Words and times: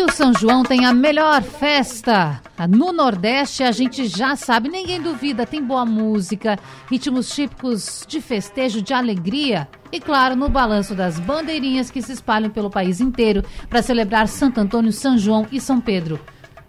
que 0.00 0.04
o 0.04 0.12
São 0.12 0.32
João 0.32 0.62
tem 0.62 0.86
a 0.86 0.94
melhor 0.94 1.42
festa. 1.42 2.40
No 2.70 2.90
Nordeste, 2.90 3.62
a 3.62 3.70
gente 3.70 4.06
já 4.06 4.34
sabe, 4.34 4.70
ninguém 4.70 4.98
duvida, 4.98 5.44
tem 5.44 5.62
boa 5.62 5.84
música, 5.84 6.58
ritmos 6.90 7.28
típicos 7.28 8.06
de 8.08 8.18
festejo, 8.18 8.80
de 8.80 8.94
alegria. 8.94 9.68
E 9.92 10.00
claro, 10.00 10.34
no 10.34 10.48
balanço 10.48 10.94
das 10.94 11.20
bandeirinhas 11.20 11.90
que 11.90 12.00
se 12.00 12.12
espalham 12.12 12.48
pelo 12.48 12.70
país 12.70 12.98
inteiro 12.98 13.44
para 13.68 13.82
celebrar 13.82 14.26
Santo 14.26 14.58
Antônio, 14.58 14.90
São 14.90 15.18
João 15.18 15.46
e 15.52 15.60
São 15.60 15.78
Pedro. 15.78 16.18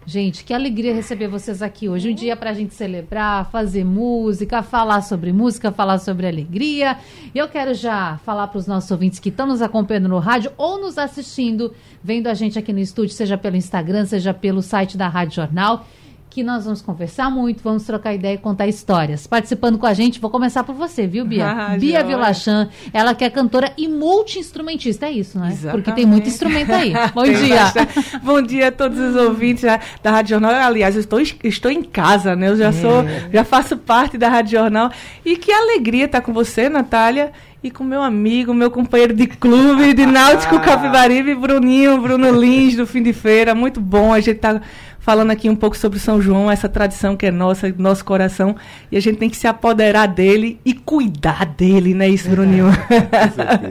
Gente, 0.04 0.42
que 0.42 0.52
alegria 0.52 0.92
receber 0.92 1.28
vocês 1.28 1.62
aqui 1.62 1.88
hoje. 1.88 2.10
Um 2.10 2.14
dia 2.14 2.34
para 2.34 2.50
a 2.50 2.52
gente 2.52 2.74
celebrar, 2.74 3.48
fazer 3.52 3.84
música, 3.84 4.60
falar 4.60 5.00
sobre 5.00 5.32
música, 5.32 5.70
falar 5.70 5.98
sobre 5.98 6.26
alegria. 6.26 6.98
E 7.32 7.38
eu 7.38 7.48
quero 7.48 7.72
já 7.72 8.18
falar 8.24 8.48
para 8.48 8.58
os 8.58 8.66
nossos 8.66 8.90
ouvintes 8.90 9.20
que 9.20 9.28
estão 9.28 9.46
nos 9.46 9.62
acompanhando 9.62 10.08
no 10.08 10.18
rádio 10.18 10.50
ou 10.56 10.80
nos 10.80 10.98
assistindo, 10.98 11.72
vendo 12.02 12.26
a 12.26 12.34
gente 12.34 12.58
aqui 12.58 12.72
no 12.72 12.80
estúdio, 12.80 13.14
seja 13.14 13.38
pelo 13.38 13.54
Instagram, 13.54 14.04
seja 14.04 14.34
pelo 14.34 14.60
site 14.60 14.96
da 14.96 15.06
Rádio 15.06 15.36
Jornal 15.36 15.86
que 16.32 16.42
nós 16.42 16.64
vamos 16.64 16.80
conversar 16.80 17.30
muito, 17.30 17.62
vamos 17.62 17.84
trocar 17.84 18.14
ideia 18.14 18.34
e 18.34 18.38
contar 18.38 18.66
histórias. 18.66 19.26
Participando 19.26 19.78
com 19.78 19.84
a 19.84 19.92
gente, 19.92 20.18
vou 20.18 20.30
começar 20.30 20.64
por 20.64 20.74
você, 20.74 21.06
viu, 21.06 21.24
Bia? 21.24 21.42
Ah, 21.52 21.76
Bia 21.76 22.02
Vilachan, 22.02 22.70
ela 22.92 23.14
que 23.14 23.24
é 23.24 23.28
cantora 23.28 23.72
e 23.76 23.86
multi-instrumentista, 23.86 25.06
é 25.06 25.12
isso, 25.12 25.38
não 25.38 25.44
é? 25.44 25.50
Exatamente. 25.50 25.84
Porque 25.84 25.92
tem 25.92 26.06
muito 26.06 26.26
instrumento 26.26 26.72
aí. 26.72 26.92
Bom 27.14 27.24
dia. 27.24 27.56
Bastante. 27.56 28.18
Bom 28.22 28.40
dia 28.40 28.68
a 28.68 28.72
todos 28.72 28.98
os 28.98 29.14
ouvintes 29.14 29.64
da, 29.64 29.78
da 30.02 30.10
Rádio 30.10 30.30
Jornal. 30.30 30.52
Aliás, 30.52 30.94
eu 30.94 31.00
estou, 31.00 31.20
estou 31.20 31.70
em 31.70 31.82
casa, 31.82 32.34
né? 32.34 32.48
Eu 32.48 32.56
já 32.56 32.68
é. 32.68 32.72
sou, 32.72 33.04
já 33.30 33.44
faço 33.44 33.76
parte 33.76 34.16
da 34.16 34.28
Rádio 34.28 34.52
Jornal. 34.52 34.90
E 35.24 35.36
que 35.36 35.52
alegria 35.52 36.06
estar 36.06 36.22
com 36.22 36.32
você, 36.32 36.68
Natália 36.68 37.32
e 37.62 37.70
com 37.70 37.84
meu 37.84 38.02
amigo, 38.02 38.52
meu 38.52 38.70
companheiro 38.70 39.14
de 39.14 39.26
clube, 39.26 39.94
de 39.94 40.04
Náutico 40.06 40.58
Capibaribe, 40.58 41.34
Bruninho, 41.34 42.00
Bruno 42.00 42.32
Lins, 42.32 42.74
do 42.74 42.86
fim 42.86 43.02
de 43.02 43.12
feira. 43.12 43.54
Muito 43.54 43.80
bom 43.80 44.12
a 44.12 44.18
gente 44.18 44.36
estar 44.36 44.54
tá 44.54 44.66
falando 45.02 45.32
aqui 45.32 45.50
um 45.50 45.56
pouco 45.56 45.76
sobre 45.76 45.98
São 45.98 46.22
João, 46.22 46.50
essa 46.50 46.68
tradição 46.68 47.16
que 47.16 47.26
é 47.26 47.30
nossa, 47.30 47.74
nosso 47.76 48.04
coração. 48.04 48.56
E 48.90 48.96
a 48.96 49.00
gente 49.00 49.18
tem 49.18 49.28
que 49.28 49.36
se 49.36 49.48
apoderar 49.48 50.06
dele 50.06 50.60
e 50.64 50.72
cuidar 50.72 51.44
dele, 51.44 51.92
né, 51.92 52.08
isso, 52.08 52.30
Bruninho? 52.30 52.66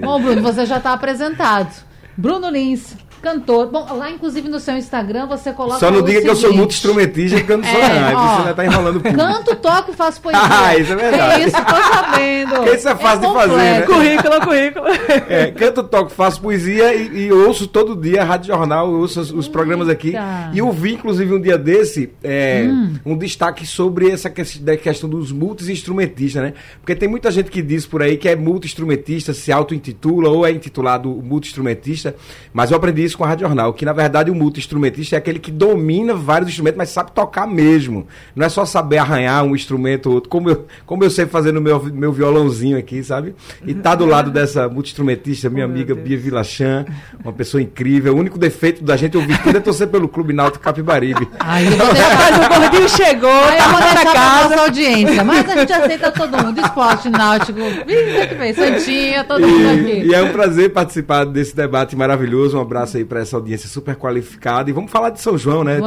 Bom, 0.02 0.22
Bruno, 0.22 0.42
você 0.42 0.66
já 0.66 0.78
está 0.78 0.92
apresentado. 0.92 1.74
Bruno 2.18 2.50
Lins, 2.50 2.98
cantor. 3.22 3.68
Bom, 3.68 3.88
lá 3.96 4.10
inclusive 4.10 4.50
no 4.50 4.60
seu 4.60 4.76
Instagram 4.78 5.28
você 5.28 5.54
coloca. 5.54 5.80
Só 5.80 5.92
não 5.92 6.02
diga 6.02 6.20
seguinte. 6.20 6.24
que 6.24 6.30
eu 6.30 6.36
sou 6.36 6.54
muito 6.54 6.72
instrumentista 6.72 7.38
porque 7.38 7.52
eu 7.52 7.58
não 7.58 7.64
sou 7.64 7.80
é, 7.80 8.14
não. 8.14 8.38
Você 8.38 8.44
já 8.44 8.54
tá 8.54 8.66
enrolando. 8.66 9.02
Canto, 9.02 9.56
toco 9.56 9.92
e 9.92 9.94
faço 9.94 10.22
poesia. 10.22 10.42
Ah, 10.52 10.78
isso 10.78 10.94
é 10.94 10.96
verdade. 10.96 11.42
É 11.42 11.48
isso, 11.48 11.58
tô 11.58 11.76
sabendo. 11.76 12.72
Isso 12.76 12.90
é 12.90 12.96
fácil 12.96 13.26
é 13.26 13.28
de 13.28 13.34
fazer. 13.34 13.56
Né? 13.56 13.82
Currículo, 13.82 14.42
currículo. 14.42 14.86
É, 15.30 15.52
canto, 15.52 15.84
toco, 15.84 16.10
faço 16.10 16.42
poesia 16.42 16.94
e, 16.94 17.26
e, 17.26 17.32
ouço 17.32 17.68
todo 17.68 17.96
dia 17.96 18.22
a 18.22 18.26
Rádio 18.26 18.48
Jornal, 18.48 18.92
ouço 18.92 19.20
os, 19.20 19.32
os 19.32 19.48
programas 19.48 19.90
aqui. 19.90 20.14
E 20.54 20.62
ouvi, 20.62 20.94
inclusive, 20.94 21.34
um 21.34 21.42
dia 21.42 21.58
desse, 21.58 22.12
é, 22.24 22.68
hum. 22.68 22.96
um 23.06 23.18
destaque 23.18 23.66
sobre 23.66 24.10
essa 24.10 24.30
questão 24.30 25.10
dos 25.10 25.32
multi-instrumentistas, 25.32 26.44
né? 26.44 26.54
Porque 26.80 26.96
tem 26.96 27.10
muita 27.10 27.32
gente 27.32 27.50
que 27.50 27.62
diz 27.62 27.86
por 27.86 28.02
aí 28.02 28.18
que 28.18 28.30
é 28.30 28.36
multi-instrumentista, 28.36 29.34
se 29.34 29.52
auto-intitula 29.52 30.30
ou 30.30 30.46
é 30.46 30.52
intitulado 30.52 31.10
multi-instrumentista, 31.10 32.16
mas 32.54 32.72
eu 32.72 32.78
aprendi 32.78 33.04
isso 33.04 33.11
isso 33.12 33.18
com 33.18 33.24
a 33.24 33.28
Rádio 33.28 33.46
Jornal, 33.46 33.74
que 33.74 33.86
na 33.86 33.94
verdade 33.94 34.32
o 34.32 34.36
multi-instrumentista 34.36 35.16
é 35.16 35.18
aquele 35.18 35.40
que 35.40 35.52
domina 35.52 36.14
vários 36.14 36.50
instrumentos, 36.50 36.78
mas 36.78 36.90
sabe 36.90 37.12
tocar 37.12 37.46
mesmo. 37.46 38.08
Não 38.36 38.46
é 38.46 38.50
só 38.50 38.66
saber 38.66 38.98
arranhar 38.98 39.44
um 39.44 39.56
instrumento 39.56 40.08
ou 40.08 40.16
outro, 40.16 40.30
como 40.30 40.50
eu, 40.50 40.66
como 40.86 41.04
eu 41.04 41.10
sei 41.10 41.26
fazer 41.26 41.52
no 41.52 41.62
meu, 41.62 41.82
meu 41.84 42.12
violãozinho 42.12 42.78
aqui, 42.78 43.04
sabe? 43.04 43.36
E 43.66 43.74
tá 43.74 43.94
do 43.94 44.06
lado 44.06 44.32
dessa 44.32 44.68
multi-instrumentista, 44.68 45.50
minha 45.50 45.66
oh, 45.66 45.70
amiga 45.70 45.94
Bia 45.94 46.18
Vilachan, 46.18 46.86
uma 47.24 47.34
pessoa 47.34 47.62
incrível. 47.62 48.16
O 48.16 48.18
único 48.18 48.40
defeito 48.40 48.84
da 48.84 48.96
gente 48.96 49.18
ouvir 49.18 49.38
tudo 49.44 49.58
é 49.58 49.60
torcer 49.60 49.88
pelo 49.88 50.08
Clube 50.08 50.34
Náutico 50.34 50.64
Capibaribe. 50.64 51.28
Aí 51.40 51.66
mas 51.70 52.46
o 52.46 52.60
gordinho 52.60 52.90
chegou, 52.90 53.30
Aí 53.30 53.58
tá 53.58 53.94
na 53.94 54.14
casa. 54.14 54.50
Nossa 54.50 54.62
audiência, 54.64 55.24
mas 55.24 55.50
a 55.50 55.56
gente 55.58 55.74
aceita 55.74 56.12
todo 56.12 56.38
mundo. 56.44 56.62
Esporte 56.62 57.10
náutico, 57.10 57.60
muito 57.60 58.36
bem, 58.38 58.54
Santinha, 58.54 59.24
todo 59.24 59.48
mundo 59.48 59.70
aqui. 59.70 60.08
E 60.08 60.14
é 60.14 60.22
um 60.22 60.32
prazer 60.32 60.72
participar 60.72 61.26
desse 61.26 61.56
debate 61.56 61.96
maravilhoso. 61.96 62.58
Um 62.58 62.62
abraço 62.62 62.98
aí 62.98 63.01
aí 63.02 63.06
para 63.06 63.20
essa 63.20 63.36
audiência 63.36 63.68
super 63.68 63.96
qualificada. 63.96 64.70
E 64.70 64.74
vamos 64.74 64.92
falar 64.92 65.10
de 65.10 65.20
São 65.20 65.38
João, 65.38 65.64
né? 65.64 65.80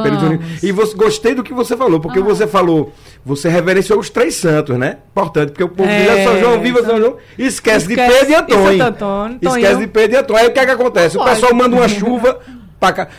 E 0.61 0.71
você, 0.71 0.95
gostei 0.95 1.33
do 1.33 1.43
que 1.43 1.53
você 1.53 1.75
falou, 1.75 1.99
porque 1.99 2.19
ah. 2.19 2.23
você 2.23 2.45
falou, 2.45 2.93
você 3.25 3.49
reverenciou 3.49 3.99
os 3.99 4.09
três 4.09 4.35
santos, 4.35 4.77
né? 4.77 4.97
Importante, 5.11 5.49
porque 5.49 5.63
o 5.63 5.69
povo 5.69 5.89
é, 5.89 6.15
diz 6.15 6.23
São 6.23 6.39
João, 6.39 6.61
viva 6.61 6.83
São 6.83 6.97
João, 6.97 7.17
esquece, 7.37 7.87
esquece 7.87 7.87
de 7.87 7.95
Pedro 7.95 8.31
e 8.31 8.35
Antônio. 8.35 8.85
Antônio 8.85 9.39
esquece 9.41 9.79
de 9.79 9.87
Pedro 9.87 10.15
e 10.15 10.19
Antônio. 10.19 10.41
Aí 10.41 10.47
o 10.47 10.53
que 10.53 10.59
é 10.59 10.65
que 10.65 10.71
acontece? 10.71 11.17
o 11.17 11.23
pessoal 11.23 11.53
manda 11.53 11.75
uma 11.75 11.87
chuva. 11.87 12.39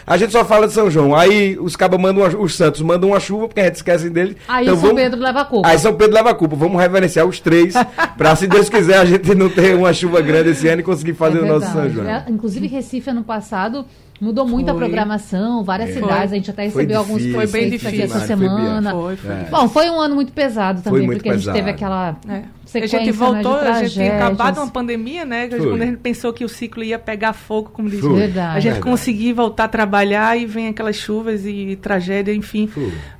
A 0.07 0.17
gente 0.17 0.33
só 0.33 0.45
fala 0.45 0.67
de 0.67 0.73
São 0.73 0.91
João. 0.91 1.15
Aí 1.15 1.59
os 1.59 1.75
cabas 1.75 1.99
mandam 1.99 2.23
uma, 2.23 2.39
os 2.39 2.55
santos 2.55 2.81
mandam 2.83 3.11
uma 3.11 3.21
chuva, 3.21 3.49
porque 3.49 3.61
a 3.61 3.65
gente 3.65 3.77
esquece 3.77 4.09
deles. 4.11 4.37
Aí 4.47 4.65
então, 4.65 4.77
São 4.77 4.89
vamos, 4.89 5.03
Pedro 5.03 5.21
leva 5.21 5.41
a 5.41 5.45
culpa. 5.45 5.69
Aí 5.69 5.79
São 5.79 5.95
Pedro 5.95 6.15
leva 6.15 6.31
a 6.31 6.35
culpa. 6.35 6.57
Vamos 6.57 6.81
reverenciar 6.81 7.27
os 7.27 7.41
três, 7.41 7.75
para 8.17 8.37
se 8.37 8.47
Deus 8.47 8.69
quiser, 8.69 8.99
a 8.99 9.05
gente 9.05 9.35
não 9.35 9.51
ter 9.51 9.75
uma 9.75 9.93
chuva 9.93 10.21
grande 10.21 10.51
esse 10.51 10.69
ano 10.69 10.81
e 10.81 10.85
conseguir 10.85 11.15
fazer 11.15 11.39
é 11.39 11.43
o 11.43 11.47
nosso 11.47 11.73
São 11.73 11.91
João. 11.91 12.09
É, 12.09 12.25
inclusive, 12.29 12.67
Recife, 12.67 13.11
ano 13.11 13.25
passado, 13.25 13.85
Mudou 14.21 14.47
muito 14.47 14.67
foi. 14.67 14.75
a 14.75 14.77
programação, 14.77 15.63
várias 15.63 15.91
é. 15.91 15.93
cidades, 15.95 16.33
a 16.33 16.37
gente 16.37 16.51
até 16.51 16.65
recebeu 16.65 16.99
alguns 16.99 17.23
foi 17.27 17.47
bem 17.47 17.71
difícil 17.71 17.89
aqui 17.89 18.03
essa 18.03 18.21
semana. 18.21 18.93
Foi, 18.93 19.17
foi. 19.17 19.31
É. 19.31 19.49
Bom, 19.51 19.69
foi 19.69 19.91
um 19.91 20.01
ano 20.01 20.15
muito 20.15 20.33
pesado 20.33 20.81
também, 20.83 21.07
muito 21.07 21.19
porque 21.19 21.31
pesado. 21.31 21.51
a 21.51 21.53
gente 21.53 21.65
teve 21.65 21.71
aquela 21.71 22.17
é. 22.29 22.43
sequência, 22.65 22.99
A 22.99 23.05
gente 23.05 23.13
voltou, 23.13 23.61
né, 23.61 23.71
a 23.71 23.83
gente 23.83 23.93
tinha 23.93 24.17
acabado 24.17 24.59
uma 24.59 24.69
pandemia, 24.69 25.25
né? 25.25 25.49
Foi. 25.51 25.59
Quando 25.59 25.83
a 25.83 25.87
gente 25.87 25.99
pensou 25.99 26.33
que 26.33 26.45
o 26.45 26.49
ciclo 26.49 26.83
ia 26.83 26.99
pegar 26.99 27.33
fogo, 27.35 27.71
como 27.73 27.91
diz. 27.91 28.01
A 28.39 28.61
gente 28.61 28.81
conseguiu 28.81 29.35
voltar 29.35 29.65
a 29.65 29.69
trabalhar 29.69 30.39
e 30.39 30.47
vem 30.47 30.69
aquelas 30.69 30.97
chuvas 30.97 31.45
e 31.45 31.77
tragédia, 31.81 32.33
enfim. 32.35 32.71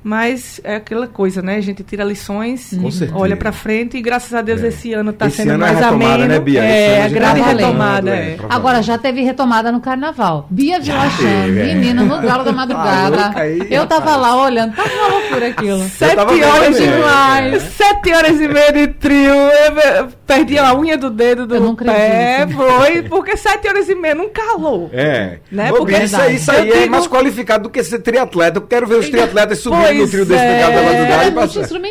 Mas 0.03 0.59
é 0.63 0.75
aquela 0.77 1.07
coisa, 1.07 1.41
né? 1.41 1.57
A 1.57 1.61
gente 1.61 1.83
tira 1.83 2.03
lições, 2.03 2.71
olha 3.13 3.37
para 3.37 3.51
frente 3.51 3.97
e 3.97 4.01
graças 4.01 4.33
a 4.33 4.41
Deus 4.41 4.63
é. 4.63 4.67
esse 4.67 4.93
ano 4.93 5.11
está 5.11 5.29
sendo 5.29 5.51
é 5.51 5.57
mais 5.57 5.81
ameno. 5.81 6.25
Né, 6.25 6.39
Bia? 6.39 6.63
É, 6.63 7.03
a 7.03 7.09
grande 7.09 7.39
tá 7.41 7.47
retomada. 7.47 8.15
É. 8.15 8.37
Agora 8.49 8.81
já 8.81 8.97
teve 8.97 9.21
retomada 9.21 9.71
no 9.71 9.79
carnaval. 9.79 10.47
Bia 10.49 10.79
Vila 10.91 11.75
menina, 11.75 12.03
no 12.03 12.21
galo 12.21 12.43
da 12.43 12.51
madrugada. 12.53 13.17
Tá 13.17 13.39
aí, 13.41 13.67
eu 13.69 13.85
tava 13.85 14.11
rapaz. 14.11 14.21
lá 14.21 14.43
olhando, 14.43 14.75
tava 14.75 14.89
uma 14.89 15.07
loucura 15.07 15.47
aquilo. 15.47 15.89
Sete 15.89 16.43
horas 16.43 16.77
demais, 16.77 17.53
é. 17.53 17.59
sete 17.59 18.13
horas 18.13 18.39
e 18.39 18.47
meia 18.47 18.71
de 18.71 18.87
trio. 18.87 19.33
Eu 19.33 20.09
perdi 20.25 20.57
a 20.57 20.73
unha 20.75 20.97
do 20.97 21.09
dedo 21.09 21.47
do 21.47 21.75
pé. 21.75 22.47
Foi, 22.53 23.01
porque 23.03 23.37
sete 23.37 23.67
horas 23.67 23.89
e 23.89 23.95
meia 23.95 24.15
não 24.15 24.29
calou. 24.29 24.89
É. 24.93 25.39
Né? 25.51 25.71
Ô, 25.71 25.77
porque, 25.77 25.97
isso, 25.97 26.21
isso 26.29 26.51
aí 26.51 26.69
é 26.69 26.79
digo... 26.81 26.91
mais 26.91 27.07
qualificado 27.07 27.63
do 27.63 27.69
que 27.69 27.83
ser 27.83 27.99
triatleta. 27.99 28.57
Eu 28.57 28.63
quero 28.63 28.87
ver 28.87 28.95
os 28.95 29.09
triatletas 29.09 29.59
subindo 29.59 29.93
no 29.93 30.07
trio 30.07 30.25
desse 30.25 30.43
é. 30.43 30.59
galo 30.59 30.73
da 30.73 30.81
madrugada. 30.83 31.23
É. 31.23 31.27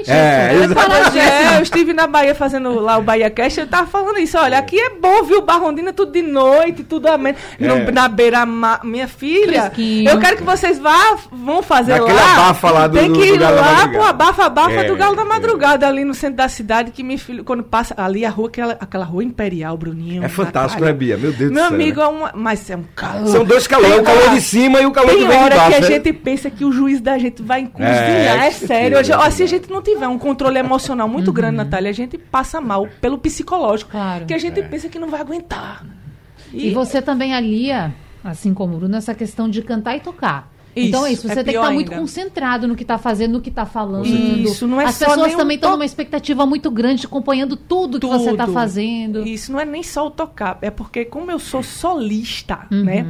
É, 0.06 0.66
né? 0.68 1.54
é, 1.54 1.58
eu 1.58 1.62
estive 1.62 1.92
na 1.92 2.06
Bahia 2.06 2.34
fazendo 2.34 2.80
lá 2.80 2.98
o 2.98 3.02
Bahia 3.02 3.30
Cast, 3.30 3.60
eu 3.60 3.66
tava 3.66 3.86
falando 3.86 4.18
isso. 4.18 4.38
Olha, 4.38 4.58
aqui 4.58 4.78
é 4.78 4.90
bom, 4.90 5.22
viu? 5.24 5.42
Barrondina 5.42 5.92
tudo 5.92 6.12
de 6.12 6.22
noite, 6.22 6.84
tudo 6.84 7.08
ameno. 7.08 7.36
É. 7.60 7.90
Na 7.92 8.08
beira 8.08 8.44
minha 8.86 9.08
filha, 9.08 9.62
Fresquinho. 9.62 10.08
eu 10.08 10.18
quero 10.18 10.36
que 10.36 10.42
vocês 10.42 10.78
vá, 10.78 11.18
vão 11.30 11.62
fazer 11.62 11.92
Naquele 11.92 12.12
lá. 12.12 12.32
abafa 12.32 12.70
lá 12.70 12.86
do 12.86 12.98
Tem 12.98 13.12
que 13.12 13.20
ir 13.20 13.38
do 13.38 13.44
lá 13.44 13.88
pro 13.88 14.02
abafa-abafa 14.02 14.72
é, 14.72 14.84
do 14.84 14.96
Galo 14.96 15.16
da 15.16 15.24
Madrugada, 15.24 15.86
é. 15.86 15.88
ali 15.88 16.04
no 16.04 16.14
centro 16.14 16.36
da 16.36 16.48
cidade, 16.48 16.90
que 16.90 17.02
minha 17.02 17.18
filha, 17.18 17.42
quando 17.42 17.62
passa 17.62 17.94
ali 17.96 18.24
a 18.24 18.30
rua, 18.30 18.48
aquela, 18.48 18.72
aquela 18.80 19.04
rua 19.04 19.24
imperial, 19.24 19.76
Bruninho. 19.76 20.24
É 20.24 20.28
fantástico, 20.28 20.84
né, 20.84 20.92
Bia? 20.92 21.16
Meu 21.16 21.32
Deus 21.32 21.50
Meu 21.50 21.64
do 21.64 21.68
céu. 21.68 21.70
Meu 21.70 21.80
amigo, 21.80 22.00
é 22.00 22.06
uma, 22.06 22.32
mas 22.34 22.70
é 22.70 22.76
um 22.76 22.84
calor. 22.94 23.26
São 23.28 23.44
dois 23.44 23.66
calores, 23.66 23.98
o 23.98 24.02
calor 24.02 24.30
de 24.30 24.40
cima 24.40 24.80
e 24.80 24.86
o 24.86 24.92
calor 24.92 25.10
Tem 25.10 25.18
de 25.18 25.24
baixo. 25.24 25.38
Tem 25.38 25.58
hora 25.58 25.68
que 25.68 25.74
a 25.74 25.80
né? 25.80 25.86
gente 25.86 26.12
pensa 26.12 26.50
que 26.50 26.64
o 26.64 26.72
juiz 26.72 27.00
da 27.00 27.18
gente 27.18 27.42
vai 27.42 27.60
encruzilhar, 27.60 28.44
é, 28.44 28.46
é 28.46 28.50
sério. 28.50 28.98
Hoje, 28.98 29.12
ó, 29.12 29.30
se 29.30 29.42
a 29.42 29.46
gente 29.46 29.70
não 29.70 29.82
tiver 29.82 30.08
um 30.08 30.18
controle 30.18 30.58
emocional 30.58 31.08
muito 31.08 31.28
uhum. 31.28 31.34
grande, 31.34 31.56
Natália, 31.56 31.90
a 31.90 31.94
gente 31.94 32.16
passa 32.18 32.60
mal 32.60 32.88
pelo 33.00 33.18
psicológico. 33.18 33.90
Claro. 33.90 34.26
Que 34.26 34.34
a 34.34 34.38
gente 34.38 34.60
é. 34.60 34.62
pensa 34.62 34.88
que 34.88 34.98
não 34.98 35.08
vai 35.08 35.20
aguentar. 35.20 35.84
E, 36.52 36.68
e 36.68 36.74
você 36.74 37.02
também 37.02 37.34
alia 37.34 37.92
assim 38.30 38.52
como 38.52 38.74
o 38.74 38.78
Bruno, 38.78 38.96
essa 38.96 39.14
questão 39.14 39.48
de 39.48 39.62
cantar 39.62 39.96
e 39.96 40.00
tocar. 40.00 40.52
Isso, 40.76 40.88
então 40.88 41.06
é 41.06 41.12
isso, 41.12 41.22
você 41.26 41.40
é 41.40 41.42
tem 41.42 41.54
que 41.54 41.58
estar 41.58 41.70
muito 41.70 41.90
concentrado 41.90 42.68
no 42.68 42.76
que 42.76 42.82
está 42.82 42.98
fazendo, 42.98 43.32
no 43.32 43.40
que 43.40 43.48
está 43.48 43.64
falando. 43.64 44.06
Isso, 44.06 44.66
não 44.66 44.78
é 44.78 44.84
As 44.84 44.96
só 44.96 45.06
pessoas 45.06 45.34
também 45.34 45.54
estão 45.54 45.70
numa 45.70 45.86
expectativa 45.86 46.44
muito 46.44 46.70
grande, 46.70 47.06
acompanhando 47.06 47.56
tudo, 47.56 47.98
tudo. 47.98 48.12
que 48.12 48.18
você 48.18 48.32
está 48.32 48.46
fazendo. 48.46 49.26
Isso 49.26 49.50
não 49.50 49.58
é 49.58 49.64
nem 49.64 49.82
só 49.82 50.06
o 50.06 50.10
tocar, 50.10 50.58
é 50.60 50.70
porque 50.70 51.06
como 51.06 51.30
eu 51.30 51.38
sou 51.38 51.62
solista, 51.62 52.66
uhum. 52.70 52.84
né? 52.84 53.06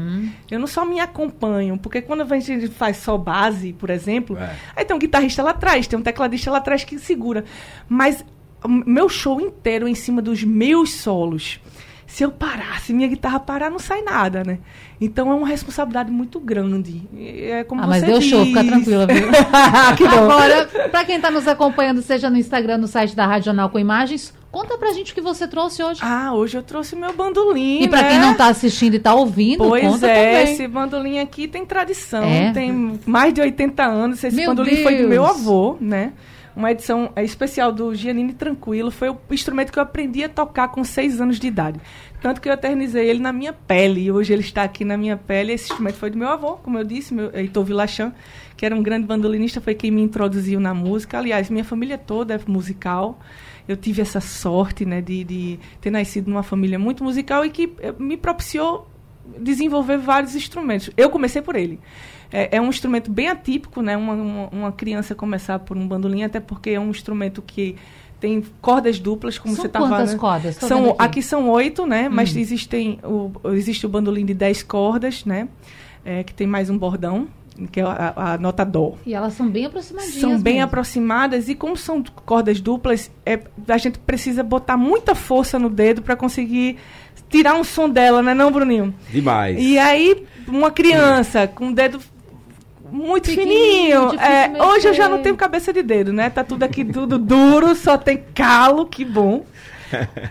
Eu 0.49 0.61
não 0.61 0.69
só 0.69 0.85
me 0.85 1.01
acompanho, 1.01 1.77
porque 1.77 2.01
quando 2.01 2.23
a 2.23 2.39
gente 2.39 2.69
faz 2.69 2.99
só 2.99 3.19
base, 3.19 3.73
por 3.73 3.91
exemplo, 3.91 4.39
é. 4.39 4.55
aí 4.77 4.85
tem 4.85 4.95
um 4.95 5.01
guitarrista 5.01 5.43
lá 5.43 5.51
atrás, 5.51 5.89
tem 5.89 5.99
um 5.99 6.03
tecladista 6.03 6.53
lá 6.53 6.59
atrás 6.59 6.85
que 6.85 6.97
segura. 7.01 7.45
Mas 7.89 8.25
meu 8.65 9.09
show 9.09 9.41
inteiro 9.41 9.89
é 9.89 9.91
em 9.91 9.95
cima 9.97 10.23
dos 10.23 10.45
meus 10.45 10.93
solos. 10.93 11.59
Se 12.07 12.23
eu 12.23 12.31
parar, 12.31 12.81
se 12.81 12.93
minha 12.93 13.09
guitarra 13.09 13.41
parar, 13.41 13.69
não 13.71 13.79
sai 13.81 14.01
nada, 14.03 14.43
né? 14.45 14.59
Então 15.01 15.31
é 15.31 15.35
uma 15.35 15.47
responsabilidade 15.49 16.11
muito 16.11 16.39
grande. 16.41 17.03
É 17.19 17.65
como 17.65 17.83
ah, 17.83 17.87
mas 17.87 18.01
você 18.01 18.07
deu 18.07 18.19
diz. 18.21 18.29
show, 18.29 18.45
fica 18.47 18.65
tranquila, 18.65 19.07
viu? 19.07 19.27
que 19.97 20.09
bom. 20.09 20.31
Agora, 20.31 20.67
para 20.91 21.05
quem 21.05 21.17
está 21.17 21.31
nos 21.31 21.47
acompanhando, 21.49 22.01
seja 22.03 22.31
no 22.31 22.37
Instagram, 22.39 22.79
no 22.79 22.87
site 22.87 23.15
da 23.15 23.27
Rádio 23.27 23.47
Jornal 23.47 23.69
com 23.71 23.79
Imagens, 23.79 24.33
conta 24.51 24.79
pra 24.79 24.93
gente 24.93 25.13
o 25.13 25.15
que 25.15 25.21
você 25.21 25.47
trouxe 25.49 25.83
hoje. 25.83 26.01
Ah, 26.03 26.33
hoje 26.33 26.57
eu 26.57 26.63
trouxe 26.63 26.95
meu 26.97 27.13
bandolim, 27.13 27.83
E 27.83 27.89
para 27.89 28.03
né? 28.03 28.09
quem 28.11 28.19
não 28.21 28.33
está 28.33 28.47
assistindo 28.47 28.95
e 28.95 28.97
está 28.99 29.13
ouvindo, 29.15 29.59
Pois 29.59 29.83
conta 29.85 30.07
é, 30.07 30.39
também. 30.39 30.55
esse 30.55 30.69
bandolim 30.69 31.19
aqui 31.19 31.47
tem 31.49 31.67
tradição, 31.67 32.23
É? 32.25 32.53
tem 32.53 32.99
mais 33.05 33.35
de 33.35 33.41
80 33.41 33.83
anos. 33.85 34.23
Esse 34.25 34.35
Meu 34.35 34.47
bandolim 34.51 34.83
foi 34.83 34.93
do 34.93 34.99
Deus! 34.99 35.11
meu 35.11 35.27
avô, 35.27 35.77
né? 35.81 36.13
Uma 36.57 36.73
edição 36.73 37.13
é, 37.15 37.23
especial 37.23 37.71
do 37.71 37.95
Giannini 37.95 38.33
Tranquilo. 38.33 38.91
Foi 38.91 39.11
o 39.11 39.19
instrumento 39.31 39.71
que 39.71 39.79
eu 39.79 39.83
aprendi 39.83 40.25
a 40.25 40.29
tocar 40.29 40.69
com 40.69 40.83
seis 40.83 41.21
anos 41.21 41.39
de 41.39 41.47
idade. 41.47 41.79
Tanto 42.23 42.41
que 42.41 42.49
eu 42.49 42.53
eternizei 42.55 43.11
ele 43.11 43.19
na 43.19 43.31
minha 43.31 43.53
pele. 43.53 44.05
E 44.05 44.11
hoje 44.11 44.33
ele 44.33 44.41
está 44.41 44.63
aqui 44.63 44.83
na 44.83 44.97
minha 44.97 45.19
pele. 45.19 45.53
Esse 45.53 45.71
instrumento 45.71 45.97
foi 45.97 46.09
do 46.09 46.17
meu 46.17 46.29
avô, 46.29 46.57
como 46.57 46.79
eu 46.79 46.85
disse, 46.85 47.13
meu 47.13 47.31
Heitor 47.35 47.63
Vilachan, 47.63 48.15
que 48.57 48.65
era 48.65 48.75
um 48.75 48.83
grande 48.83 49.07
bandolinista, 49.07 49.61
foi 49.61 49.75
quem 49.75 49.91
me 49.91 50.01
introduziu 50.01 50.59
na 50.59 50.73
música. 50.73 51.19
Aliás, 51.19 51.51
minha 51.51 51.65
família 51.65 51.99
toda 51.99 52.35
é 52.35 52.41
musical. 52.47 53.21
Eu 53.69 53.77
tive 53.77 54.01
essa 54.01 54.21
sorte 54.23 54.87
né, 54.87 55.03
de, 55.03 55.25
de 55.25 55.61
ter 55.79 55.91
nascido 55.91 56.29
numa 56.31 56.43
família 56.43 56.79
muito 56.79 57.05
musical 57.05 57.45
e 57.45 57.51
que 57.51 57.71
eh, 57.81 57.93
me 57.99 58.17
propiciou 58.17 58.89
desenvolver 59.39 59.99
vários 59.99 60.35
instrumentos. 60.35 60.89
Eu 60.97 61.11
comecei 61.11 61.43
por 61.43 61.55
ele. 61.55 61.79
É, 62.33 62.57
é 62.57 62.61
um 62.61 62.69
instrumento 62.69 63.11
bem 63.11 63.29
atípico, 63.29 63.81
né? 63.83 63.97
Uma, 63.97 64.15
uma, 64.15 64.49
uma 64.49 64.73
criança 64.73 65.15
começar 65.15 65.59
por 65.61 65.77
um 65.77 65.87
bandolim, 65.87 66.25
até 66.25 66.41
porque 66.41 66.71
é 66.71 66.81
um 66.81 66.91
instrumento 66.91 67.41
que 67.43 67.77
tem 68.19 68.43
cordas 68.61 68.99
duplas, 68.99 69.39
como 69.39 69.55
São 69.55 69.63
você 69.63 69.67
estava 69.69 69.89
quantas 69.89 70.13
né? 70.13 70.19
cordas? 70.19 70.57
Tô 70.57 70.67
São, 70.67 70.91
aqui. 70.91 70.97
aqui. 70.99 71.23
são 71.23 71.49
oito, 71.51 71.87
né? 71.87 72.09
Mas 72.09 72.35
Hum. 72.35 72.39
existem 72.39 72.99
o, 73.05 73.31
existe 73.53 73.85
o 73.87 73.89
bandolim 73.89 74.25
de 74.25 74.35
dez 74.35 74.63
cordas, 74.63 75.25
né? 75.25 75.49
É, 76.05 76.23
que 76.25 76.33
tem 76.33 76.47
mais 76.47 76.71
um 76.71 76.79
bordão, 76.79 77.29
que 77.71 77.81
é 77.81 77.83
a, 77.85 78.33
a 78.35 78.39
nota 78.39 78.65
dó. 78.65 78.95
E 79.05 79.13
elas 79.15 79.35
são 79.35 79.49
bem 79.49 79.67
aproximadinhas. 79.67 80.15
São 80.21 80.41
bem 80.41 80.55
mesmo. 80.55 80.67
aproximadas 80.67 81.49
e 81.49 81.55
como 81.55 81.77
são 81.77 82.03
cordas 82.25 82.61
duplas, 82.61 83.11
é, 83.25 83.41
a 83.69 83.79
gente 83.79 83.99
precisa 83.99 84.43
botar 84.43 84.77
muita 84.77 85.15
força 85.15 85.59
no 85.59 85.69
dedo 85.69 86.01
para 86.03 86.17
conseguir 86.17 86.79
tirar 87.29 87.55
um 87.55 87.65
som 87.65 87.89
dela, 87.89 88.23
né, 88.23 88.35
não, 88.35 88.51
Bruninho? 88.53 88.95
Demais. 89.11 89.59
E 89.61 89.79
aí, 89.79 90.25
uma 90.47 90.71
criança 90.71 91.47
com 91.49 91.69
o 91.69 91.75
dedo 91.75 92.01
muito 92.91 93.31
fininho. 93.31 94.13
é, 94.21 94.63
hoje 94.63 94.89
eu 94.89 94.95
já 94.95 95.09
não 95.09 95.23
tenho 95.23 95.37
cabeça 95.37 95.73
de 95.73 95.83
dedo, 95.83 96.13
né? 96.13 96.31
Tá 96.31 96.45
tudo 96.45 96.63
aqui 96.63 96.85
tudo 96.85 97.19
duro, 97.19 97.75
só 97.75 97.97
tem 97.97 98.23
calo, 98.35 98.87
que 98.87 99.05
bom. 99.05 99.45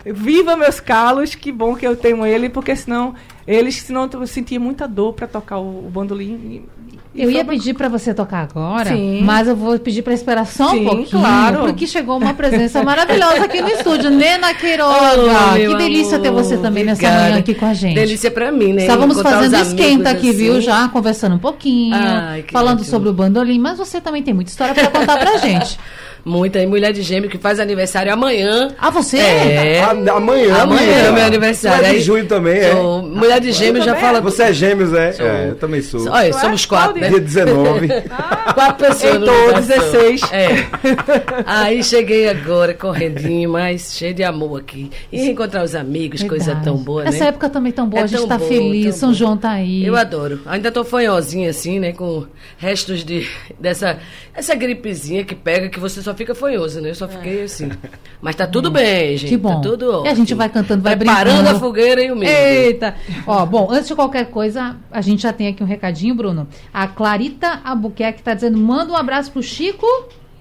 Viva 0.05 0.55
meus 0.55 0.79
calos, 0.79 1.35
que 1.35 1.51
bom 1.51 1.75
que 1.75 1.85
eu 1.85 1.95
tenho 1.95 2.25
ele, 2.25 2.49
porque 2.49 2.75
senão 2.75 3.13
eles, 3.47 3.75
senão 3.75 4.09
eu 4.11 4.27
sentia 4.27 4.59
muita 4.59 4.87
dor 4.87 5.13
para 5.13 5.27
tocar 5.27 5.57
o, 5.57 5.85
o 5.87 5.89
bandolim. 5.93 6.33
e- 6.33 6.75
e 7.17 7.23
Eu 7.23 7.31
ia 7.31 7.43
uma- 7.43 7.51
pedir 7.53 7.73
para 7.73 7.87
você 7.87 8.13
tocar 8.13 8.39
agora, 8.41 8.89
Sim. 8.89 9.21
mas 9.23 9.47
eu 9.47 9.55
vou 9.55 9.79
pedir 9.79 10.01
para 10.01 10.13
esperar 10.13 10.45
só 10.45 10.67
um 10.67 10.71
Sim, 10.71 10.83
pouquinho, 10.83 11.07
claro. 11.21 11.59
porque 11.59 11.87
chegou 11.87 12.17
uma 12.17 12.33
presença 12.33 12.83
maravilhosa 12.83 13.45
aqui 13.45 13.61
no 13.61 13.69
estúdio. 13.69 14.09
Nena 14.11 14.53
Queiroga, 14.53 15.31
Oh, 15.51 15.55
que 15.55 15.75
delícia 15.77 16.19
ter 16.19 16.27
amor, 16.27 16.43
você 16.43 16.57
também 16.57 16.83
nessa 16.83 16.99
obrigada. 17.03 17.23
manhã 17.29 17.39
aqui 17.39 17.55
com 17.55 17.65
a 17.67 17.73
gente. 17.73 17.95
Delícia 17.95 18.29
pra 18.29 18.51
mim, 18.51 18.73
né? 18.73 18.81
Estávamos 18.81 19.21
fazendo 19.21 19.55
esquenta 19.55 20.09
aqui, 20.09 20.33
viu? 20.33 20.53
assim. 20.57 20.61
Já 20.63 20.89
conversando 20.89 21.35
um 21.35 21.39
pouquinho, 21.39 21.95
Ai, 21.95 22.43
falando 22.51 22.79
ótimo. 22.79 22.89
sobre 22.89 23.07
o 23.07 23.13
bandolim, 23.13 23.59
mas 23.59 23.77
você 23.77 24.01
também 24.01 24.21
tem 24.21 24.33
muita 24.33 24.51
história 24.51 24.73
para 24.73 24.87
contar 24.89 25.17
pra 25.17 25.37
gente. 25.37 25.79
Muita 26.25 26.59
e 26.59 26.65
mulher 26.65 26.91
de 26.91 27.03
gêmeo 27.03 27.29
que 27.29 27.37
faz 27.37 27.59
aniversário 27.59 28.11
amanhã. 28.11 28.69
Ah, 28.79 28.89
você? 28.89 29.17
É. 29.19 29.81
A- 29.83 29.91
amanhã, 30.15 30.55
Amanhã 30.63 30.91
é 31.07 31.11
meu 31.11 31.23
aniversário. 31.23 31.85
É 31.85 31.91
de 31.93 31.99
junho 32.01 32.25
também, 32.25 32.57
é? 32.57 32.71
Sou 32.71 33.03
mulher 33.03 33.39
de 33.39 33.51
gêmeo 33.51 33.83
já 33.83 33.95
fala. 33.95 34.19
Você 34.21 34.43
é 34.43 34.51
gêmeos, 34.53 34.91
é? 34.91 35.11
Sou. 35.11 35.25
É, 35.25 35.49
eu 35.49 35.55
também 35.55 35.81
sou. 35.83 36.09
Olha, 36.09 36.31
Tu 36.31 36.37
é? 36.37 36.39
somos 36.41 36.65
quatro, 36.65 36.99
né? 36.99 37.09
Dia 37.09 37.19
19. 37.19 37.87
Quatro 38.55 38.87
pessoas 38.87 39.15
universo. 39.15 39.67
16. 39.67 40.21
É. 40.31 40.47
Aí 41.45 41.83
cheguei 41.83 42.27
agora, 42.29 42.73
correndinho, 42.73 43.51
mas 43.51 43.93
cheio 43.95 44.13
de 44.13 44.23
amor 44.23 44.61
aqui. 44.61 44.89
E 45.11 45.29
encontrar 45.29 45.63
os 45.63 45.75
amigos, 45.75 46.23
coisa 46.23 46.45
Verdade. 46.45 46.65
tão 46.65 46.77
boa, 46.77 47.03
né? 47.03 47.09
Essa 47.09 47.25
época 47.25 47.49
também 47.49 47.71
tão 47.71 47.87
boa, 47.87 48.01
É 48.01 48.03
a 48.03 48.07
gente 48.07 48.19
tão 48.19 48.27
tá 48.27 48.37
boa, 48.37 48.49
feliz, 48.49 48.95
São 48.95 49.09
boa. 49.09 49.17
João 49.17 49.37
tá 49.37 49.51
aí. 49.51 49.85
Eu 49.85 49.95
adoro. 49.95 50.39
Ainda 50.45 50.71
tô 50.71 50.83
fanhosinha 50.83 51.49
assim, 51.49 51.79
né? 51.79 51.91
Com 51.91 52.25
restos 52.57 53.03
de 53.03 53.27
dessa 53.59 53.97
essa 54.33 54.55
gripezinha 54.55 55.23
que 55.23 55.35
pega 55.35 55.69
que 55.69 55.79
você 55.79 56.01
só 56.01 56.13
fica 56.15 56.33
fanhoso, 56.33 56.81
né? 56.81 56.89
Eu 56.89 56.95
só 56.95 57.07
fiquei 57.07 57.43
assim. 57.43 57.69
Mas 58.21 58.35
tá 58.35 58.47
tudo 58.47 58.71
bem, 58.71 59.15
gente. 59.17 59.29
Que 59.29 59.37
bom. 59.37 59.55
Tá 59.55 59.61
tudo 59.69 59.85
E 59.85 59.93
a 59.93 59.97
ótimo. 59.99 60.15
gente 60.15 60.33
vai 60.33 60.49
cantando, 60.49 60.81
vai 60.81 60.95
Preparando 60.95 61.35
brincando. 61.37 61.57
a 61.57 61.59
fogueira 61.59 62.01
e 62.03 62.11
o 62.11 62.15
milho. 62.15 62.31
Eita! 62.31 62.95
Ó, 63.27 63.45
bom, 63.45 63.67
antes 63.69 63.87
de 63.87 63.95
qualquer 63.95 64.25
coisa, 64.31 64.75
a 64.91 65.01
gente 65.01 65.21
já 65.23 65.31
tem 65.33 65.47
aqui 65.47 65.61
um 65.63 65.67
recadinho, 65.67 66.15
Bruno. 66.15 66.47
A 66.73 66.87
Clarita 66.87 67.59
Albuquerque 67.63 68.23
tá 68.23 68.33
dizendo: 68.33 68.57
manda 68.57 68.91
um 68.91 68.95
abraço 68.97 69.31
pro 69.31 69.43
Chico 69.43 69.85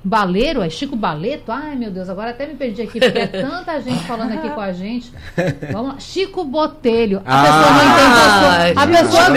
Baleiro, 0.04 0.60
é 0.60 0.68
Chico 0.68 0.94
Baleto? 0.94 1.50
Ai, 1.50 1.74
meu 1.76 1.90
Deus, 1.90 2.10
agora 2.10 2.30
até 2.30 2.46
me 2.46 2.54
perdi 2.54 2.82
aqui, 2.82 3.00
porque 3.00 3.18
é 3.18 3.26
tanta 3.26 3.80
gente 3.82 4.04
falando 4.04 4.32
aqui 4.34 4.50
com 4.50 4.60
a 4.60 4.70
gente. 4.72 5.10
Vamos 5.72 5.94
lá. 5.94 5.98
Chico 5.98 6.44
Botelho. 6.44 7.22
A 7.24 7.40
Ah, 7.40 7.44
pessoa 7.46 7.70
não 7.70 7.86
entende 7.90 8.16
a 8.18 8.38
sua. 8.38 8.82
A 8.82 8.86
pessoa 8.86 9.28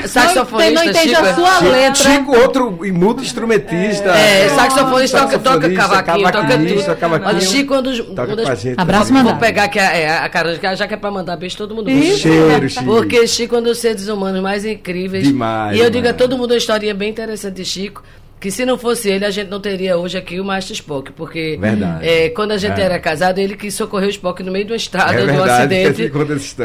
não, 0.00 0.08
Saxofonista, 0.08 0.72
não 0.74 0.84
entende 0.84 1.08
Chico. 1.08 1.22
a 1.26 1.34
sua 1.34 1.50
Chico, 1.58 1.70
letra. 1.70 1.94
Chico, 1.94 2.36
outro 2.36 2.86
e 2.86 2.92
multi-instrumentista. 2.92 4.10
É, 4.10 4.48
saxofonista 4.50 5.20
toca, 5.20 5.38
toca 5.40 5.74
cavaquinho, 5.74 6.30
toca 6.32 6.58
tudo. 6.58 6.96
cavaquinho. 6.96 7.28
Olha, 7.28 7.40
Chico, 7.40 7.74
um 7.76 7.82
dos, 7.82 7.98
Toca 8.00 8.54
gente. 8.56 8.80
Abraço, 8.80 9.12
Vou 9.12 9.22
mandado. 9.22 9.40
pegar 9.40 9.64
aqui 9.64 9.78
a, 9.80 9.92
é, 9.96 10.18
a 10.18 10.28
cara, 10.28 10.54
já 10.76 10.86
que 10.86 10.94
é 10.94 10.96
pra 10.96 11.10
mandar 11.10 11.36
beijo, 11.36 11.56
todo 11.56 11.74
mundo. 11.74 11.90
Cheiro, 11.90 12.68
Chico. 12.68 12.84
Porque 12.84 13.26
Chico 13.26 13.56
é 13.56 13.58
um 13.58 13.62
dos 13.62 13.78
seres 13.78 14.06
humanos 14.08 14.40
mais 14.40 14.64
incríveis. 14.64 15.24
Demais, 15.26 15.76
E 15.76 15.80
eu 15.80 15.90
digo 15.90 16.08
a 16.08 16.12
todo 16.14 16.38
mundo 16.38 16.52
uma 16.52 16.56
historinha 16.56 16.94
bem 16.94 17.10
interessante 17.10 17.54
de 17.56 17.64
Chico. 17.64 18.02
Que 18.44 18.50
se 18.50 18.66
não 18.66 18.76
fosse 18.76 19.08
ele, 19.08 19.24
a 19.24 19.30
gente 19.30 19.48
não 19.48 19.58
teria 19.58 19.96
hoje 19.96 20.18
aqui 20.18 20.38
o 20.38 20.44
Master 20.44 20.74
Spock. 20.74 21.12
Porque 21.12 21.56
Verdade. 21.58 22.06
é, 22.06 22.28
quando 22.28 22.52
a 22.52 22.58
gente 22.58 22.78
É. 22.78 22.84
era 22.84 22.98
casado, 22.98 23.38
ele 23.38 23.56
que 23.56 23.70
socorreu 23.70 24.08
o 24.08 24.10
Spock 24.10 24.42
no 24.42 24.52
meio 24.52 24.66
de 24.66 24.72
uma 24.72 24.76
estrada, 24.76 25.14
É 25.14 25.24
de 25.24 25.32
um 25.32 25.42
acidente. 25.42 26.02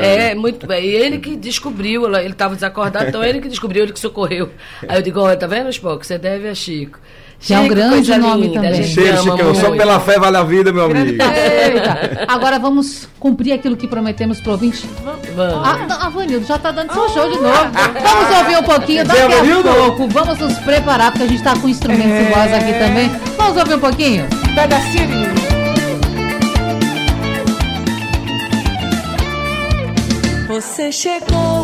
É, 0.06 0.36
muito 0.36 0.68
bem. 0.68 0.84
E 0.84 0.94
ele 0.94 1.20
que 1.20 1.38
descobriu, 1.38 2.14
ele 2.18 2.34
estava 2.34 2.54
desacordado, 2.54 3.08
então 3.08 3.24
ele 3.24 3.40
que 3.40 3.48
descobriu, 3.48 3.84
ele 3.84 3.94
que 3.94 4.00
socorreu. 4.02 4.50
Aí 4.90 4.98
eu 4.98 5.02
digo, 5.02 5.22
olha, 5.22 5.38
tá 5.38 5.48
vendo, 5.48 5.70
Spock? 5.70 6.06
Você 6.06 6.18
deve 6.18 6.50
a 6.50 6.54
Chico. 6.54 7.00
É 7.50 7.58
um 7.58 7.64
Chico, 7.64 7.74
grande 7.76 8.18
nome 8.18 8.48
linda, 8.48 8.62
também. 8.62 8.80
a 8.82 8.84
Cheiro, 8.84 9.20
ama 9.22 9.38
Chicão. 9.38 9.56
Só 9.56 9.72
pela 9.72 10.00
fé 10.02 10.20
vale 10.20 10.36
a 10.38 10.44
vida, 10.44 10.74
meu 10.74 10.86
amigo. 10.86 11.12
Eita! 11.24 12.26
Agora 12.28 12.60
vamos 12.60 13.08
cumprir 13.18 13.54
aquilo 13.54 13.78
que 13.78 13.88
prometemos 13.88 14.42
pro 14.42 14.52
ouvinte. 14.52 14.86
Vamos. 15.36 15.66
Ah, 15.68 15.86
não, 15.88 16.02
a 16.02 16.10
Vanildo 16.10 16.46
já 16.46 16.58
tá 16.58 16.72
dando 16.72 16.92
seu 16.94 17.08
show 17.10 17.30
de 17.32 17.40
novo. 17.40 17.56
Vamos 18.04 18.38
ouvir 18.40 18.58
um 18.58 18.64
pouquinho 18.64 19.06
daqui 19.06 19.22
a 19.22 19.28
Vanildo? 19.30 19.70
pouco. 19.70 20.08
Vamos 20.10 20.38
nos 20.40 20.54
preparar, 20.60 21.12
porque 21.12 21.24
a 21.24 21.28
gente 21.28 21.42
tá 21.42 21.56
com 21.58 21.70
instrumentos 21.70 22.12
É. 22.12 22.24
voz 22.30 22.54
aqui 22.54 22.74
também. 22.74 23.10
Vamos 23.38 23.58
ouvir 23.58 23.76
um 23.76 23.80
pouquinho? 23.80 24.28
Pedacinho 24.54 25.08
de 25.08 25.16
mim. 25.16 25.30
Você 30.48 30.92
chegou 30.92 31.59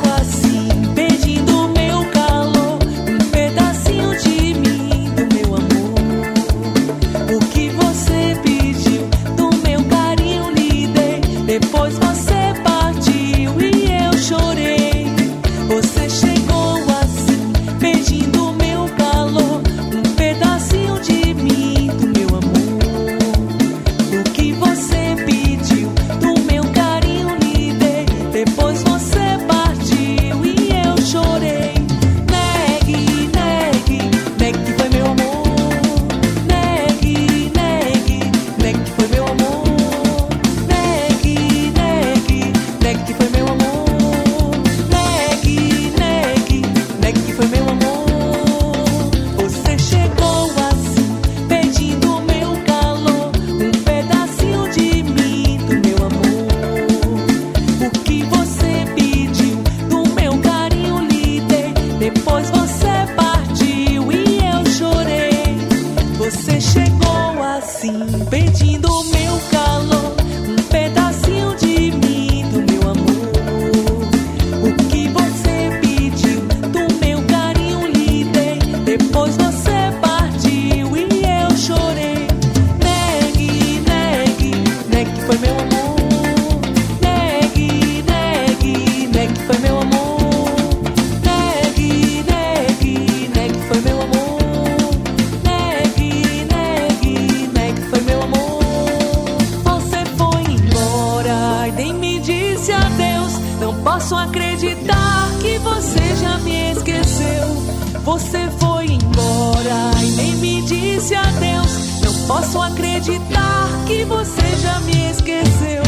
posso 112.27 112.61
acreditar 112.61 113.67
que 113.85 114.03
você 114.05 114.55
já 114.57 114.79
me 114.81 115.09
esqueceu. 115.11 115.84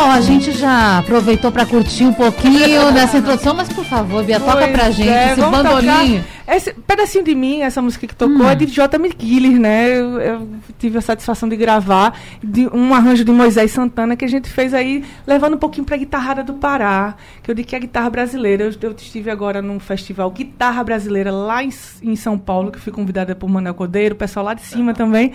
Bom, 0.00 0.10
a 0.10 0.20
gente 0.22 0.50
já 0.52 0.96
aproveitou 1.00 1.52
para 1.52 1.66
curtir 1.66 2.04
um 2.06 2.12
pouquinho 2.14 2.88
dessa 2.90 3.18
introdução, 3.18 3.52
mas 3.54 3.68
por 3.68 3.84
favor, 3.84 4.24
Bia, 4.24 4.40
toca 4.40 4.56
Pois 4.56 4.72
pra 4.72 4.90
gente 4.90 5.10
é, 5.10 5.32
esse 5.32 5.40
bandolinho. 5.42 6.20
tocar. 6.22 6.39
Esse 6.56 6.72
pedacinho 6.74 7.24
de 7.24 7.34
mim, 7.34 7.60
essa 7.62 7.80
música 7.80 8.06
que 8.06 8.14
tocou, 8.14 8.38
Hum. 8.46 8.48
é 8.50 8.54
de 8.54 8.66
J. 8.66 8.96
McGillis, 8.96 9.58
né? 9.58 9.88
Eu, 9.96 10.20
eu 10.20 10.48
tive 10.78 10.98
a 10.98 11.00
satisfação 11.00 11.48
de 11.48 11.56
gravar 11.56 12.18
de 12.42 12.66
um 12.68 12.94
arranjo 12.94 13.24
de 13.24 13.30
Moisés 13.32 13.70
Santana 13.70 14.16
que 14.16 14.24
a 14.24 14.28
gente 14.28 14.48
fez 14.48 14.74
aí, 14.74 15.04
levando 15.26 15.54
um 15.54 15.58
pouquinho 15.58 15.84
pra 15.86 15.96
guitarrada 15.96 16.42
do 16.42 16.54
Pará, 16.54 17.14
que 17.42 17.50
eu 17.50 17.54
digo 17.54 17.68
que 17.68 17.74
é 17.74 17.78
a 17.78 17.80
guitarra 17.80 18.10
brasileira. 18.10 18.64
Eu, 18.64 18.72
eu 18.82 18.92
estive 18.96 19.30
agora 19.30 19.62
num 19.62 19.78
festival 19.78 20.30
Guitarra 20.30 20.82
Brasileira 20.82 21.30
lá 21.30 21.62
em, 21.62 21.70
em 22.02 22.16
São 22.16 22.38
Paulo, 22.38 22.70
que 22.72 22.78
fui 22.78 22.92
convidada 22.92 23.34
por 23.34 23.48
Manuel 23.48 23.74
Cordeiro, 23.74 24.14
o 24.14 24.18
pessoal 24.18 24.44
lá 24.46 24.54
de 24.54 24.62
cima 24.62 24.92
também. 24.94 25.32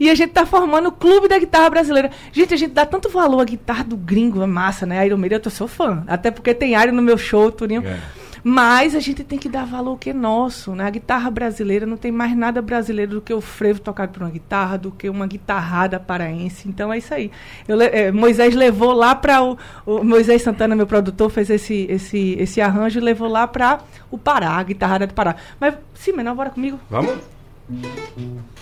E 0.00 0.10
a 0.10 0.14
gente 0.14 0.30
tá 0.32 0.44
formando 0.44 0.88
o 0.88 0.92
Clube 0.92 1.28
da 1.28 1.38
Guitarra 1.38 1.70
Brasileira. 1.70 2.10
Gente, 2.32 2.54
a 2.54 2.56
gente 2.56 2.72
dá 2.72 2.84
tanto 2.84 3.08
valor 3.08 3.40
à 3.40 3.44
guitarra 3.44 3.84
do 3.84 3.96
gringo, 3.96 4.42
é 4.42 4.46
massa, 4.46 4.84
né? 4.84 5.06
Iron 5.06 5.16
Maiden, 5.16 5.36
eu 5.36 5.42
tô, 5.42 5.50
sou 5.50 5.68
fã. 5.68 6.02
Até 6.06 6.30
porque 6.30 6.52
tem 6.54 6.72
Iron 6.74 6.92
no 6.92 7.02
meu 7.02 7.16
show, 7.16 7.50
Turinho. 7.52 7.82
É. 7.86 7.98
Mas 8.48 8.94
a 8.94 9.00
gente 9.00 9.24
tem 9.24 9.40
que 9.40 9.48
dar 9.48 9.66
valor 9.66 9.90
ao 9.90 9.96
que 9.96 10.10
é 10.10 10.12
nosso, 10.12 10.72
né? 10.72 10.84
A 10.84 10.90
guitarra 10.90 11.28
brasileira 11.28 11.84
não 11.84 11.96
tem 11.96 12.12
mais 12.12 12.36
nada 12.36 12.62
brasileiro 12.62 13.16
do 13.16 13.20
que 13.20 13.34
o 13.34 13.40
frevo 13.40 13.80
tocado 13.80 14.12
por 14.12 14.22
uma 14.22 14.30
guitarra, 14.30 14.78
do 14.78 14.92
que 14.92 15.10
uma 15.10 15.26
guitarrada 15.26 15.98
paraense. 15.98 16.68
Então 16.68 16.92
é 16.92 16.98
isso 16.98 17.12
aí. 17.12 17.32
Eu 17.66 17.82
eh, 17.82 18.12
Moisés 18.12 18.54
levou 18.54 18.92
lá 18.92 19.16
para 19.16 19.42
o, 19.42 19.58
o 19.84 20.04
Moisés 20.04 20.42
Santana, 20.42 20.76
meu 20.76 20.86
produtor, 20.86 21.28
fez 21.28 21.50
esse, 21.50 21.88
esse, 21.90 22.36
esse 22.38 22.60
arranjo 22.60 23.00
e 23.00 23.02
levou 23.02 23.26
lá 23.26 23.48
para 23.48 23.80
o 24.12 24.16
Pará, 24.16 24.50
a 24.50 24.62
guitarrada 24.62 25.08
do 25.08 25.14
Pará. 25.14 25.34
Mas, 25.58 25.74
sim, 25.94 26.12
menor, 26.12 26.36
bora 26.36 26.50
comigo. 26.50 26.78
Vamos? 26.88 27.18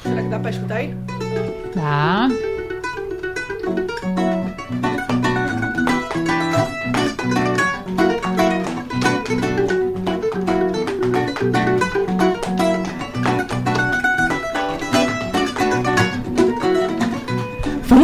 Será 0.02 0.22
que 0.22 0.28
dá 0.28 0.38
para 0.38 0.50
escutar 0.50 0.76
aí? 0.76 0.96
Tá. 1.74 2.30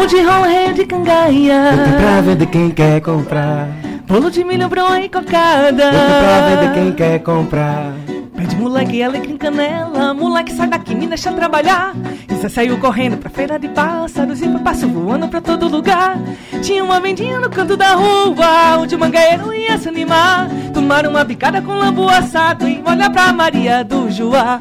Vamos 0.00 0.14
de 0.14 0.23
ronreio 0.23 0.73
de 0.73 0.87
cangaia, 0.87 1.75
pra 1.99 2.23
vender 2.23 2.47
quem 2.47 2.71
quer 2.71 3.02
comprar. 3.02 3.69
bolo 4.07 4.30
de 4.30 4.42
milho, 4.42 4.66
bronha 4.66 5.04
e 5.04 5.11
cocada. 5.11 5.90
pra 5.90 6.49
vender 6.49 6.73
quem 6.73 6.92
quer 6.92 7.19
comprar. 7.19 7.92
Pede 8.35 8.57
moleque, 8.57 9.02
alecrim 9.02 9.37
canela 9.37 10.14
Moleque, 10.14 10.52
sai 10.52 10.66
daqui, 10.69 10.95
me 10.95 11.07
deixa 11.07 11.30
trabalhar 11.30 11.95
E 12.26 12.35
você 12.35 12.49
saiu 12.49 12.78
correndo 12.78 13.19
pra 13.19 13.28
feira 13.28 13.59
de 13.59 13.69
pássaros 13.69 14.40
E 14.40 14.49
passo 14.61 14.88
voando 14.88 15.28
pra 15.28 15.42
todo 15.42 15.69
lugar 15.69 16.16
Tinha 16.62 16.83
uma 16.83 16.99
vendinha 17.00 17.38
no 17.38 17.50
canto 17.50 17.76
da 17.76 17.92
rua 17.92 18.78
Onde 18.78 18.95
o 18.95 18.99
mangaeiro 18.99 19.52
ia 19.52 19.76
se 19.76 19.90
animar 19.90 20.49
Tomar 20.73 21.07
uma 21.07 21.23
picada 21.23 21.61
com 21.61 21.73
lambu 21.73 22.09
assado 22.09 22.66
E 22.66 22.83
olhar 22.83 23.11
pra 23.11 23.30
Maria 23.30 23.85
do 23.85 24.11
Joá 24.11 24.59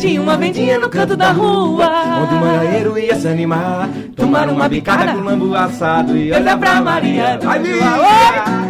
Tinha 0.00 0.22
uma 0.22 0.34
vendinha 0.34 0.78
no 0.78 0.88
canto 0.88 1.14
da 1.14 1.30
rua 1.30 1.86
Onde 2.22 2.34
o 2.34 2.40
mangaeiro 2.40 2.98
ia 2.98 3.14
se 3.16 3.28
animar. 3.28 3.86
Tomar 4.16 4.48
uma 4.48 4.66
bicada 4.66 5.12
com 5.12 5.20
lambu 5.20 5.54
assado 5.54 6.16
e 6.16 6.32
olhar 6.32 6.58
pra 6.58 6.80
Maria. 6.80 7.36
do 7.36 8.69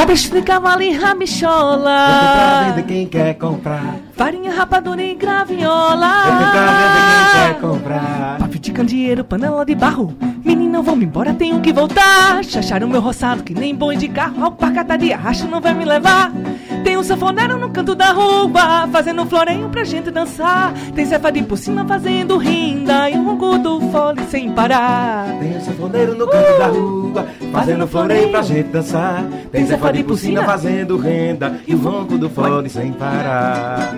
Cabeça 0.00 0.34
de 0.34 0.40
cavalo 0.40 0.80
e 0.80 0.96
pra 0.96 1.08
rabichola 1.08 2.72
vender 2.74 2.86
quem 2.86 3.06
quer 3.06 3.34
comprar. 3.34 3.96
Farinha, 4.14 4.50
rapadura 4.50 5.02
e 5.02 5.14
pra 5.14 5.44
vender 5.44 5.58
quem 5.58 5.58
graviola 5.58 6.08
quer 7.34 7.60
comprar. 7.60 8.38
Papo 8.38 8.58
de 8.58 8.72
candeeiro, 8.72 9.22
panela 9.22 9.62
de 9.62 9.74
barro. 9.74 10.16
Menina, 10.42 10.80
vamos 10.80 11.04
embora, 11.04 11.34
tenho 11.34 11.60
que 11.60 11.70
voltar. 11.70 12.42
Chacharam 12.42 12.88
meu 12.88 13.02
roçado 13.02 13.42
que 13.42 13.52
nem 13.52 13.74
boi 13.74 13.94
de 13.94 14.08
carro. 14.08 14.42
Alpacata 14.42 14.96
de 14.96 15.12
arrasto 15.12 15.46
não 15.46 15.60
vai 15.60 15.74
me 15.74 15.84
levar 15.84 16.32
um 17.00 17.04
sanfoneiro 17.04 17.58
no 17.58 17.70
canto 17.70 17.94
da 17.94 18.12
rua 18.12 18.86
Fazendo 18.92 19.22
um 19.22 19.26
floreio 19.26 19.68
pra 19.70 19.84
gente 19.84 20.10
dançar. 20.10 20.74
Tem 20.94 21.06
cefade 21.06 21.42
por 21.42 21.56
cima 21.56 21.84
fazendo 21.86 22.36
rinda 22.36 23.08
E 23.08 23.16
um 23.16 23.24
ronco 23.24 23.58
do 23.58 23.80
fole 23.90 24.22
sem 24.30 24.52
parar. 24.52 25.26
Tem 25.40 25.56
o 25.56 25.60
sanfoneiro 25.60 26.14
no 26.14 26.26
canto 26.26 26.58
da 26.58 26.66
rua, 26.66 27.26
fazendo 27.52 27.86
floreio 27.86 28.30
pra 28.30 28.42
gente 28.42 28.68
dançar. 28.68 29.24
Tem 29.50 29.66
Zé 29.66 29.76
de 29.76 30.04
Pucina 30.04 30.44
fazendo 30.44 30.96
renda 30.98 31.60
e 31.66 31.74
o 31.74 31.78
ronco 31.78 32.18
do 32.18 32.28
fone 32.28 32.68
sem 32.68 32.92
parar. 32.92 33.94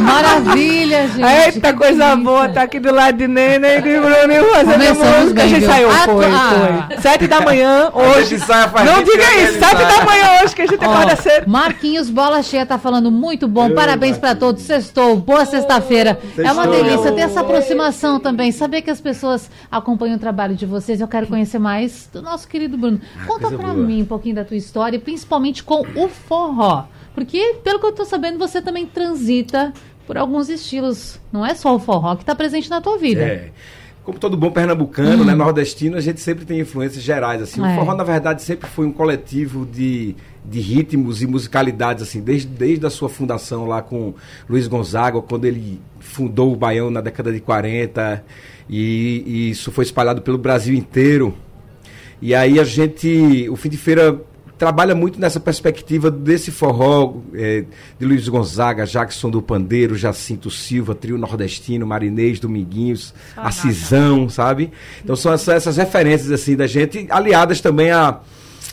Maravilha, 0.00 1.08
gente. 1.08 1.22
Eita, 1.22 1.72
que 1.72 1.78
coisa 1.78 1.98
delícia. 2.10 2.16
boa, 2.16 2.48
tá 2.48 2.62
aqui 2.62 2.78
do 2.80 2.92
lado 2.92 3.16
de 3.18 3.28
Nena 3.28 3.68
e 3.68 3.82
de 3.82 3.96
Bruno 3.98 4.50
fazendo 4.52 4.94
música. 5.22 5.42
a 5.42 5.46
gente 5.46 5.66
saiu, 5.66 5.90
Ah, 5.90 6.04
foi, 6.04 6.24
ah. 6.26 6.86
foi. 6.88 6.96
Sete 7.00 7.26
da 7.26 7.40
manhã, 7.40 7.90
A 7.92 7.98
hoje. 7.98 8.30
gente 8.36 8.44
sai, 8.46 8.68
faz 8.68 8.86
Não 8.86 8.96
20 8.96 9.06
diga 9.10 9.24
anos, 9.24 9.42
isso, 9.50 9.58
sete 9.58 9.84
da 9.84 10.04
manhã 10.04 10.24
hoje, 10.42 10.54
que 10.54 10.62
a 10.62 10.66
gente 10.66 10.84
Ó, 10.84 10.90
acorda 10.92 11.16
cedo. 11.16 11.48
Marquinhos 11.48 12.10
Bola 12.10 12.42
Cheia 12.42 12.66
tá 12.66 12.78
falando 12.78 13.10
muito 13.10 13.46
bom. 13.48 13.70
Parabéns 13.70 14.18
pra 14.18 14.34
todos. 14.34 14.62
Sextou. 14.62 15.16
Boa 15.16 15.44
sexta-feira. 15.44 16.18
É 16.38 16.52
uma 16.52 16.66
delícia 16.66 17.12
ter 17.12 17.22
essa 17.22 17.40
aproximação 17.40 18.18
também. 18.20 18.52
Saber 18.52 18.82
que 18.82 18.90
as 18.90 19.00
pessoas 19.00 19.50
acompanham 19.70 20.16
o 20.16 20.20
trabalho 20.20 20.54
de 20.54 20.66
vocês. 20.66 21.00
Eu 21.00 21.08
quero 21.08 21.26
conhecer 21.26 21.58
mais 21.58 22.08
do 22.12 22.22
nosso 22.22 22.46
querido 22.48 22.76
Bruno. 22.76 23.00
Conta 23.26 23.42
coisa 23.48 23.56
pra 23.58 23.68
boa. 23.68 23.74
mim 23.86 24.02
um 24.02 24.06
pouquinho 24.06 24.34
da 24.34 24.44
tua 24.44 24.56
história, 24.56 24.98
principalmente 24.98 25.62
com 25.62 25.84
o 25.94 26.08
forró. 26.08 26.84
Porque, 27.16 27.56
pelo 27.64 27.80
que 27.80 27.86
eu 27.86 27.92
tô 27.92 28.04
sabendo, 28.04 28.38
você 28.38 28.60
também 28.60 28.84
transita 28.84 29.72
por 30.06 30.18
alguns 30.18 30.50
estilos. 30.50 31.18
Não 31.32 31.46
é 31.46 31.54
só 31.54 31.74
o 31.74 31.78
forró 31.78 32.14
que 32.14 32.26
tá 32.26 32.34
presente 32.34 32.68
na 32.68 32.78
tua 32.82 32.98
vida. 32.98 33.22
É. 33.22 33.50
Como 34.04 34.18
todo 34.18 34.36
bom 34.36 34.50
pernambucano, 34.50 35.24
né, 35.24 35.34
nordestino, 35.34 35.96
a 35.96 36.00
gente 36.02 36.20
sempre 36.20 36.44
tem 36.44 36.60
influências 36.60 37.02
gerais. 37.02 37.40
Assim. 37.40 37.64
É. 37.64 37.72
O 37.72 37.74
forró, 37.74 37.94
na 37.94 38.04
verdade, 38.04 38.42
sempre 38.42 38.68
foi 38.68 38.84
um 38.84 38.92
coletivo 38.92 39.64
de, 39.64 40.14
de 40.44 40.60
ritmos 40.60 41.22
e 41.22 41.26
musicalidades, 41.26 42.02
assim, 42.02 42.20
desde, 42.20 42.48
desde 42.48 42.84
a 42.84 42.90
sua 42.90 43.08
fundação 43.08 43.66
lá 43.66 43.80
com 43.80 44.12
Luiz 44.46 44.68
Gonzaga, 44.68 45.22
quando 45.22 45.46
ele 45.46 45.80
fundou 45.98 46.52
o 46.52 46.56
Baião 46.56 46.90
na 46.90 47.00
década 47.00 47.32
de 47.32 47.40
40, 47.40 48.22
e, 48.68 49.24
e 49.26 49.50
isso 49.52 49.72
foi 49.72 49.84
espalhado 49.84 50.20
pelo 50.20 50.36
Brasil 50.36 50.74
inteiro. 50.74 51.34
E 52.20 52.34
aí 52.34 52.60
a 52.60 52.64
gente, 52.64 53.48
o 53.48 53.56
fim 53.56 53.70
de 53.70 53.78
feira 53.78 54.20
trabalha 54.58 54.94
muito 54.94 55.20
nessa 55.20 55.38
perspectiva 55.38 56.10
desse 56.10 56.50
forró 56.50 57.16
eh, 57.34 57.64
de 57.98 58.06
Luiz 58.06 58.26
Gonzaga, 58.28 58.86
Jackson 58.86 59.28
do 59.30 59.42
Pandeiro, 59.42 59.96
Jacinto 59.96 60.50
Silva, 60.50 60.94
Trio 60.94 61.18
Nordestino, 61.18 61.86
Marinês, 61.86 62.40
Dominguinhos, 62.40 63.12
Acisão, 63.36 64.28
sabe? 64.28 64.70
Então 65.04 65.14
são 65.14 65.32
essa- 65.32 65.52
essas 65.54 65.76
referências 65.76 66.30
assim 66.30 66.56
da 66.56 66.66
gente, 66.66 67.06
aliadas 67.10 67.60
também 67.60 67.90
à, 67.90 68.20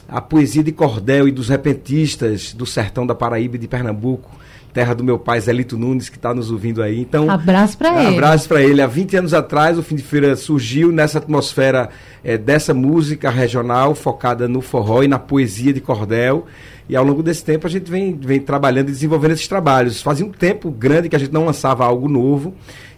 à 0.07 0.21
poesia 0.21 0.63
de 0.63 0.71
cordel 0.71 1.27
e 1.27 1.31
dos 1.31 1.49
repentistas 1.49 2.53
do 2.53 2.65
sertão 2.65 3.05
da 3.05 3.13
Paraíba 3.15 3.55
e 3.55 3.59
de 3.59 3.67
Pernambuco, 3.67 4.29
terra 4.74 4.96
do 4.96 5.03
meu 5.03 5.20
pai 5.20 5.39
Zelito 5.39 5.77
Nunes, 5.77 6.10
que 6.10 6.18
está 6.18 6.34
nos 6.34 6.50
ouvindo 6.50 6.82
aí. 6.82 7.00
Então, 7.00 7.30
Abraço 7.30 7.77
pra 7.77 8.03
ele. 8.03 8.15
Abraço 8.15 8.48
para 8.50 8.62
ele. 8.62 8.82
Há 8.82 8.88
20 8.88 9.18
anos 9.18 9.34
atrás, 9.34 9.77
o 9.77 9.84
Fim 9.84 9.96
de 9.96 10.01
Feira 10.01 10.36
surgiu 10.36 10.92
nessa 10.92 11.20
atmosfera 11.20 11.89
eh, 12.24 12.38
dessa 12.38 12.74
música 12.74 13.30
regional 13.30 13.94
focada 13.94 14.48
no 14.48 14.62
forró 14.62 15.03
e 15.03 15.08
na 15.08 15.20
poesia 15.20 15.72
de 15.72 15.80
cordel. 15.80 16.48
E 16.89 16.96
ao 16.96 17.06
longo 17.06 17.22
desse 17.22 17.44
tempo 17.46 17.68
a 17.68 17.70
gente 17.70 17.89
vem, 17.89 18.18
vem 18.20 18.39
trabalhando 18.39 18.89
e 18.89 18.92
desenvolvendo 18.92 19.32
esses 19.32 19.48
trabalhos. 19.48 20.01
Fazia 20.01 20.25
um 20.25 20.32
tempo 20.32 20.72
grande 20.72 21.08
que 21.08 21.15
a 21.15 21.20
gente 21.20 21.32
não 21.32 21.46
lançava 21.46 21.86
algo 21.86 22.10
novo. 22.10 22.53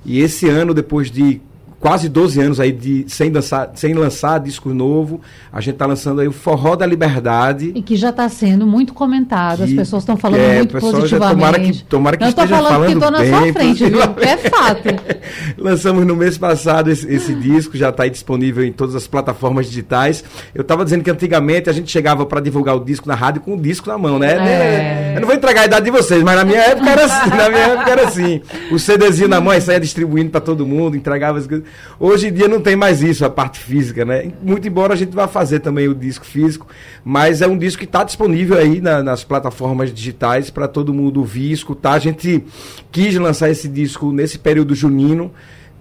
E 0.06 0.20
esse 0.22 0.48
ano, 0.48 0.74
depois 0.74 1.12
de 1.12 1.42
quase 1.80 2.10
12 2.10 2.42
anos 2.42 2.60
aí 2.60 2.72
de, 2.72 3.06
sem, 3.08 3.30
lançar, 3.30 3.72
sem 3.76 3.94
lançar 3.94 4.40
disco 4.40 4.74
novo, 4.74 5.22
a 5.52 5.62
gente 5.62 5.74
está 5.76 5.86
lançando 5.86 6.22
aí 6.22 6.28
o 6.28 6.32
Forró 6.32 6.76
da 6.76 6.86
Liberdade. 6.86 7.72
E 7.76 7.82
que 7.82 7.96
já 7.96 8.10
está 8.10 8.28
sendo 8.30 8.66
muito 8.66 8.94
comentado, 8.94 9.64
as 9.64 9.72
pessoas 9.72 10.04
estão 10.04 10.18
falando 10.18 10.40
é, 10.40 10.56
muito 10.58 10.72
pessoal 10.74 10.92
já 10.94 11.00
positivamente. 11.00 11.36
tomara 11.36 11.60
que- 11.60 11.84
tomara 11.84 12.18
que 12.18 12.24
Eu 12.24 12.34
tô 12.34 12.42
esteja 12.44 12.62
falando 12.62 12.88
que 12.94 13.00
falando 13.00 13.02
tô 13.04 13.12
na 13.12 13.26
sua 13.26 13.54
frente, 13.54 13.84
viu? 13.86 13.92
positivamente. 14.00 14.28
É 14.28 14.38
fato. 14.50 14.90
Lançamos 15.58 16.06
no 16.06 16.16
mês 16.16 16.38
passado 16.38 16.90
esse, 16.92 17.08
esse 17.12 17.34
disco, 17.36 17.78
já 17.78 17.90
está 17.90 18.04
aí 18.04 18.10
disponível 18.10 18.64
em 18.64 18.72
todas 18.72 18.96
as 18.96 19.08
plataformas 19.08 19.68
digitais. 19.68 20.24
Eu 20.54 20.62
estava 20.62 20.84
dizendo 20.84 21.04
que 21.04 21.12
antigamente 21.12 21.70
a 21.70 21.74
gente 21.74 21.92
chegava 21.92 22.26
para 22.26 22.40
divulgar 22.40 22.76
o 22.76 22.80
disco 22.84 23.08
na 23.08 23.16
rádio 23.16 23.42
com 23.42 23.56
o 23.56 23.62
disco 23.62 23.88
na 23.90 23.98
mão, 23.98 24.18
né? 24.20 24.34
É. 24.36 25.14
Eu 25.16 25.22
não 25.22 25.28
vou 25.28 25.36
entregar 25.36 25.62
a 25.62 25.66
idade 25.66 25.86
de 25.86 25.92
vocês, 25.92 26.24
mas 26.24 26.36
na 26.36 26.44
minha 26.44 26.60
época 26.62 26.90
era 26.90 27.06
assim. 27.06 27.30
Na 27.30 27.50
minha 27.50 27.62
época 27.62 27.92
era 27.92 28.08
assim. 28.08 28.42
O 28.72 28.80
CDzinho 28.80 29.28
na 29.28 29.40
mão, 29.40 29.52
aí 29.52 29.62
saía 29.62 29.80
distribuindo 29.80 30.30
para 30.30 30.42
todo 30.42 30.66
mundo, 30.66 30.96
entregava 30.96 31.38
as 31.38 31.48
coisas. 31.48 31.65
Hoje 32.00 32.28
em 32.28 32.34
dia 32.34 32.48
não 32.48 32.60
tem 32.62 32.76
mais 32.76 33.02
isso, 33.02 33.24
a 33.26 33.30
parte 33.30 33.60
física, 33.60 34.04
né? 34.06 34.32
Muito 34.42 34.68
embora 34.68 34.94
a 34.94 34.98
gente 34.98 35.14
vá 35.16 35.28
fazer 35.28 35.60
também 35.60 35.88
o 35.88 35.96
disco 35.96 36.26
físico, 36.26 36.68
mas 37.04 37.42
é 37.42 37.48
um 37.48 37.58
disco 37.58 37.80
que 37.80 37.86
está 37.86 38.04
disponível 38.04 38.58
aí 38.58 38.82
na- 38.82 39.02
nas 39.04 39.24
plataformas 39.24 39.94
digitais 39.94 40.50
para 40.50 40.68
todo 40.68 40.94
mundo 40.94 41.20
ouvir, 41.20 41.52
escutar. 41.52 41.94
A 41.94 42.00
gente 42.00 42.44
quis 42.92 43.16
lançar 43.16 43.50
esse 43.50 43.68
disco 43.68 44.12
nesse 44.12 44.38
período 44.40 44.74
junino 44.76 45.32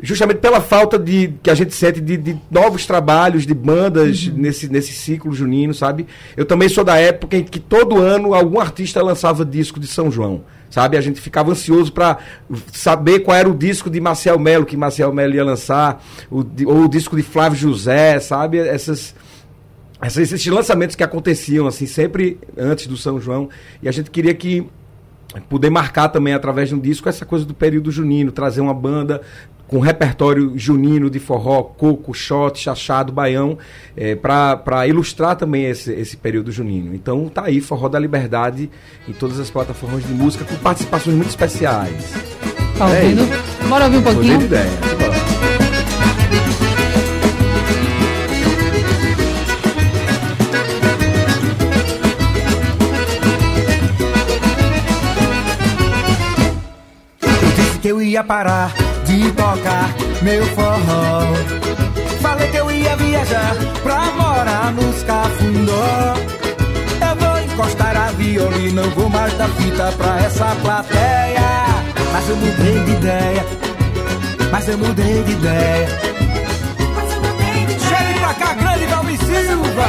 justamente 0.02 0.38
pela 0.38 0.60
falta 0.60 0.98
de 0.98 1.32
que 1.42 1.48
a 1.48 1.54
gente 1.54 1.72
sente 1.74 2.00
de, 2.00 2.16
de 2.16 2.36
novos 2.50 2.84
trabalhos 2.84 3.46
de 3.46 3.54
bandas 3.54 4.26
nesse, 4.26 4.68
nesse 4.68 4.92
ciclo 4.92 5.32
junino, 5.32 5.72
sabe? 5.72 6.06
Eu 6.36 6.44
também 6.44 6.68
sou 6.68 6.84
da 6.84 6.98
época 6.98 7.36
em 7.36 7.44
que 7.44 7.60
todo 7.60 7.96
ano 7.98 8.34
algum 8.34 8.60
artista 8.60 9.00
lançava 9.02 9.44
disco 9.44 9.78
de 9.80 9.86
São 9.86 10.10
João, 10.10 10.42
sabe? 10.74 10.96
A 10.96 11.00
gente 11.00 11.20
ficava 11.20 11.52
ansioso 11.52 11.92
para 11.92 12.18
saber 12.72 13.20
qual 13.20 13.36
era 13.36 13.48
o 13.48 13.54
disco 13.54 13.88
de 13.88 14.00
Marcel 14.00 14.40
Melo 14.40 14.66
que 14.66 14.76
Marcel 14.76 15.14
Melo 15.14 15.32
ia 15.32 15.44
lançar, 15.44 16.04
o, 16.28 16.38
ou 16.66 16.86
o 16.86 16.88
disco 16.88 17.14
de 17.16 17.22
Flávio 17.22 17.56
José, 17.56 18.18
sabe? 18.18 18.58
Essas 18.58 19.14
esses, 20.02 20.32
esses 20.32 20.46
lançamentos 20.48 20.96
que 20.96 21.04
aconteciam 21.04 21.68
assim 21.68 21.86
sempre 21.86 22.38
antes 22.58 22.88
do 22.88 22.96
São 22.96 23.20
João 23.20 23.48
e 23.80 23.88
a 23.88 23.92
gente 23.92 24.10
queria 24.10 24.34
que 24.34 24.66
poder 25.42 25.70
marcar 25.70 26.08
também 26.08 26.34
através 26.34 26.68
de 26.68 26.74
um 26.74 26.78
disco 26.78 27.08
essa 27.08 27.24
coisa 27.24 27.44
do 27.44 27.54
período 27.54 27.90
junino, 27.90 28.32
trazer 28.32 28.60
uma 28.60 28.74
banda 28.74 29.20
com 29.66 29.80
repertório 29.80 30.52
junino 30.56 31.08
de 31.08 31.18
forró, 31.18 31.62
coco, 31.62 32.12
shot, 32.12 32.58
chachado, 32.58 33.12
baião, 33.12 33.58
é, 33.96 34.14
para 34.14 34.86
ilustrar 34.86 35.36
também 35.36 35.64
esse, 35.64 35.92
esse 35.92 36.16
período 36.16 36.52
junino. 36.52 36.94
Então 36.94 37.28
tá 37.28 37.44
aí, 37.46 37.60
Forró 37.60 37.88
da 37.88 37.98
Liberdade, 37.98 38.70
em 39.08 39.12
todas 39.12 39.40
as 39.40 39.50
plataformas 39.50 40.06
de 40.06 40.12
música, 40.12 40.44
com 40.44 40.54
participações 40.56 41.16
muito 41.16 41.30
especiais. 41.30 42.12
Tá 42.78 42.88
É 42.90 43.02
ouvindo? 43.04 43.68
Bora 43.68 43.84
ouvir 43.86 43.98
um 43.98 44.02
pouquinho? 44.02 44.42
Ideia. 44.42 44.93
Ia 58.14 58.22
parar 58.22 58.72
de 59.06 59.32
tocar 59.32 59.92
meu 60.22 60.46
forró. 60.54 61.22
Falei 62.22 62.48
que 62.48 62.56
eu 62.58 62.70
ia 62.70 62.94
viajar 62.94 63.56
pra 63.82 64.04
morar 64.12 64.72
nos 64.72 65.02
cafundó. 65.02 66.14
Eu 67.08 67.16
vou 67.16 67.40
encostar 67.40 67.96
a 67.96 68.12
viola 68.12 68.56
e 68.56 68.70
não 68.70 68.88
vou 68.90 69.10
mais 69.10 69.36
dar 69.36 69.48
fita 69.48 69.92
pra 69.98 70.20
essa 70.20 70.44
plateia. 70.62 71.66
Mas 72.12 72.28
eu 72.28 72.36
mudei 72.36 72.84
de 72.84 72.92
ideia. 72.92 73.46
Mas 74.52 74.68
eu 74.68 74.78
mudei 74.78 75.22
de 75.24 75.32
ideia. 75.32 75.88
Chegue 77.88 78.20
pra 78.20 78.34
cá, 78.34 78.54
grande 78.54 78.86
Valmir 78.86 79.18
Silva. 79.18 79.88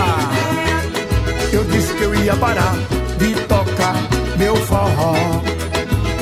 Eu 1.53 1.63
disse 1.65 1.93
que 1.93 2.01
eu 2.01 2.15
ia 2.15 2.35
parar 2.37 2.73
de 3.19 3.35
tocar 3.41 3.95
meu 4.35 4.55
forró. 4.55 5.54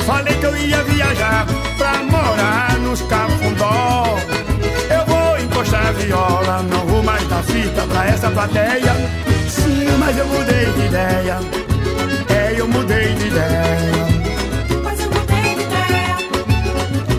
Falei 0.06 0.36
que 0.36 0.46
eu 0.46 0.58
ia 0.58 0.84
viajar 0.84 1.46
pra 1.78 2.04
morar 2.04 2.78
nos 2.80 3.02
cafundó. 3.04 4.18
Eu 4.90 5.06
vou 5.06 5.40
encostar 5.40 5.88
a 5.88 5.92
viola, 5.94 6.62
não 6.64 6.86
vou 6.86 7.02
mais 7.02 7.26
dar 7.30 7.42
fita 7.44 7.82
pra 7.84 8.08
essa 8.08 8.30
plateia. 8.30 8.94
Sim, 9.48 9.88
mas 9.98 10.18
eu 10.18 10.28
mudei 10.28 10.66
de 10.74 10.86
ideia. 10.88 11.40
É, 12.30 12.54
eu 12.60 12.68
mudei 12.68 13.14
de 13.14 13.28
ideia. 13.28 14.06
Mas 14.84 15.00
eu 15.00 15.10
mudei 15.10 15.56
de 15.56 15.62
ideia. 15.62 16.18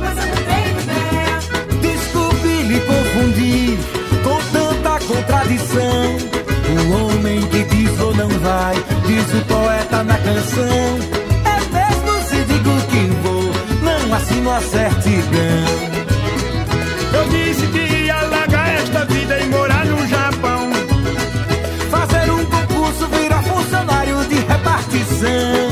Mas 0.01 0.19
eu 0.19 0.27
mudei 0.27 0.65
de 0.75 0.83
ideia. 0.83 1.39
Desculpe 1.81 2.49
lhe 2.49 2.81
confundir 2.81 3.79
com 4.23 4.39
tanta 4.53 5.05
contradição. 5.07 6.19
O 6.75 7.15
homem 7.15 7.41
que 7.47 7.65
diz 7.65 7.99
ou 8.01 8.15
não 8.15 8.29
vai, 8.29 8.75
diz 9.07 9.33
o 9.33 9.45
poeta 9.47 10.03
na 10.05 10.19
canção. 10.19 11.14
Assino 14.45 14.51
a 14.51 14.61
certidão. 14.61 15.65
Eu 17.13 17.29
disse 17.29 17.67
que 17.69 17.79
ia 17.79 18.21
largar 18.25 18.75
esta 18.75 19.05
vida 19.07 19.41
e 19.41 19.47
morar 19.47 19.87
no 19.87 20.07
Japão. 20.07 20.71
Fazer 21.91 22.31
um 22.31 22.45
concurso, 22.45 23.07
virar 23.09 23.43
funcionário 23.43 24.25
de 24.27 24.37
repartição. 24.37 25.71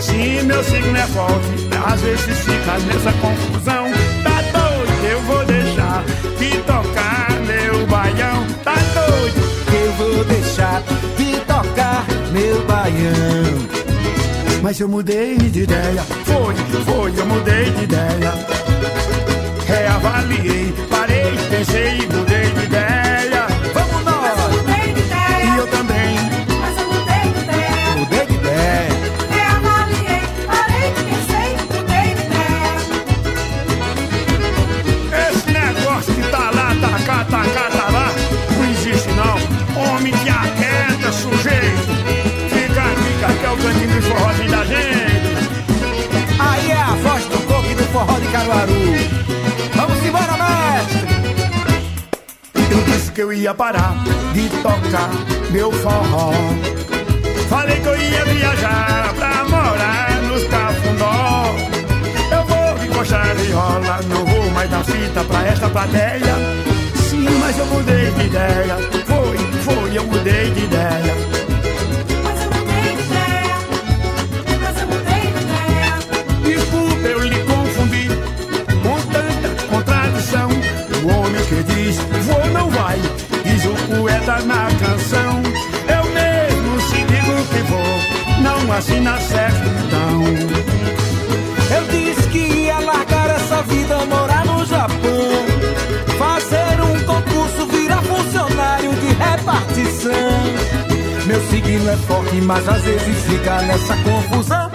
Se 0.00 0.42
meu 0.44 0.62
signo 0.64 0.96
é 0.96 1.06
forte, 1.06 1.68
às 1.84 2.00
vezes 2.00 2.38
fica 2.38 2.78
nessa 2.86 3.12
confusão. 3.12 3.90
Tá 4.22 4.42
doido, 4.52 5.04
eu 5.04 5.20
vou 5.22 5.44
deixar 5.44 6.04
de 6.38 6.58
tocar 6.58 7.30
meu 7.46 7.86
baião. 7.86 8.46
Tá 8.62 8.74
doido, 8.94 9.40
eu 9.72 9.92
vou 9.94 10.24
deixar 10.24 10.82
de 11.16 11.40
tocar 11.40 12.04
meu 12.32 12.64
baião. 12.66 13.81
Mas 14.62 14.78
eu 14.78 14.88
mudei 14.88 15.36
de 15.36 15.62
ideia, 15.64 16.02
foi, 16.24 16.54
foi, 16.84 17.12
eu 17.18 17.26
mudei 17.26 17.64
de 17.72 17.82
ideia. 17.82 18.32
Reavaliei, 19.66 20.72
parei, 20.88 21.36
pensei 21.50 21.98
e 21.98 22.06
mudei 22.06 22.50
de 22.52 22.64
ideia. 22.66 22.91
Eu 53.22 53.32
ia 53.32 53.54
parar 53.54 53.94
de 54.32 54.48
tocar 54.48 55.10
meu 55.52 55.70
forró. 55.70 56.32
Falei 57.48 57.78
que 57.78 57.86
eu 57.86 57.96
ia 57.96 58.24
viajar 58.24 59.14
pra 59.14 59.44
morar 59.44 60.22
nos 60.22 60.44
cafundó. 60.48 61.54
Eu 62.32 62.44
vou 62.44 62.84
encostar 62.84 63.36
de 63.36 63.52
rola, 63.52 64.00
não 64.08 64.24
vou 64.24 64.50
mais 64.50 64.68
dar 64.68 64.84
fita 64.84 65.22
pra 65.22 65.46
esta 65.46 65.68
plateia. 65.68 66.34
Sim, 67.08 67.28
mas 67.38 67.56
eu 67.56 67.66
mudei 67.66 68.10
de 68.10 68.26
ideia. 68.26 68.76
Foi, 69.06 69.38
foi, 69.62 69.96
eu 69.96 70.04
mudei 70.04 70.50
de 70.50 70.64
ideia. 70.64 71.31
Poeta 84.22 84.44
na 84.44 84.68
canção. 84.78 85.42
Eu 85.88 86.04
mesmo 86.12 86.80
se 86.82 86.96
digo 87.04 87.44
que 87.50 87.58
vou, 87.70 88.42
não 88.42 88.72
assina 88.72 89.18
certo 89.20 89.68
então. 89.86 90.24
Eu 91.76 91.84
disse 91.88 92.28
que 92.28 92.38
ia 92.38 92.78
largar 92.78 93.30
essa 93.30 93.62
vida, 93.62 93.98
morar 94.06 94.44
no 94.46 94.64
Japão. 94.64 95.42
Fazer 96.18 96.80
um 96.80 97.00
concurso, 97.04 97.66
virar 97.66 98.02
funcionário 98.02 98.92
de 98.94 99.08
repartição. 99.08 100.12
Meu 101.26 101.40
signo 101.48 101.90
é 101.90 101.96
forte, 101.96 102.40
mas 102.42 102.68
às 102.68 102.82
vezes 102.82 103.24
fica 103.24 103.62
nessa 103.62 103.96
confusão. 103.96 104.70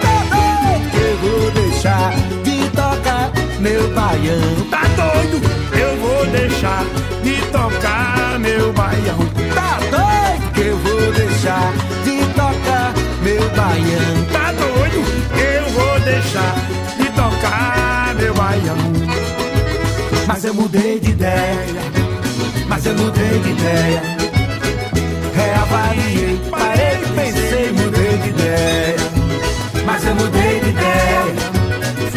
Que 0.90 0.98
eu 0.98 1.16
vou 1.18 1.50
deixar 1.52 2.12
de 2.42 2.68
tocar 2.70 3.30
meu 3.60 3.88
baião. 3.94 4.66
Tá 4.70 4.82
doido? 4.96 5.40
Eu 5.72 5.96
vou 6.00 6.26
deixar 6.26 6.84
de 7.22 7.36
tocar 7.52 8.17
meu 8.68 8.72
baião. 8.72 9.18
Tá 9.54 9.78
doido 9.90 10.52
que 10.52 10.60
eu 10.60 10.76
vou 10.78 11.12
deixar 11.12 11.72
de 12.04 12.18
tocar 12.34 12.92
meu 13.22 13.48
baião. 13.50 14.24
Tá 14.32 14.52
doido? 14.52 15.04
Eu 15.38 15.70
vou 15.70 16.00
deixar 16.00 16.54
de 16.98 17.04
tocar 17.12 18.14
meu 18.16 18.34
baião. 18.34 18.76
Mas 20.26 20.44
eu 20.44 20.54
mudei 20.54 21.00
de 21.00 21.10
ideia, 21.10 21.82
mas 22.68 22.84
eu 22.84 22.94
mudei 22.94 23.38
de 23.38 23.50
ideia. 23.50 24.02
Reavaliei, 25.34 26.40
parei, 26.50 26.98
pensei, 27.16 27.72
mudei 27.72 28.18
de 28.18 28.28
ideia. 28.28 28.96
Mas 29.86 30.04
eu 30.04 30.14
mudei 30.14 30.60
de 30.60 30.68
ideia, 30.68 31.22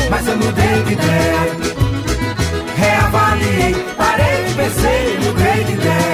mas 0.10 0.28
eu 0.28 0.38
mudei 0.38 0.84
de 0.84 0.94
ideia. 0.94 1.42
Reavaliei, 2.76 3.76
parei, 3.98 4.44
pensei, 4.58 5.20
mudei 5.20 5.64
de 5.64 5.72
ideia. 5.74 6.11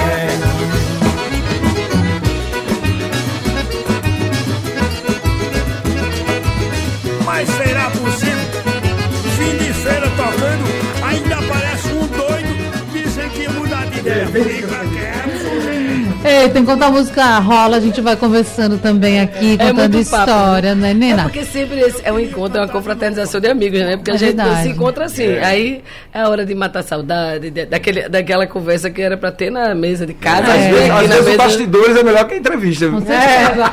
Feira 9.88 10.10
tocando, 10.10 11.06
ainda 11.06 11.38
parece 11.47 11.88
um 11.93 12.08
doido. 12.08 12.58
Dizem 12.91 13.30
que 13.30 13.41
ia 13.43 13.52
mudar 13.52 13.89
de 13.89 14.00
ideia. 14.00 14.28
Fica 14.28 14.80
quieto. 14.89 15.96
Ei, 16.23 16.49
tem 16.49 16.65
que 16.65 16.71
contar 16.71 16.88
a 16.88 16.91
música 16.91 17.39
rola, 17.39 17.77
a 17.77 17.80
gente 17.80 18.01
vai 18.01 18.15
conversando 18.17 18.77
também 18.77 19.21
aqui, 19.21 19.53
É 19.53 19.67
contando 19.69 19.93
muito 19.93 20.10
papo, 20.10 20.30
história, 20.30 20.75
né, 20.75 20.91
É 20.91 20.93
Nena? 20.93 21.23
porque 21.23 21.45
sempre 21.45 21.80
esse 21.80 22.01
é 22.03 22.12
um 22.12 22.19
encontro, 22.19 22.58
é 22.58 22.62
uma 22.62 22.67
confraternização 22.67 23.39
de 23.39 23.47
amigos, 23.47 23.80
né? 23.80 23.95
Porque 23.95 24.12
É 24.12 24.13
a 24.13 24.17
gente 24.17 24.36
verdade. 24.36 24.63
se 24.63 24.69
encontra 24.69 25.06
assim. 25.06 25.38
Aí 25.38 25.82
é 26.13 26.19
a 26.21 26.27
hora 26.30 26.45
de 26.45 26.53
matar 26.53 26.80
a 26.80 26.84
saudade, 26.84 27.49
de- 27.49 27.65
daquele, 27.65 28.10
daquela 28.10 28.45
conversa 28.45 28.89
que 28.89 29.01
era 29.01 29.15
pra 29.15 29.32
ter 29.32 29.49
na 29.49 29.73
mesa 29.73 30.06
de 30.06 30.13
casa. 30.13 30.47
É. 30.47 30.51
às 30.51 30.65
vezes 30.75 30.91
Às 30.91 31.08
vezes 31.08 31.21
o 31.21 31.25
mesa. 31.25 31.38
bastidores 31.38 31.95
é 31.97 32.03
melhor 32.03 32.27
que 32.27 32.34
a 32.34 32.38
entrevista. 32.38 32.89
Com 32.89 33.01
certeza. 33.01 33.71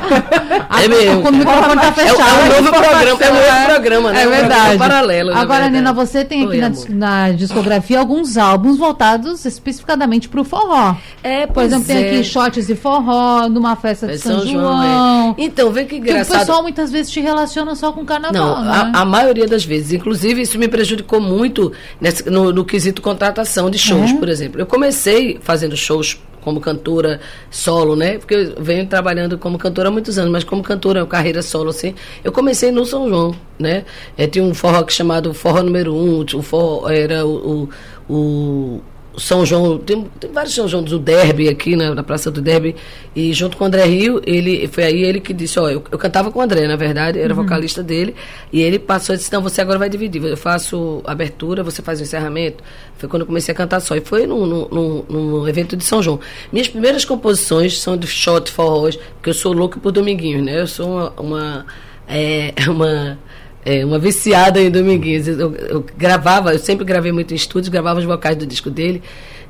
É 0.83 0.87
mesmo. 0.87 1.21
Quando 1.23 1.35
o 1.35 1.37
microfone 1.39 1.81
tá 1.81 1.87
É, 1.87 1.91
fechado. 1.91 2.19
é 2.19 2.43
um 2.43 2.61
novo 2.61 2.69
programa, 2.69 3.01
é 3.01 3.13
um 3.13 3.33
novo 3.35 3.65
programa, 3.73 4.11
né? 4.13 4.23
É 4.23 4.27
Um 4.27 4.31
verdade. 4.31 4.77
paralelo, 4.77 5.31
na 5.33 5.41
Agora, 5.41 5.63
verdade. 5.63 5.75
Nina, 5.75 5.93
você 5.93 6.23
tem 6.23 6.43
aqui 6.45 6.51
Oi, 6.51 6.57
na, 6.61 6.71
na 6.89 7.31
discografia 7.31 7.99
alguns 7.99 8.37
álbuns 8.37 8.77
voltados 8.77 9.45
especificadamente 9.45 10.29
pro 10.29 10.43
forró. 10.45 10.95
É, 11.23 11.47
Por 11.47 11.63
exemplo, 11.63 11.85
tem 11.85 11.97
é. 11.97 12.07
aqui 12.07 12.23
shots 12.43 12.67
de 12.67 12.75
forró, 12.75 13.47
numa 13.47 13.75
festa 13.75 14.07
de 14.07 14.13
É 14.13 14.17
São, 14.17 14.39
São 14.39 14.47
João. 14.47 14.61
João, 14.83 15.35
é. 15.37 15.43
Então, 15.43 15.71
vê 15.71 15.85
que 15.85 15.95
Porque 15.95 16.09
o 16.09 16.11
engraçado. 16.11 16.39
pessoal 16.39 16.61
muitas 16.61 16.91
vezes 16.91 17.11
te 17.11 17.21
relaciona 17.21 17.73
só 17.75 17.91
com 17.93 18.03
carnaval, 18.05 18.33
Não, 18.57 18.63
né? 18.65 18.91
a, 18.93 19.01
a 19.01 19.05
maioria 19.05 19.47
das 19.47 19.63
vezes. 19.63 19.93
Inclusive, 19.93 20.41
isso 20.41 20.59
me 20.59 20.67
prejudicou 20.67 21.21
muito 21.21 21.71
nesse- 21.99 22.29
no, 22.29 22.51
no 22.51 22.65
quesito 22.65 23.01
contratação 23.01 23.69
de 23.69 23.77
shows, 23.77 24.11
É? 24.11 24.17
por 24.17 24.27
exemplo. 24.29 24.59
Eu 24.59 24.65
comecei 24.65 25.39
fazendo 25.41 25.75
shows 25.77 26.19
como 26.41 26.59
cantora 26.59 27.19
solo, 27.49 27.95
né? 27.95 28.19
Porque 28.19 28.35
eu 28.35 28.63
venho 28.63 28.85
trabalhando 28.85 29.35
como 29.37 29.57
cantora 29.57 29.87
há 29.87 29.91
muitos 29.91 30.17
anos, 30.19 30.31
mas 30.31 30.43
como 30.43 30.61
cantora, 30.61 31.03
carreira 31.05 31.41
solo, 31.41 31.69
assim, 31.71 31.95
eu 32.23 32.31
comecei 32.31 32.69
no 32.71 32.85
São 32.85 33.09
João, 33.09 33.33
né? 33.57 33.83
É, 34.15 34.27
tinha 34.27 34.43
um 34.45 34.53
forró 34.53 34.83
que 34.83 34.93
chamado 34.93 35.33
Forró 35.33 35.63
Número 35.63 35.95
Um, 35.95 36.23
o 36.35 36.41
forró 36.43 36.87
era 36.89 37.25
o, 37.25 37.69
o, 38.07 38.13
o 38.13 38.81
São 39.17 39.45
João, 39.45 39.77
tem, 39.77 40.03
tem 40.19 40.31
vários 40.31 40.53
São 40.53 40.67
João 40.67 40.83
do 40.83 40.99
Derby 40.99 41.47
aqui 41.49 41.75
na, 41.75 41.95
na 41.95 42.03
Praça 42.03 42.29
do 42.31 42.41
Derby, 42.41 42.75
e 43.15 43.31
junto 43.33 43.57
com 43.57 43.63
o 43.63 43.67
André 43.67 43.85
Rio, 43.85 44.21
ele, 44.25 44.67
foi 44.67 44.83
aí 44.83 45.03
ele 45.03 45.19
que 45.19 45.33
disse, 45.33 45.59
ó, 45.59 45.69
eu, 45.69 45.83
eu 45.91 45.97
cantava 45.97 46.31
com 46.31 46.39
o 46.39 46.41
André, 46.41 46.67
na 46.67 46.75
verdade, 46.75 47.19
era 47.19 47.33
vocalista 47.33 47.81
dele, 47.83 48.15
e 48.51 48.61
ele 48.61 48.77
passou 48.79 49.15
e 49.15 49.17
disse, 49.17 49.31
não, 49.31 49.41
você 49.41 49.61
agora 49.61 49.79
vai 49.79 49.89
dividir, 49.89 50.23
eu 50.23 50.37
faço 50.37 51.01
abertura, 51.05 51.63
você 51.63 51.81
faz 51.81 51.99
o 51.99 52.03
encerramento, 52.03 52.63
foi 52.97 53.07
quando 53.09 53.21
eu 53.21 53.25
comecei 53.27 53.51
a 53.53 53.55
cantar 53.55 53.79
só, 53.79 53.95
e 53.95 54.01
foi 54.01 54.25
num, 54.27 54.45
num, 54.45 54.67
num- 54.69 55.05
num 55.09 55.47
evento 55.47 55.75
de 55.77 55.83
São 55.83 56.01
João. 56.03 56.19
Minhas 56.51 56.67
primeiras 56.67 57.05
composições 57.05 57.79
são 57.79 57.95
de 57.97 58.07
shot 58.07 58.51
forrós, 58.51 58.95
porque 59.15 59.29
eu 59.29 59.33
sou 59.33 59.53
louco 59.53 59.79
por 59.79 59.91
Dominguinhos, 59.91 60.43
né, 60.43 60.61
eu 60.61 60.67
sou 60.67 60.87
uma, 60.87 61.13
uma, 61.17 61.65
é, 62.07 62.53
uma 62.69 63.17
é, 63.65 63.83
uma 63.83 63.97
viciada 63.99 64.61
em 64.61 64.69
Dominguinhos. 64.69 65.27
Eu, 65.27 65.53
eu 65.55 65.85
gravava, 65.97 66.53
eu 66.53 66.59
sempre 66.59 66.85
gravei 66.85 67.11
muito 67.11 67.33
em 67.33 67.35
estúdios, 67.35 67.67
gravava 67.69 67.99
os 67.99 68.05
vocais 68.05 68.37
do 68.37 68.45
disco 68.45 68.69
dele 68.69 69.01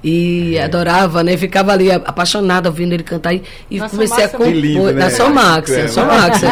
e 0.03 0.57
adorava, 0.59 1.23
né? 1.23 1.35
Ficava 1.35 1.71
ali 1.73 1.89
a- 1.91 1.95
apaixonada 1.95 2.69
ouvindo 2.69 2.93
ele 2.93 3.01
cantar 3.03 3.33
e, 3.33 3.41
e 3.71 3.79
comecei 3.79 4.23
a 4.23 4.29
compor. 4.29 4.47
Lindo, 4.53 4.83
né? 4.83 4.91
Na 4.93 5.09
Somax, 5.09 5.71
É, 5.71 5.81
é, 5.81 5.87
Somax, 5.87 6.43
é. 6.43 6.47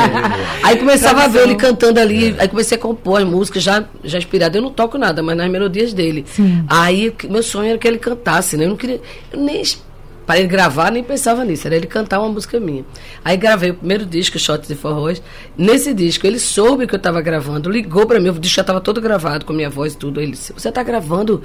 Aí 0.63 0.77
começava 0.77 1.23
a 1.23 1.27
ver 1.27 1.39
ele 1.43 1.55
Tradição. 1.55 1.71
cantando 1.71 1.99
ali, 1.99 2.35
aí 2.39 2.47
comecei 2.47 2.77
a 2.77 2.81
compor 2.81 3.21
as 3.21 3.27
músicas 3.27 3.61
já, 3.61 3.83
já 4.03 4.17
inspirada. 4.17 4.57
Eu 4.57 4.61
não 4.63 4.71
toco 4.71 4.97
nada, 4.97 5.21
mas 5.21 5.37
nas 5.37 5.49
melodias 5.51 5.93
dele. 5.93 6.25
Aí 6.67 7.11
que- 7.11 7.27
meu 7.27 7.43
sonho 7.43 7.69
era 7.69 7.77
que 7.77 7.87
ele 7.87 7.99
cantasse, 7.99 8.57
né? 8.57 8.65
Eu 8.65 8.69
não 8.69 8.75
queria. 8.77 8.99
Eu 9.31 9.39
nem 9.39 9.61
para 10.25 10.39
ele 10.39 10.47
gravar, 10.47 10.91
nem 10.91 11.03
pensava 11.03 11.43
nisso, 11.43 11.67
era 11.67 11.75
ele 11.75 11.87
cantar 11.87 12.19
uma 12.19 12.29
música 12.29 12.59
minha. 12.59 12.85
Aí 13.23 13.35
gravei 13.37 13.71
o 13.71 13.75
primeiro 13.75 14.05
disco, 14.05 14.39
Shots 14.39 14.67
de 14.67 14.75
Forrós. 14.75 15.21
Nesse 15.57 15.93
disco, 15.93 16.25
ele 16.25 16.39
soube 16.39 16.87
que 16.87 16.95
eu 16.95 16.97
estava 16.97 17.21
gravando, 17.21 17.69
ligou 17.69 18.05
para 18.05 18.19
mim, 18.19 18.29
o 18.29 18.33
disco 18.33 18.55
já 18.55 18.61
estava 18.61 18.79
todo 18.79 19.01
gravado 19.01 19.45
com 19.45 19.53
minha 19.53 19.69
voz 19.69 19.93
e 19.93 19.97
tudo. 19.97 20.21
Ele 20.21 20.31
disse: 20.31 20.53
Você 20.53 20.69
está 20.69 20.81
gravando? 20.83 21.43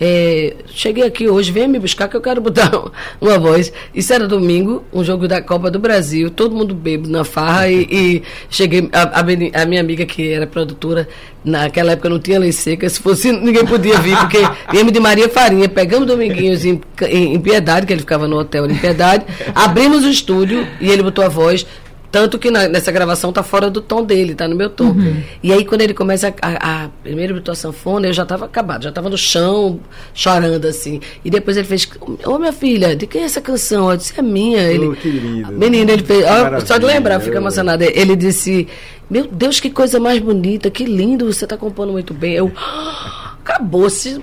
É, 0.00 0.54
cheguei 0.68 1.04
aqui 1.04 1.28
hoje, 1.28 1.52
venha 1.52 1.68
me 1.68 1.78
buscar 1.78 2.08
que 2.08 2.16
eu 2.16 2.22
quero 2.22 2.40
botar 2.40 2.70
uma 3.20 3.38
voz. 3.38 3.70
Isso 3.94 4.12
era 4.14 4.26
domingo, 4.26 4.82
um 4.92 5.04
jogo 5.04 5.28
da 5.28 5.42
Copa 5.42 5.70
do 5.70 5.78
Brasil, 5.78 6.30
todo 6.30 6.56
mundo 6.56 6.74
bêbado 6.74 7.10
na 7.10 7.22
farra 7.22 7.68
e, 7.68 7.82
e 7.90 8.22
cheguei, 8.48 8.88
a, 8.92 9.20
a 9.20 9.66
minha 9.66 9.80
amiga 9.80 10.06
que 10.06 10.32
era 10.32 10.46
produtora, 10.46 11.06
naquela 11.44 11.92
época 11.92 12.08
não 12.08 12.18
tinha 12.18 12.38
lei 12.38 12.52
seca, 12.52 12.88
se 12.88 12.98
fosse 12.98 13.30
ninguém 13.36 13.66
podia 13.66 13.98
vir, 13.98 14.16
porque 14.16 14.38
viemos 14.70 14.92
de 14.92 15.00
Maria 15.00 15.28
Farinha, 15.28 15.68
pegamos 15.68 16.06
Dominguinhos 16.06 16.64
em, 16.64 16.80
em, 17.02 17.34
em 17.34 17.40
Piedade, 17.40 17.86
que 17.86 17.92
ele 17.92 18.00
ficava 18.00 18.26
no 18.26 18.38
hotel 18.38 18.70
em 18.70 18.74
Piedade, 18.76 19.26
abrimos 19.54 20.04
o 20.04 20.08
estúdio 20.08 20.66
e 20.80 20.90
ele 20.90 21.02
botou 21.02 21.24
a 21.24 21.28
voz, 21.28 21.66
tanto 22.12 22.38
que 22.38 22.50
na- 22.50 22.68
nessa 22.68 22.90
gravação 22.90 23.32
tá 23.32 23.42
fora 23.42 23.70
do 23.70 23.80
tom 23.80 24.02
dele, 24.04 24.34
tá 24.34 24.48
no 24.48 24.56
meu 24.56 24.68
tom. 24.68 24.94
E 25.42 25.52
aí, 25.52 25.64
quando 25.64 25.80
ele 25.82 25.94
começa 25.94 26.34
a, 26.42 26.48
a, 26.48 26.84
a 26.84 26.88
primeira 27.02 27.32
botou 27.34 27.52
a 27.52 27.54
sanfona, 27.54 28.06
eu 28.08 28.12
já 28.12 28.24
tava 28.26 28.46
acabado, 28.46 28.82
já 28.84 28.90
tava 28.92 29.08
no 29.08 29.16
chão, 29.16 29.78
chorando 30.12 30.66
assim. 30.66 31.00
E 31.24 31.30
depois 31.30 31.56
ele 31.56 31.66
fez: 31.66 31.88
Ô 32.26 32.38
minha 32.38 32.52
filha, 32.52 32.96
de 32.96 33.06
quem 33.06 33.22
é 33.22 33.24
essa 33.24 33.40
canção? 33.40 33.90
Eu 33.90 33.96
disse: 33.96 34.12
É 34.18 34.22
minha. 34.22 34.62
Ele, 34.62 34.88
Oh, 34.88 34.92
que 34.94 35.08
lindo. 35.08 35.52
Menino, 35.52 35.90
ele 35.90 36.02
fez. 36.04 36.24
ó, 36.26 36.60
só 36.60 36.78
de 36.78 36.84
lembrar, 36.86 37.20
fica 37.20 37.36
emocionado. 37.36 37.84
Ele 37.84 38.16
disse: 38.16 38.66
Meu 39.08 39.26
Deus, 39.26 39.60
que 39.60 39.70
coisa 39.70 40.00
mais 40.00 40.18
bonita, 40.20 40.70
que 40.70 40.84
lindo, 40.84 41.32
você 41.32 41.46
tá 41.46 41.56
compondo 41.56 41.92
muito 41.92 42.12
bem. 42.12 42.34
Eu. 42.34 42.50
"Ah, 42.56 43.34
Acabou-se. 43.42 44.20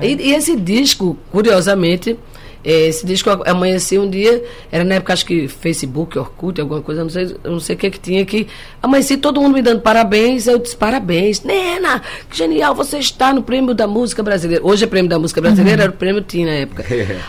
É. 0.00 0.06
E, 0.06 0.28
e 0.28 0.34
esse 0.34 0.54
disco, 0.56 1.16
curiosamente. 1.30 2.16
Eh, 2.64 2.88
Esse 2.88 3.06
disco 3.06 3.30
amanheceu 3.46 4.02
um 4.02 4.10
dia, 4.10 4.42
era 4.70 4.84
na 4.84 4.96
época 4.96 5.12
acho 5.12 5.24
que 5.26 5.48
Facebook, 5.48 6.18
Orkut, 6.18 6.60
alguma 6.60 6.82
coisa, 6.82 7.00
eu 7.00 7.04
não 7.04 7.10
sei, 7.10 7.36
eu 7.44 7.50
não 7.52 7.60
sei 7.60 7.76
o 7.76 7.78
que 7.78 7.90
que 7.90 8.00
tinha 8.00 8.24
que 8.24 8.46
amanheci 8.82 9.16
todo 9.16 9.40
mundo 9.40 9.54
me 9.54 9.62
dando 9.62 9.80
parabéns, 9.80 10.46
eu 10.46 10.58
disse 10.58 10.76
parabéns, 10.76 11.42
Nena, 11.42 12.02
que 12.28 12.36
genial, 12.36 12.74
você 12.74 12.98
está 12.98 13.32
no 13.32 13.42
prêmio 13.42 13.74
da 13.74 13.86
música 13.86 14.22
brasileira. 14.22 14.64
Hoje 14.64 14.84
é 14.84 14.86
prêmio 14.86 15.08
da 15.08 15.18
música 15.18 15.40
brasileira, 15.40 15.84
era 15.84 15.92
o 15.92 15.94
prêmio 15.94 16.22
TIM 16.22 16.44
na 16.44 16.52
época. 16.52 16.84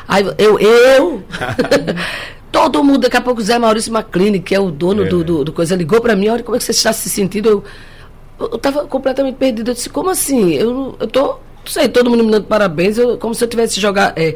Aí 0.07 0.25
eu, 0.37 0.59
eu, 0.59 1.23
todo 2.51 2.83
mundo, 2.83 2.99
daqui 2.99 3.17
a 3.17 3.21
pouco 3.21 3.41
o 3.41 3.43
Zé 3.43 3.57
Maurício 3.57 3.91
Maclini, 3.91 4.39
que 4.39 4.53
é 4.53 4.59
o 4.59 4.71
dono 4.71 5.07
do, 5.07 5.23
do, 5.23 5.43
do 5.45 5.53
coisa, 5.53 5.75
ligou 5.75 6.01
para 6.01 6.15
mim, 6.15 6.29
olha 6.29 6.43
como 6.43 6.55
é 6.55 6.59
que 6.59 6.65
você 6.65 6.71
está 6.71 6.91
se 6.91 7.09
sentindo, 7.09 7.49
eu 7.49 7.63
eu 8.49 8.55
estava 8.55 8.85
completamente 8.85 9.35
perdida. 9.35 9.71
Eu 9.71 9.75
disse, 9.75 9.89
como 9.89 10.09
assim? 10.09 10.53
Eu, 10.53 10.95
eu 10.99 11.07
tô 11.07 11.37
não 11.63 11.71
sei, 11.71 11.87
todo 11.87 12.09
mundo 12.09 12.23
me 12.23 12.31
dando 12.31 12.45
parabéns, 12.45 12.97
eu, 12.97 13.17
como 13.17 13.35
se 13.35 13.43
eu 13.43 13.47
tivesse 13.47 13.79
jogado, 13.79 14.17
é, 14.17 14.35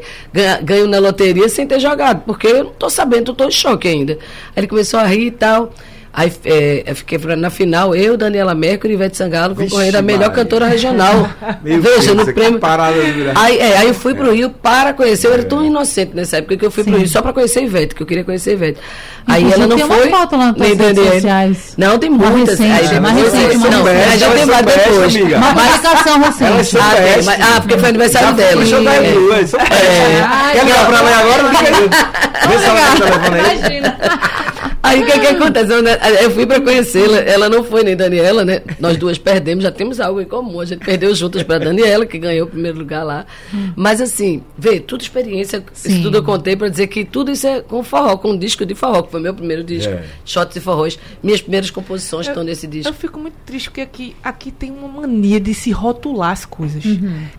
ganho 0.62 0.86
na 0.86 0.98
loteria 0.98 1.48
sem 1.48 1.66
ter 1.66 1.80
jogado, 1.80 2.22
porque 2.24 2.46
eu 2.46 2.64
não 2.64 2.72
tô 2.72 2.88
sabendo, 2.88 3.32
eu 3.32 3.34
tô 3.34 3.44
em 3.48 3.50
choque 3.50 3.88
ainda. 3.88 4.12
Aí 4.14 4.18
ele 4.58 4.68
começou 4.68 5.00
a 5.00 5.04
rir 5.04 5.26
e 5.26 5.30
tal. 5.30 5.72
Aí 6.18 6.32
é, 6.46 6.82
eu 6.86 6.96
fiquei 6.96 7.18
na 7.36 7.50
final, 7.50 7.94
eu, 7.94 8.16
Daniela 8.16 8.54
Mercury 8.54 8.94
e 8.94 8.96
Ivete 8.96 9.18
Sangalo 9.18 9.54
concorrendo 9.54 9.98
a 9.98 10.02
melhor 10.02 10.30
Maria. 10.30 10.34
cantora 10.34 10.66
regional. 10.66 11.28
Meu 11.62 11.82
Veja, 11.82 12.14
Deus, 12.14 12.26
no 12.26 12.32
prêmio. 12.32 12.58
parada. 12.58 12.96
Aí, 13.34 13.58
é, 13.58 13.76
aí 13.76 13.88
eu 13.88 13.92
fui 13.94 14.14
pro 14.14 14.32
Rio 14.32 14.48
para 14.48 14.94
conhecer, 14.94 15.26
eu 15.26 15.34
era 15.34 15.44
tão 15.44 15.62
inocente 15.62 16.12
nessa 16.14 16.38
época 16.38 16.56
que 16.56 16.64
eu 16.64 16.70
fui 16.70 16.84
pro 16.84 16.96
Rio 16.96 17.06
só 17.06 17.20
para 17.20 17.34
conhecer 17.34 17.62
Ivete, 17.64 17.94
que 17.94 18.02
eu 18.02 18.06
queria 18.06 18.24
conhecer 18.24 18.54
Ivete. 18.54 18.78
Aí 19.26 19.42
Inclusive, 19.42 19.60
ela 19.62 19.68
não 19.68 19.76
tem 19.76 19.84
uma 19.84 19.94
foi. 19.96 20.08
foto 20.10 20.36
lá 20.38 20.46
nas 20.56 20.56
redes 20.68 20.78
Daniela. 20.78 21.14
sociais. 21.16 21.74
Não, 21.76 21.98
tem 21.98 22.08
Uma 22.10 22.30
muitas. 22.30 22.58
recente, 22.58 22.72
aí 22.92 22.98
uma 22.98 23.12
depois- 23.12 23.32
recente, 23.34 23.56
uma 23.58 23.68
não, 23.70 23.84
recente. 23.84 24.08
aí 24.12 24.18
já 24.18 24.30
tem 24.30 24.46
mais 24.46 24.62
best, 24.64 24.88
depois. 24.88 25.16
amiga. 25.16 25.36
Uma 25.36 25.52
Mas- 25.52 25.64
publicação 25.76 26.14
Elas 26.16 26.38
recente. 26.56 26.78
ah, 26.82 26.94
tem, 26.94 27.02
best. 27.04 27.24
mas- 27.26 27.40
ah, 27.42 27.60
porque 27.60 27.78
foi 27.78 27.88
aniversário 27.90 28.32
dela. 28.34 28.56
Deixa 28.62 28.76
eu 28.76 28.84
dar 28.84 28.94
É. 28.94 28.98
É. 29.00 30.52
Quer 30.54 30.64
ligar 30.64 30.86
pra 30.86 30.98
ela 30.98 31.18
agora? 31.18 31.42
Vê 32.48 32.58
se 32.58 32.64
ela 32.64 32.80
tá 32.80 32.96
telefone 32.96 33.40
aí. 33.40 33.58
Imagina. 33.58 33.98
Aí 34.86 35.02
o 35.02 35.06
que, 35.06 35.18
que 35.18 35.26
aconteceu? 35.26 35.82
né? 35.82 35.98
Eu 36.22 36.30
fui 36.30 36.46
para 36.46 36.60
conhecê-la, 36.60 37.18
ela 37.18 37.48
não 37.48 37.64
foi 37.64 37.82
nem 37.82 37.96
Daniela, 37.96 38.44
né? 38.44 38.62
Nós 38.78 38.96
duas 38.96 39.18
perdemos, 39.18 39.64
já 39.64 39.70
temos 39.70 40.00
algo 40.00 40.20
em 40.20 40.24
comum. 40.24 40.60
A 40.60 40.64
gente 40.64 40.84
perdeu 40.84 41.14
juntas 41.14 41.42
para 41.42 41.58
Daniela, 41.58 42.06
que 42.06 42.18
ganhou 42.18 42.46
o 42.46 42.50
primeiro 42.50 42.78
lugar 42.78 43.04
lá. 43.04 43.26
Mas 43.74 44.00
assim, 44.00 44.42
vê, 44.56 44.80
tudo 44.80 45.00
experiência, 45.02 45.62
Sim. 45.72 45.88
isso 45.94 46.02
tudo 46.02 46.18
eu 46.18 46.22
contei 46.22 46.56
para 46.56 46.68
dizer 46.68 46.86
que 46.86 47.04
tudo 47.04 47.30
isso 47.30 47.46
é 47.46 47.60
com 47.60 47.82
forró, 47.82 48.16
com 48.16 48.30
um 48.32 48.38
disco 48.38 48.64
de 48.64 48.74
forró, 48.74 49.02
que 49.02 49.10
foi 49.10 49.20
meu 49.20 49.34
primeiro 49.34 49.62
disco, 49.64 49.92
É. 49.92 50.04
Shots 50.24 50.56
e 50.56 50.60
Forróis. 50.60 50.98
Minhas 51.22 51.40
primeiras 51.40 51.70
composições 51.70 52.26
estão 52.28 52.42
nesse 52.44 52.66
disco. 52.66 52.88
Eu 52.88 52.94
fico 52.94 53.18
muito 53.18 53.36
triste 53.44 53.68
porque 53.70 53.80
aqui, 53.80 54.16
aqui 54.22 54.50
tem 54.50 54.70
uma 54.70 54.88
mania 54.88 55.40
de 55.40 55.52
se 55.54 55.70
rotular 55.70 56.30
as 56.30 56.44
coisas. 56.44 56.82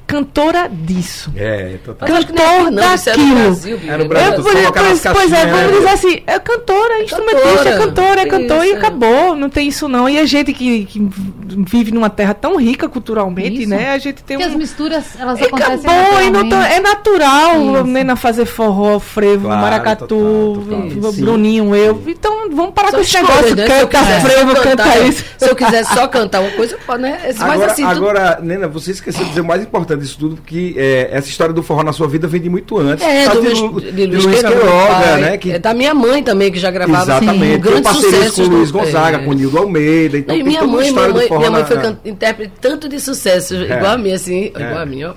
Cantora 0.05 0.69
disso. 0.69 1.31
É, 1.35 1.77
total. 1.83 2.07
Eu 2.09 2.25
que 2.25 2.33
não 2.33 2.43
é 2.43 2.57
Cantor 2.57 2.67
aqui, 2.67 2.75
não, 2.75 2.95
isso 2.95 3.09
é 3.09 3.17
no. 3.17 3.35
Brasil, 3.35 3.79
É 3.87 3.97
no 3.97 4.05
Brasil. 4.07 4.31
É, 4.31 4.35
tu 4.35 4.43
pois, 4.43 4.55
pois, 5.01 5.01
pois 5.13 5.31
é, 5.33 5.45
vamos 5.47 5.71
né? 5.71 5.77
dizer 5.77 5.89
assim, 5.89 6.23
é 6.25 6.39
cantora, 6.39 6.93
é 6.95 7.03
instrumentista, 7.03 7.36
é 7.39 7.53
cantora. 7.55 7.77
cantora, 7.77 8.21
é 8.21 8.25
cantor 8.25 8.63
e 8.65 8.67
Isso. 8.69 8.77
acabou. 8.77 9.35
Não 9.35 9.49
tem 9.49 9.67
isso 9.67 9.87
não. 9.87 10.07
E 10.09 10.19
a 10.19 10.25
gente 10.25 10.53
que, 10.53 10.85
que 10.85 11.09
vive 11.45 11.91
numa 11.91 12.09
terra 12.09 12.33
tão 12.33 12.57
rica 12.57 12.87
culturalmente, 12.89 13.61
Isso. 13.61 13.69
né? 13.69 13.91
A 13.91 13.97
gente 13.97 14.23
tem 14.23 14.37
Porque 14.37 14.49
as 14.49 14.55
um. 14.55 14.57
misturas, 14.59 15.03
elas 15.19 15.39
E 15.39 15.43
acontecem 15.45 15.89
acabou, 15.89 16.21
e 16.23 16.29
não 16.29 16.49
tá- 16.49 16.69
é 16.69 16.79
natural 16.79 17.61
Isso. 17.75 17.83
né, 17.85 18.03
na 18.03 18.15
fazer 18.15 18.45
forró, 18.45 18.99
frevo, 18.99 19.45
Claro, 19.47 19.61
maracatu, 19.61 20.05
total, 20.07 20.89
total. 20.89 21.11
Bruninho, 21.13 21.75
eu. 21.75 22.01
Então 22.07 22.49
vamos 22.51 22.73
parar 22.73 22.89
São 22.89 22.99
com 22.99 23.03
esse 23.05 23.15
negócio. 23.17 23.55
né? 23.55 23.65
Se 23.67 23.71
eu 23.81 23.87
Canta 23.87 24.05
quiser 24.05 24.21
frevo, 24.21 24.55
só 24.55 24.61
canta 24.63 24.83
cantar- 24.83 25.07
isso. 25.07 25.23
Se 25.37 25.49
eu 25.49 25.55
quiser 25.55 25.85
só 25.85 26.07
cantar 26.07 26.41
uma 26.41 26.51
coisa, 26.51 26.77
pode, 26.85 27.01
né? 27.01 27.19
Mas 27.23 27.41
Agora, 27.41 27.71
assim, 27.71 27.83
tudo- 27.87 27.95
agora, 27.97 28.39
Nena, 28.41 28.67
você 28.67 28.91
esqueceu 28.91 29.23
de 29.23 29.29
dizer 29.29 29.41
o 29.41 29.45
mais 29.45 29.61
importante 29.61 30.01
disso 30.01 30.17
tudo, 30.19 30.35
porque 30.37 30.73
é, 30.77 31.09
essa 31.11 31.27
história 31.29 31.53
do 31.53 31.63
forró 31.63 31.83
na 31.83 31.93
sua 31.93 32.07
vida 32.07 32.27
vem 32.27 32.41
de 32.41 32.49
muito 32.49 32.77
antes. 32.77 33.05
É, 33.05 33.25
Tá 33.25 33.33
do 33.33 33.41
de, 33.41 33.49
Lu- 33.61 33.81
de 33.81 34.05
Luiz 34.05 34.25
Luiz 34.25 34.41
Queiroga, 34.41 35.17
né? 35.17 35.37
Que, 35.37 35.51
É 35.53 35.59
da 35.59 35.73
minha 35.73 35.93
mãe 35.93 36.23
também, 36.23 36.51
que 36.51 36.59
já 36.59 36.71
gravava 36.71 37.15
assim, 37.17 37.26
exatamente, 37.33 37.51
tem 37.51 37.59
grandes 37.59 37.81
parcerias 37.81 38.13
com 38.13 38.25
sucessos. 38.29 38.47
o 38.47 38.51
Luiz 38.51 38.71
Gonzaga, 38.71 39.17
é. 39.17 39.19
com 39.23 39.29
o 39.31 39.33
Nildo 39.33 39.57
Almeida. 39.57 40.17
Então 40.17 40.35
e 40.35 40.39
tem 40.39 40.47
minha 40.47 40.63
mãe, 40.63 40.91
minha 40.91 41.09
mãe, 41.09 41.29
minha 41.29 41.51
mãe 41.51 41.65
foi 41.65 41.77
can- 41.77 41.97
intérprete 42.05 42.53
tanto 42.61 42.87
de 42.89 42.99
sucesso, 42.99 43.55
igual 43.55 43.93
a 43.93 43.97
mim, 43.97 44.11
assim, 44.13 44.45
igual 44.45 44.77
a 44.79 44.85
mim, 44.85 45.03
ó. 45.03 45.13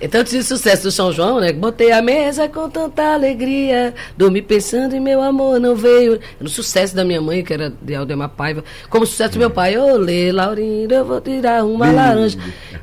É 0.00 0.08
tanto 0.08 0.30
de 0.30 0.42
sucesso 0.42 0.84
do 0.84 0.90
São 0.90 1.12
João, 1.12 1.38
né? 1.38 1.52
Botei 1.52 1.92
a 1.92 2.00
mesa 2.00 2.48
com 2.48 2.66
tanta 2.70 3.12
alegria, 3.12 3.92
dormi 4.16 4.40
pensando 4.40 4.96
em 4.96 5.00
meu 5.00 5.20
amor, 5.20 5.60
não 5.60 5.76
veio. 5.76 6.18
No 6.40 6.48
sucesso 6.48 6.96
da 6.96 7.04
minha 7.04 7.20
mãe, 7.20 7.44
que 7.44 7.52
era 7.52 7.70
de 7.82 7.94
Aldemar 7.94 8.30
Paiva, 8.30 8.64
como 8.88 9.04
sucesso 9.04 9.34
do 9.34 9.38
meu 9.38 9.50
pai, 9.50 9.76
olê, 9.76 10.32
Laurindo, 10.32 10.94
eu 10.94 11.04
vou 11.04 11.20
tirar 11.20 11.62
uma 11.66 11.84
Lindo. 11.86 11.96
laranja. 11.96 12.38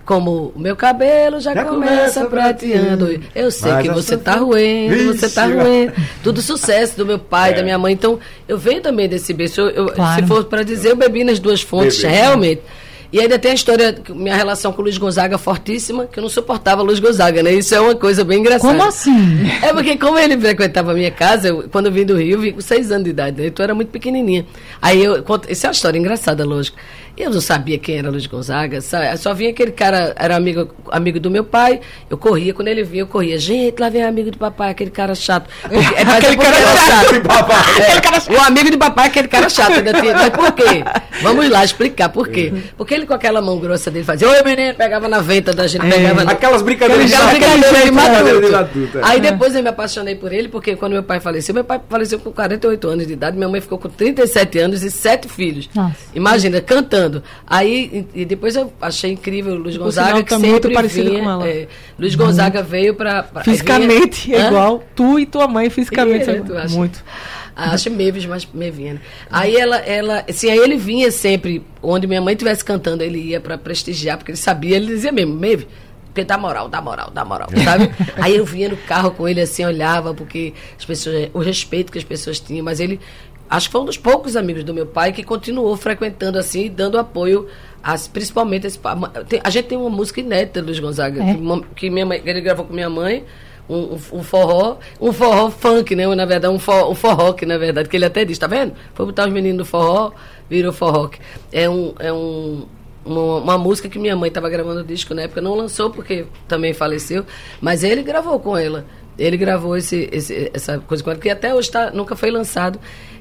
Como 0.09 0.51
o 0.55 0.59
meu 0.59 0.75
cabelo 0.75 1.39
já, 1.39 1.53
Já 1.53 1.63
começa 1.65 2.21
começa 2.21 2.25
prateando. 2.25 3.19
Eu 3.35 3.51
sei 3.51 3.71
Mas 3.71 3.83
que 3.83 3.89
a 3.89 3.93
você 3.93 4.17
tá 4.17 4.37
ruendo, 4.37 5.13
você 5.13 5.29
tá 5.29 5.45
Vixe. 5.45 5.59
ruendo. 5.59 5.93
Tudo 6.23 6.41
sucesso 6.41 6.97
do 6.97 7.05
meu 7.05 7.19
pai, 7.19 7.51
É. 7.51 7.53
da 7.57 7.61
minha 7.61 7.77
mãe. 7.77 7.93
Então, 7.93 8.17
eu 8.47 8.57
venho 8.57 8.81
também 8.81 9.07
desse 9.07 9.31
berço. 9.33 9.61
Eu, 9.61 9.69
eu- 9.69 9.89
Claro. 9.93 10.19
Se 10.23 10.27
for 10.27 10.45
para 10.45 10.63
dizer, 10.63 10.89
eu 10.89 10.95
bebi 10.95 11.23
nas 11.23 11.37
duas 11.37 11.61
fontes, 11.61 12.01
realmente. 12.01 12.59
E 13.11 13.19
ainda 13.19 13.37
tem 13.39 13.51
a 13.51 13.55
história, 13.55 13.95
minha 14.09 14.35
relação 14.35 14.71
com 14.71 14.81
o 14.81 14.83
Luiz 14.83 14.97
Gonzaga 14.97 15.37
fortíssima, 15.37 16.05
que 16.05 16.17
eu 16.19 16.21
não 16.23 16.29
suportava 16.29 16.81
o 16.81 16.85
Luiz 16.85 16.99
Gonzaga, 16.99 17.41
né? 17.43 17.51
Isso 17.53 17.73
é 17.75 17.79
uma 17.79 17.95
coisa 17.95 18.23
bem 18.23 18.39
engraçada. 18.39 18.73
Como 18.73 18.87
assim? 18.87 19.47
É 19.63 19.71
porque 19.73 19.95
como 19.97 20.17
ele 20.17 20.35
frequentava 20.39 20.91
a 20.91 20.93
minha 20.95 21.09
casa, 21.11 21.47
eu- 21.49 21.65
quando 21.71 21.85
eu 21.87 21.91
vim 21.91 22.05
do 22.05 22.15
Rio, 22.17 22.33
eu 22.37 22.39
vim 22.41 22.51
com 22.51 22.61
seis 22.61 22.91
anos 22.91 23.03
de 23.03 23.09
idade, 23.11 23.39
né? 23.41 23.47
Então 23.47 23.63
eu 23.63 23.65
era 23.65 23.73
muito 23.75 23.89
pequenininha. 23.89 24.45
Aí 24.81 25.03
eu 25.03 25.21
conto, 25.23 25.47
essa 25.51 25.65
é 25.65 25.69
uma 25.69 25.73
história 25.73 25.97
engraçada, 25.99 26.43
lógico. 26.45 26.77
Eu 27.17 27.29
não 27.29 27.41
sabia 27.41 27.77
quem 27.77 27.97
era 27.97 28.09
Luiz 28.09 28.25
Gonzaga, 28.25 28.81
sabe? 28.81 29.17
Só 29.17 29.33
vinha 29.33 29.49
aquele 29.49 29.71
cara, 29.71 30.13
era 30.17 30.35
amigo, 30.35 30.69
amigo 30.89 31.19
do 31.19 31.29
meu 31.29 31.43
pai, 31.43 31.81
eu 32.09 32.17
corria, 32.17 32.53
quando 32.53 32.67
ele 32.69 32.83
vinha, 32.83 33.03
eu 33.03 33.07
corria. 33.07 33.37
Gente, 33.37 33.79
lá 33.79 33.89
vem 33.89 34.03
amigo 34.03 34.31
do 34.31 34.37
papai, 34.37 34.71
aquele 34.71 34.91
cara 34.91 35.13
chato. 35.15 35.49
Porque, 35.61 35.75
é, 35.95 36.01
é 36.01 36.05
porque 36.05 36.45
era 36.45 36.77
chato. 36.77 38.29
É, 38.29 38.33
o 38.33 38.41
amigo 38.41 38.71
de 38.71 38.77
papai, 38.77 39.07
aquele 39.07 39.27
cara 39.27 39.49
chato. 39.49 39.73
Ainda 39.73 39.93
tinha, 39.93 40.13
mas 40.13 40.29
por 40.29 40.51
quê? 40.53 40.83
Vamos 41.21 41.49
lá 41.49 41.63
explicar 41.63 42.09
por 42.09 42.27
quê. 42.29 42.53
Porque 42.77 42.93
ele 42.93 43.05
com 43.05 43.13
aquela 43.13 43.41
mão 43.41 43.59
grossa 43.59 43.91
dele 43.91 44.05
fazia, 44.05 44.27
oi 44.29 44.43
menino, 44.43 44.75
pegava 44.75 45.07
na 45.07 45.19
venta 45.19 45.53
da 45.53 45.67
gente, 45.67 45.81
pegava 45.81 46.23
na... 46.23 46.31
Aquelas 46.31 46.61
brincadeiras 46.61 47.11
Aquela 47.13 47.31
chatas, 47.31 47.49
brincadeira 47.49 48.41
de 48.41 48.51
matuto, 48.51 48.97
é. 48.97 49.01
Aí 49.03 49.19
depois 49.19 49.55
eu 49.55 49.63
me 49.63 49.69
apaixonei 49.69 50.15
por 50.15 50.31
ele, 50.31 50.47
porque 50.47 50.75
quando 50.75 50.93
meu 50.93 51.03
pai 51.03 51.19
faleceu, 51.19 51.53
meu 51.53 51.63
pai 51.63 51.81
faleceu 51.89 52.19
com 52.19 52.31
48 52.31 52.87
anos 52.87 53.07
de 53.07 53.13
idade, 53.13 53.37
minha 53.37 53.49
mãe 53.49 53.61
ficou 53.61 53.77
com 53.77 53.89
37 53.89 54.59
anos 54.59 54.83
e 54.83 54.91
sete 54.91 55.27
filhos. 55.27 55.69
Nossa. 55.73 55.95
Imagina, 56.13 56.61
cantando. 56.61 56.98
Aí, 57.47 58.05
e, 58.13 58.25
depois 58.25 58.55
eu 58.55 58.71
achei 58.81 59.12
incrível 59.12 59.53
o 59.53 59.57
Luiz 59.57 59.77
Gonzaga, 59.77 60.07
sinal, 60.09 60.23
que 60.23 60.29
tá 60.29 60.39
muito 60.39 60.51
sempre 60.53 60.73
parecido 60.73 61.09
vinha, 61.09 61.23
com 61.23 61.29
ela. 61.29 61.47
é, 61.47 61.67
Luiz 61.97 62.15
Gonzaga 62.15 62.62
veio 62.63 62.93
pra... 62.95 63.23
pra 63.23 63.43
Fisicamente 63.43 64.27
vinha- 64.27 64.45
é 64.45 64.47
igual. 64.47 64.83
Tu 64.95 65.19
e 65.19 65.25
tua 65.25 65.47
mãe 65.47 65.69
fisicamente 65.69 66.29
é 66.29 66.57
acha? 66.57 66.75
Muito. 66.75 67.03
Acho 67.55 67.91
Mavis, 67.91 68.25
mas 68.25 68.47
Mevinha. 68.53 68.93
né? 68.93 69.01
Aí 69.29 69.55
ela, 69.55 69.77
ela, 69.77 70.23
assim, 70.29 70.49
aí 70.49 70.59
ele 70.59 70.77
vinha 70.77 71.12
sempre, 71.12 71.62
onde 71.81 72.07
minha 72.07 72.21
mãe 72.21 72.33
estivesse 72.33 72.63
cantando, 72.63 73.03
ele 73.03 73.19
ia 73.19 73.41
pra 73.41 73.57
prestigiar, 73.57 74.17
porque 74.17 74.31
ele 74.31 74.38
sabia, 74.38 74.77
ele 74.77 74.85
dizia 74.85 75.12
mesmo, 75.12 75.33
Mavis, 75.35 75.67
porque 76.05 76.23
dá 76.23 76.38
moral, 76.38 76.69
dá 76.69 76.81
moral, 76.81 77.12
dá 77.13 77.25
moral, 77.25 77.49
sabe? 77.65 77.91
aí 78.15 78.38
eu 78.38 78.45
vinha 78.45 78.69
no 78.69 78.77
carro 78.77 79.12
com 79.12 79.27
ele 79.27 79.41
assim, 79.41 79.65
olhava, 79.65 80.13
porque 80.13 80.53
as 80.77 80.85
pessoas, 80.85 81.29
o 81.33 81.39
respeito 81.39 81.91
que 81.91 81.97
as 81.97 82.03
pessoas 82.05 82.39
tinham, 82.39 82.63
mas 82.63 82.79
ele, 82.79 82.97
acho 83.49 83.67
que 83.67 83.71
foi 83.71 83.81
um 83.81 83.85
dos 83.85 83.97
poucos 83.97 84.35
amigos 84.35 84.63
do 84.63 84.73
meu 84.73 84.85
pai 84.85 85.12
que 85.12 85.23
continuou 85.23 85.75
frequentando 85.75 86.38
assim, 86.38 86.65
e 86.65 86.69
dando 86.69 86.97
apoio, 86.97 87.47
a, 87.83 87.95
principalmente 88.12 88.67
esse, 88.67 88.79
a 89.43 89.49
gente 89.49 89.65
tem 89.67 89.77
uma 89.77 89.89
música 89.89 90.19
inédita 90.19 90.62
do 90.62 90.65
Luiz 90.67 90.79
Gonzaga, 90.79 91.23
É? 91.23 91.33
que, 91.33 91.75
que 91.75 91.89
minha 91.89 92.05
mãe, 92.05 92.21
que 92.21 92.29
ele 92.29 92.41
gravou 92.41 92.65
com 92.65 92.73
minha 92.73 92.89
mãe, 92.89 93.23
um, 93.69 93.75
um- 93.95 93.99
um 94.19 94.23
forró, 94.23 94.77
um 94.99 95.12
forró 95.13 95.49
funk, 95.51 95.95
né? 95.95 96.07
Na 96.15 96.25
verdade, 96.25 96.53
um 96.53 96.59
forró, 96.59 96.91
um 96.91 96.95
forró 96.95 97.33
que, 97.33 97.45
na 97.45 97.57
verdade, 97.57 97.88
que 97.88 97.95
ele 97.97 98.05
até 98.05 98.25
diz, 98.25 98.38
tá 98.38 98.47
vendo? 98.47 98.73
Foi 98.93 99.05
botar 99.05 99.27
os 99.27 99.31
meninos 99.33 99.59
do 99.59 99.65
forró, 99.65 100.12
virou 100.49 100.73
forró. 100.73 101.09
É 101.51 101.69
um. 101.69 101.93
É 101.99 102.12
um 102.13 102.65
uma, 103.05 103.38
uma 103.38 103.57
música 103.57 103.88
que 103.88 103.97
minha 103.97 104.15
mãe 104.15 104.27
estava 104.27 104.49
gravando 104.49 104.81
o 104.81 104.83
disco 104.83 105.13
na 105.15 105.21
época, 105.23 105.39
não 105.41 105.55
lançou 105.55 105.89
porque 105.89 106.25
também 106.47 106.73
faleceu, 106.73 107.25
mas 107.62 107.83
ele 107.83 108.03
gravou 108.03 108.39
com 108.39 108.55
ela. 108.57 108.85
Ele 109.17 109.38
gravou 109.38 109.75
esse, 109.77 110.07
esse- 110.12 110.51
essa 110.53 110.79
coisa 110.79 111.03
com 111.03 111.09
ela, 111.09 111.19
que 111.19 111.29
até 111.29 111.53
hoje 111.55 111.71
tá, 111.71 111.91
nunca 111.91 112.15
foi 112.15 112.29
lançado. 112.29 112.77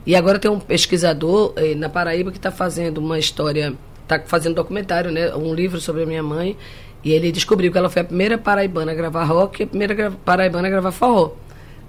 E 0.09 0.17
agora 0.17 0.39
tem 0.39 0.51
um 0.51 0.59
pesquisador 0.59 1.53
eh, 1.57 1.75
na 1.75 1.91
Paraíba 1.91 2.31
que 2.31 2.39
está 2.39 2.51
fazendo 2.51 2.97
uma 2.97 3.19
história, 3.19 3.75
está 4.03 4.19
fazendo 4.25 4.55
documentário, 4.55 5.11
né? 5.13 5.35
Um 5.35 5.53
livro 5.55 5.79
sobre 5.83 6.03
a 6.03 6.07
minha 6.07 6.23
mãe. 6.23 6.57
E 7.05 7.13
ele 7.13 7.31
descobriu 7.31 7.71
que 7.71 7.77
ela 7.77 7.91
foi 7.91 8.01
a 8.01 8.05
primeira 8.07 8.39
paraibana 8.39 8.93
a 8.93 8.95
gravar 8.95 9.25
rock 9.25 9.61
e 9.61 9.65
a 9.65 9.67
primeira 9.67 9.93
gra- 9.95 10.13
paraibana 10.25 10.67
a 10.67 10.71
gravar 10.71 10.93
forró. 10.93 11.33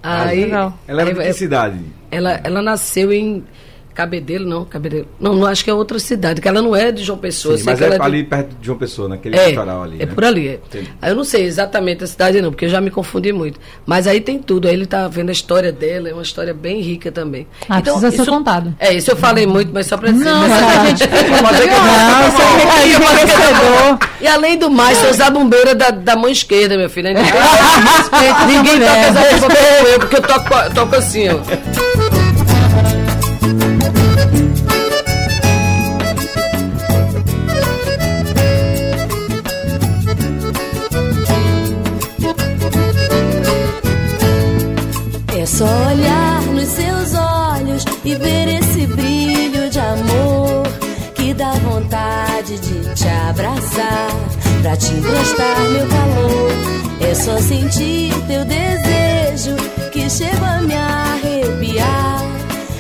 Aí, 0.04 0.42
legal. 0.46 0.78
Ela 0.88 1.02
era 1.04 1.14
de 1.14 1.20
aí- 1.22 1.28
que 1.28 1.34
cidade? 1.34 1.80
ela, 2.12 2.42
ela 2.44 2.62
nasceu 2.62 3.12
em 3.14 3.44
Cabedelo, 4.00 4.48
não, 4.48 4.64
Cabedelo. 4.64 5.08
Não, 5.20 5.36
não 5.36 5.46
acho 5.46 5.62
que 5.62 5.70
é 5.70 5.74
outra 5.74 6.00
cidade, 6.00 6.40
que 6.40 6.48
ela 6.48 6.62
não 6.62 6.74
é 6.74 6.90
de 6.90 7.04
João 7.04 7.18
Pessoa. 7.20 7.58
Sim, 7.58 7.64
mas 7.66 7.78
que 7.78 7.84
é 7.84 7.88
ela 7.88 7.98
de- 7.98 8.02
ali 8.06 8.24
perto 8.24 8.56
de 8.58 8.66
João 8.66 8.78
Pessoa, 8.78 9.10
naquele 9.10 9.38
é, 9.38 9.50
litoral 9.50 9.84
ali. 9.84 9.98
é 10.02 10.06
né? 10.06 10.12
por 10.16 10.24
ali. 10.24 10.48
É. 11.02 11.10
Eu 11.10 11.16
não 11.18 11.26
sei 11.26 11.44
exatamente 11.44 12.02
a 12.04 12.08
cidade 12.08 12.42
não, 12.42 12.50
porque 12.50 12.64
eu 12.64 12.70
já 12.70 12.80
me 12.80 12.90
confundi 12.90 13.34
muito. 13.34 13.60
Mas 13.86 14.08
aí 14.08 14.22
tem 14.22 14.40
tudo. 14.40 14.70
Aí 14.70 14.74
ele 14.74 14.86
tá 14.86 15.06
vendo 15.10 15.28
a 15.28 15.32
história 15.34 15.70
dela, 15.74 16.08
é 16.08 16.14
uma 16.14 16.22
história 16.24 16.54
bem 16.54 16.80
rica 16.80 17.12
também. 17.12 17.46
Ah, 17.68 17.82
precisa 17.82 18.10
ser 18.10 18.22
isso- 18.22 18.32
contado. 18.32 18.74
É, 18.80 18.94
isso 18.94 19.12
eu 19.12 19.18
falei 19.18 19.46
muito, 19.46 19.70
mas 19.74 19.86
só 19.88 19.98
pra 19.98 20.12
dizer. 20.12 20.24
Não, 20.24 20.48
mas- 20.48 20.64
pra 20.74 20.86
gente 20.88 21.04
é 21.04 21.08
que- 21.08 21.30
Não, 21.30 22.32
você 22.32 22.44
é 24.22 24.24
E 24.24 24.28
além 24.28 24.58
do 24.58 24.70
mais, 24.70 24.98
sou 24.98 25.12
zabumbeira 25.14 25.76
da, 25.76 25.90
da 25.92 26.16
mão 26.16 26.30
esquerda, 26.30 26.78
meu 26.78 26.90
filho. 26.90 27.10
Ninguém, 27.10 27.26
ninguém 28.48 28.80
toca 28.80 29.20
essa 29.20 29.90
eu, 29.90 30.00
porque 30.00 30.16
eu 30.16 30.22
toco, 30.22 30.54
eu 30.54 30.74
toco 30.74 30.96
assim, 30.96 31.28
ó. 31.30 32.19
E 48.10 48.16
ver 48.16 48.48
esse 48.60 48.88
brilho 48.88 49.70
de 49.70 49.80
amor 49.80 50.64
que 51.14 51.32
dá 51.32 51.52
vontade 51.52 52.58
de 52.58 52.96
te 52.96 53.08
abraçar. 53.08 54.10
pra 54.64 54.76
te 54.76 54.92
emprestar 54.94 55.60
meu 55.70 55.88
calor. 55.88 56.52
É 57.02 57.14
só 57.14 57.38
sentir 57.38 58.12
teu 58.28 58.44
desejo 58.46 59.56
que 59.92 60.10
chega 60.10 60.58
a 60.58 60.62
me 60.62 60.74
arrepiar. 60.76 62.24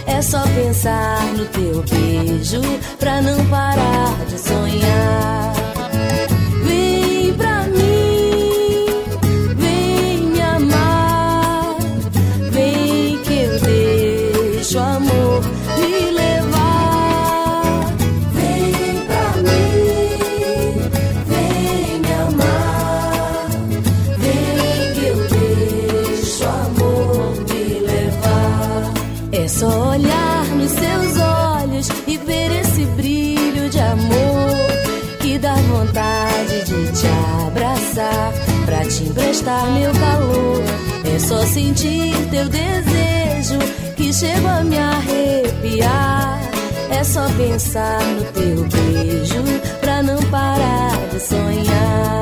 É 0.08 0.22
só 0.22 0.42
pensar 0.48 1.24
no 1.38 1.46
teu 1.46 1.84
beijo 1.84 2.62
pra 3.00 3.22
não 3.22 3.46
parar 3.46 4.15
de 4.28 4.39
sonhar. 4.39 5.59
Emprestar 39.39 39.65
meu 39.71 39.91
calor. 39.93 40.63
É 41.15 41.19
só 41.19 41.45
sentir 41.45 42.13
teu 42.30 42.47
desejo 42.49 43.60
que 43.95 44.13
chega 44.13 44.60
a 44.60 44.63
me 44.63 44.78
arrepiar. 44.78 46.39
É 46.91 47.04
só 47.04 47.28
pensar 47.38 47.99
no 48.02 48.23
teu 48.32 48.67
beijo 48.67 49.43
pra 49.80 50.04
não 50.04 50.21
parar 50.23 50.97
de 51.12 51.19
sonhar. 51.19 52.18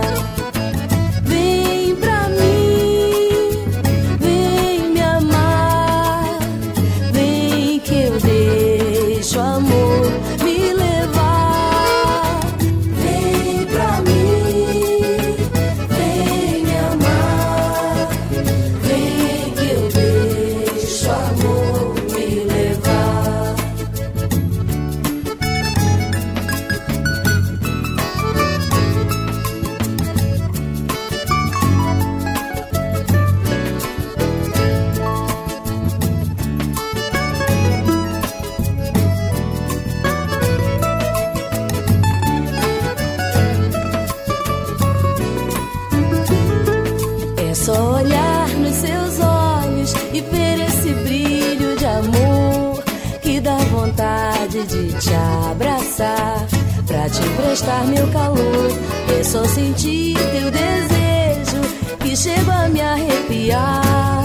Emprestar 57.57 57.85
meu 57.87 58.07
calor. 58.11 58.71
É 59.19 59.23
só 59.23 59.43
sentir 59.45 60.15
teu 60.31 60.51
desejo 60.51 61.97
que 61.99 62.15
chega 62.15 62.53
a 62.53 62.69
me 62.69 62.81
arrepiar. 62.81 64.23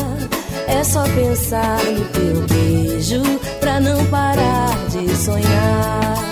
É 0.67 0.85
só 0.85 1.03
pensar 1.05 1.79
no 1.85 2.05
teu 2.07 2.47
beijo 2.47 3.23
pra 3.61 3.81
não 3.81 4.05
parar 4.07 4.77
de 4.91 5.17
sonhar. 5.17 6.32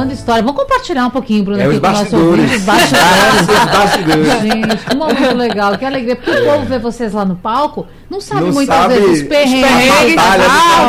Contando 0.00 0.12
história. 0.14 0.42
Vamos 0.42 0.60
compartilhar 0.60 1.06
um 1.06 1.10
pouquinho, 1.10 1.44
Bruno, 1.44 1.60
É 1.60 1.64
aqui 1.66 1.74
os 1.74 1.80
com 1.80 1.86
o 1.86 1.90
nosso 1.90 2.02
bastidores. 2.04 2.40
ouvinte. 2.40 2.56
Os 2.56 2.62
bastidores. 2.62 3.40
Os 3.50 3.70
bastidores. 3.70 4.40
Gente, 4.40 4.76
que 4.84 4.96
momento 4.96 5.36
legal, 5.36 5.78
que 5.78 5.84
alegria. 5.84 6.16
Porque 6.16 6.30
o 6.30 6.44
povo 6.44 6.64
vê 6.66 6.78
vocês 6.78 7.12
lá 7.12 7.24
no 7.24 7.36
palco, 7.36 7.86
não 8.08 8.20
sabe 8.20 8.42
Não 8.46 8.52
muitas 8.52 8.74
sabe 8.76 8.94
vezes 8.94 9.22
os 9.22 9.28
perrengues. 9.28 9.62
os 9.62 9.68
perrengues, 9.68 10.16
ah, 10.18 10.82
os 10.82 10.88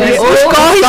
Maria, 0.00 0.22
os 0.22 0.28
os 0.30 0.42
corres 0.44 0.80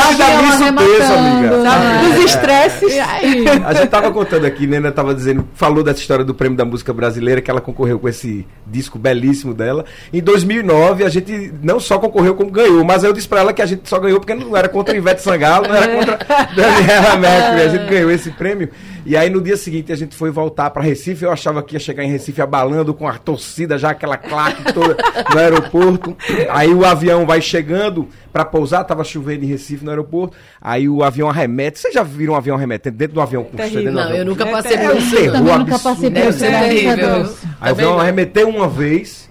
peso, 0.79 1.13
amiga. 1.13 1.57
né? 1.57 2.09
Os 2.17 2.25
estresses. 2.25 2.99
Aí? 2.99 3.45
A 3.65 3.73
gente 3.73 3.87
tava 3.87 4.11
contando 4.11 4.45
aqui, 4.45 4.65
Nena 4.65 4.91
tava 4.91 5.13
dizendo, 5.13 5.47
falou 5.53 5.83
dessa 5.83 5.99
história 5.99 6.23
do 6.25 6.33
prêmio 6.33 6.57
da 6.57 6.65
música 6.65 6.93
brasileira, 6.93 7.41
que 7.41 7.51
ela 7.51 7.61
concorreu 7.61 7.99
com 7.99 8.07
esse 8.07 8.47
disco 8.65 8.97
belíssimo 8.97 9.53
dela. 9.53 9.85
Em 10.13 10.21
2009, 10.21 11.03
a 11.03 11.09
gente 11.09 11.53
não 11.61 11.79
só 11.79 11.99
concorreu, 11.99 12.35
como 12.35 12.49
ganhou. 12.49 12.83
Mas 12.83 13.03
eu 13.03 13.13
disse 13.13 13.27
pra 13.27 13.41
ela 13.41 13.53
que 13.53 13.61
a 13.61 13.65
gente 13.65 13.87
só 13.87 13.99
ganhou 13.99 14.19
porque 14.19 14.33
não 14.33 14.55
era 14.55 14.67
contra 14.69 14.95
Ivete 14.95 15.21
Sangalo, 15.21 15.67
não 15.67 15.75
era 15.75 15.87
contra 15.87 16.17
Daniela 16.55 17.15
Mercury. 17.17 17.48
A 17.49 17.67
gente 17.67 17.89
ganhou 17.89 18.11
esse 18.11 18.31
prêmio. 18.31 18.69
E 19.05 19.15
aí, 19.17 19.29
no 19.29 19.41
dia 19.41 19.57
seguinte, 19.57 19.91
a 19.91 19.95
gente 19.95 20.15
foi 20.15 20.29
voltar 20.29 20.69
pra 20.69 20.81
Recife. 20.83 21.23
Eu 21.23 21.31
achava 21.31 21.63
que 21.63 21.75
ia 21.75 21.79
chegar 21.79 22.03
em 22.03 22.11
Recife 22.11 22.41
abalando 22.41 22.93
com 22.93 23.07
a 23.07 23.17
torcida, 23.17 23.77
já 23.77 23.91
aquela 23.91 24.17
claque 24.17 24.71
toda 24.73 24.95
no 25.33 25.39
aeroporto. 25.39 26.15
Aí 26.49 26.73
o 26.73 26.85
avião 26.85 27.25
vai 27.25 27.41
chegando 27.41 28.07
pra 28.31 28.45
pousar, 28.45 28.83
tava 28.83 29.03
chovendo 29.03 29.43
em 29.45 29.47
Recife 29.47 29.83
no 29.83 29.89
aeroporto. 29.89 30.35
Aí 30.61 30.87
o 30.87 31.03
avião 31.03 31.29
arremete. 31.29 31.79
Vocês 31.79 31.93
já 31.93 32.03
viram 32.03 32.33
um 32.33 32.37
avião 32.37 32.55
arremetendo 32.55 32.97
dentro 32.97 33.15
do 33.15 33.21
avião? 33.21 33.43
com 33.43 33.57
Não, 33.57 33.63
avião? 33.63 34.11
eu 34.15 34.25
nunca 34.25 34.43
É 34.43 34.51
passei 34.51 34.77
por 34.77 34.83
É 34.85 34.93
um 34.93 34.97
isso. 34.97 35.15
terror 35.15 35.31
Também 35.33 35.57
nunca 35.59 35.79
passei 35.79 36.09
por 36.09 36.13
Deve 36.19 36.29
isso, 36.29 36.45
a 36.45 36.49
terrível. 36.49 37.35
Aí 37.61 37.71
o 37.71 37.75
avião 37.75 37.99
arremeteu 37.99 38.49
uma 38.49 38.67
vez, 38.67 39.28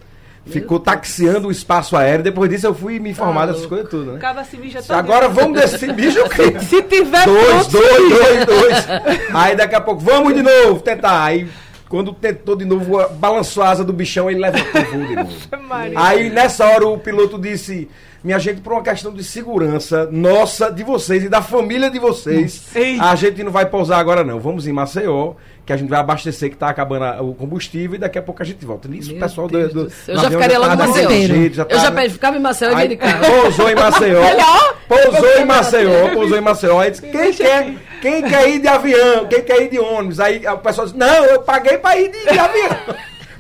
ficou 0.49 0.81
taxiando 0.81 1.49
o 1.49 1.51
espaço 1.51 1.97
aéreo. 1.97 2.25
Depois 2.25 2.51
disso 2.51 2.67
eu 2.67 2.75
fui 2.75 2.99
me 2.99 3.11
informar 3.11 3.47
dessas 3.47 3.67
coisas 3.67 3.89
tudo, 3.89 4.13
né? 4.13 4.17
Acaba 4.19 4.45
se 4.45 4.57
mija 4.57 4.83
todo. 4.83 4.97
Agora 4.97 5.29
vamos 5.29 5.61
descer, 5.61 5.93
bicho, 5.93 6.21
o 6.21 6.29
quê? 6.29 6.59
Se 6.61 6.83
tiver 6.83 7.25
Dois, 7.25 7.67
pronto, 7.67 7.71
dois, 7.71 8.11
dois, 8.11 8.47
dois. 8.47 8.87
Aí 9.35 9.57
daqui 9.57 9.75
a 9.75 9.81
pouco, 9.81 10.01
vamos 10.01 10.35
de 10.35 10.43
novo, 10.43 10.81
tentar. 10.81 11.25
Aí 11.25 11.49
quando 11.89 12.13
tentou 12.13 12.55
de 12.55 12.65
novo, 12.65 13.09
balançou 13.15 13.63
a 13.63 13.71
asa 13.71 13.85
do 13.85 13.93
bichão, 13.93 14.31
ele 14.31 14.41
levantou 14.41 14.81
o 14.81 14.85
voo 14.85 15.07
de 15.07 15.17
novo. 15.17 15.33
Aí 15.97 16.29
nessa 16.29 16.67
hora 16.67 16.87
o 16.87 16.99
piloto 16.99 17.39
disse: 17.39 17.89
Minha 18.23 18.39
gente, 18.41 18.61
por 18.61 18.73
uma 18.73 18.83
questão 18.83 19.13
de 19.13 19.23
segurança 19.23 20.09
nossa, 20.11 20.71
de 20.73 20.83
vocês 20.83 21.23
e 21.23 21.29
da 21.29 21.41
família 21.41 21.89
de 21.89 22.01
vocês, 22.01 22.65
Ei. 22.75 22.99
a 23.01 23.15
gente 23.15 23.45
não 23.45 23.53
vai 23.53 23.65
pousar 23.67 23.99
agora 24.01 24.25
não. 24.25 24.41
Vamos 24.41 24.67
em 24.67 24.73
Maceió, 24.73 25.35
que 25.65 25.73
a 25.73 25.77
gente 25.77 25.89
vai 25.89 26.01
abastecer 26.01 26.51
que 26.51 26.57
tá 26.57 26.69
acabando 26.69 27.05
a- 27.05 27.23
o 27.23 27.33
combustível 27.33 27.95
e 27.95 27.99
daqui 27.99 28.19
a 28.19 28.23
pouco 28.23 28.43
a 28.43 28.45
gente 28.45 28.65
volta. 28.67 28.89
Nisso, 28.89 29.11
o 29.11 29.13
Meu 29.13 29.21
pessoal 29.23 29.47
do, 29.47 29.69
do. 29.69 29.93
Eu 30.09 30.17
já 30.19 30.31
ficaria 30.31 30.59
tava 30.61 30.75
em 30.75 30.77
daquele 30.79 31.03
Maceió. 31.05 31.11
jeito, 31.37 31.55
já 31.57 31.63
Eu 31.69 31.77
já 31.79 31.83
tava- 31.85 32.01
pe- 32.03 32.11
ficava 32.11 32.37
em 32.37 32.41
Maceió 32.41 32.79
e 32.81 32.89
de 32.89 32.97
carro. 32.97 33.25
Pousou 33.25 33.71
em 33.71 33.75
Maceió. 33.77 34.21
Pousou 34.89 35.39
em 35.39 35.45
Maceió, 35.47 36.09
pousou 36.15 36.39
em 36.39 36.41
Maceió. 36.41 36.81
Aí 36.81 36.91
disse, 36.91 37.03
quem 37.03 37.33
quer, 37.33 37.75
quem 38.03 38.23
quer 38.25 38.49
ir 38.49 38.59
de 38.61 38.67
avião? 38.69 39.27
Quem 39.29 39.43
quer 39.43 39.63
ir 39.63 39.71
de 39.71 39.79
ônibus? 39.79 40.19
Aí 40.19 40.45
o 40.45 40.59
pessoal 40.59 40.87
disse, 40.89 40.99
não, 40.99 41.25
eu 41.25 41.41
paguei 41.43 41.79
pra 41.79 41.97
ir 41.97 42.11
de, 42.11 42.21
de 42.33 42.39
avião. 42.39 42.77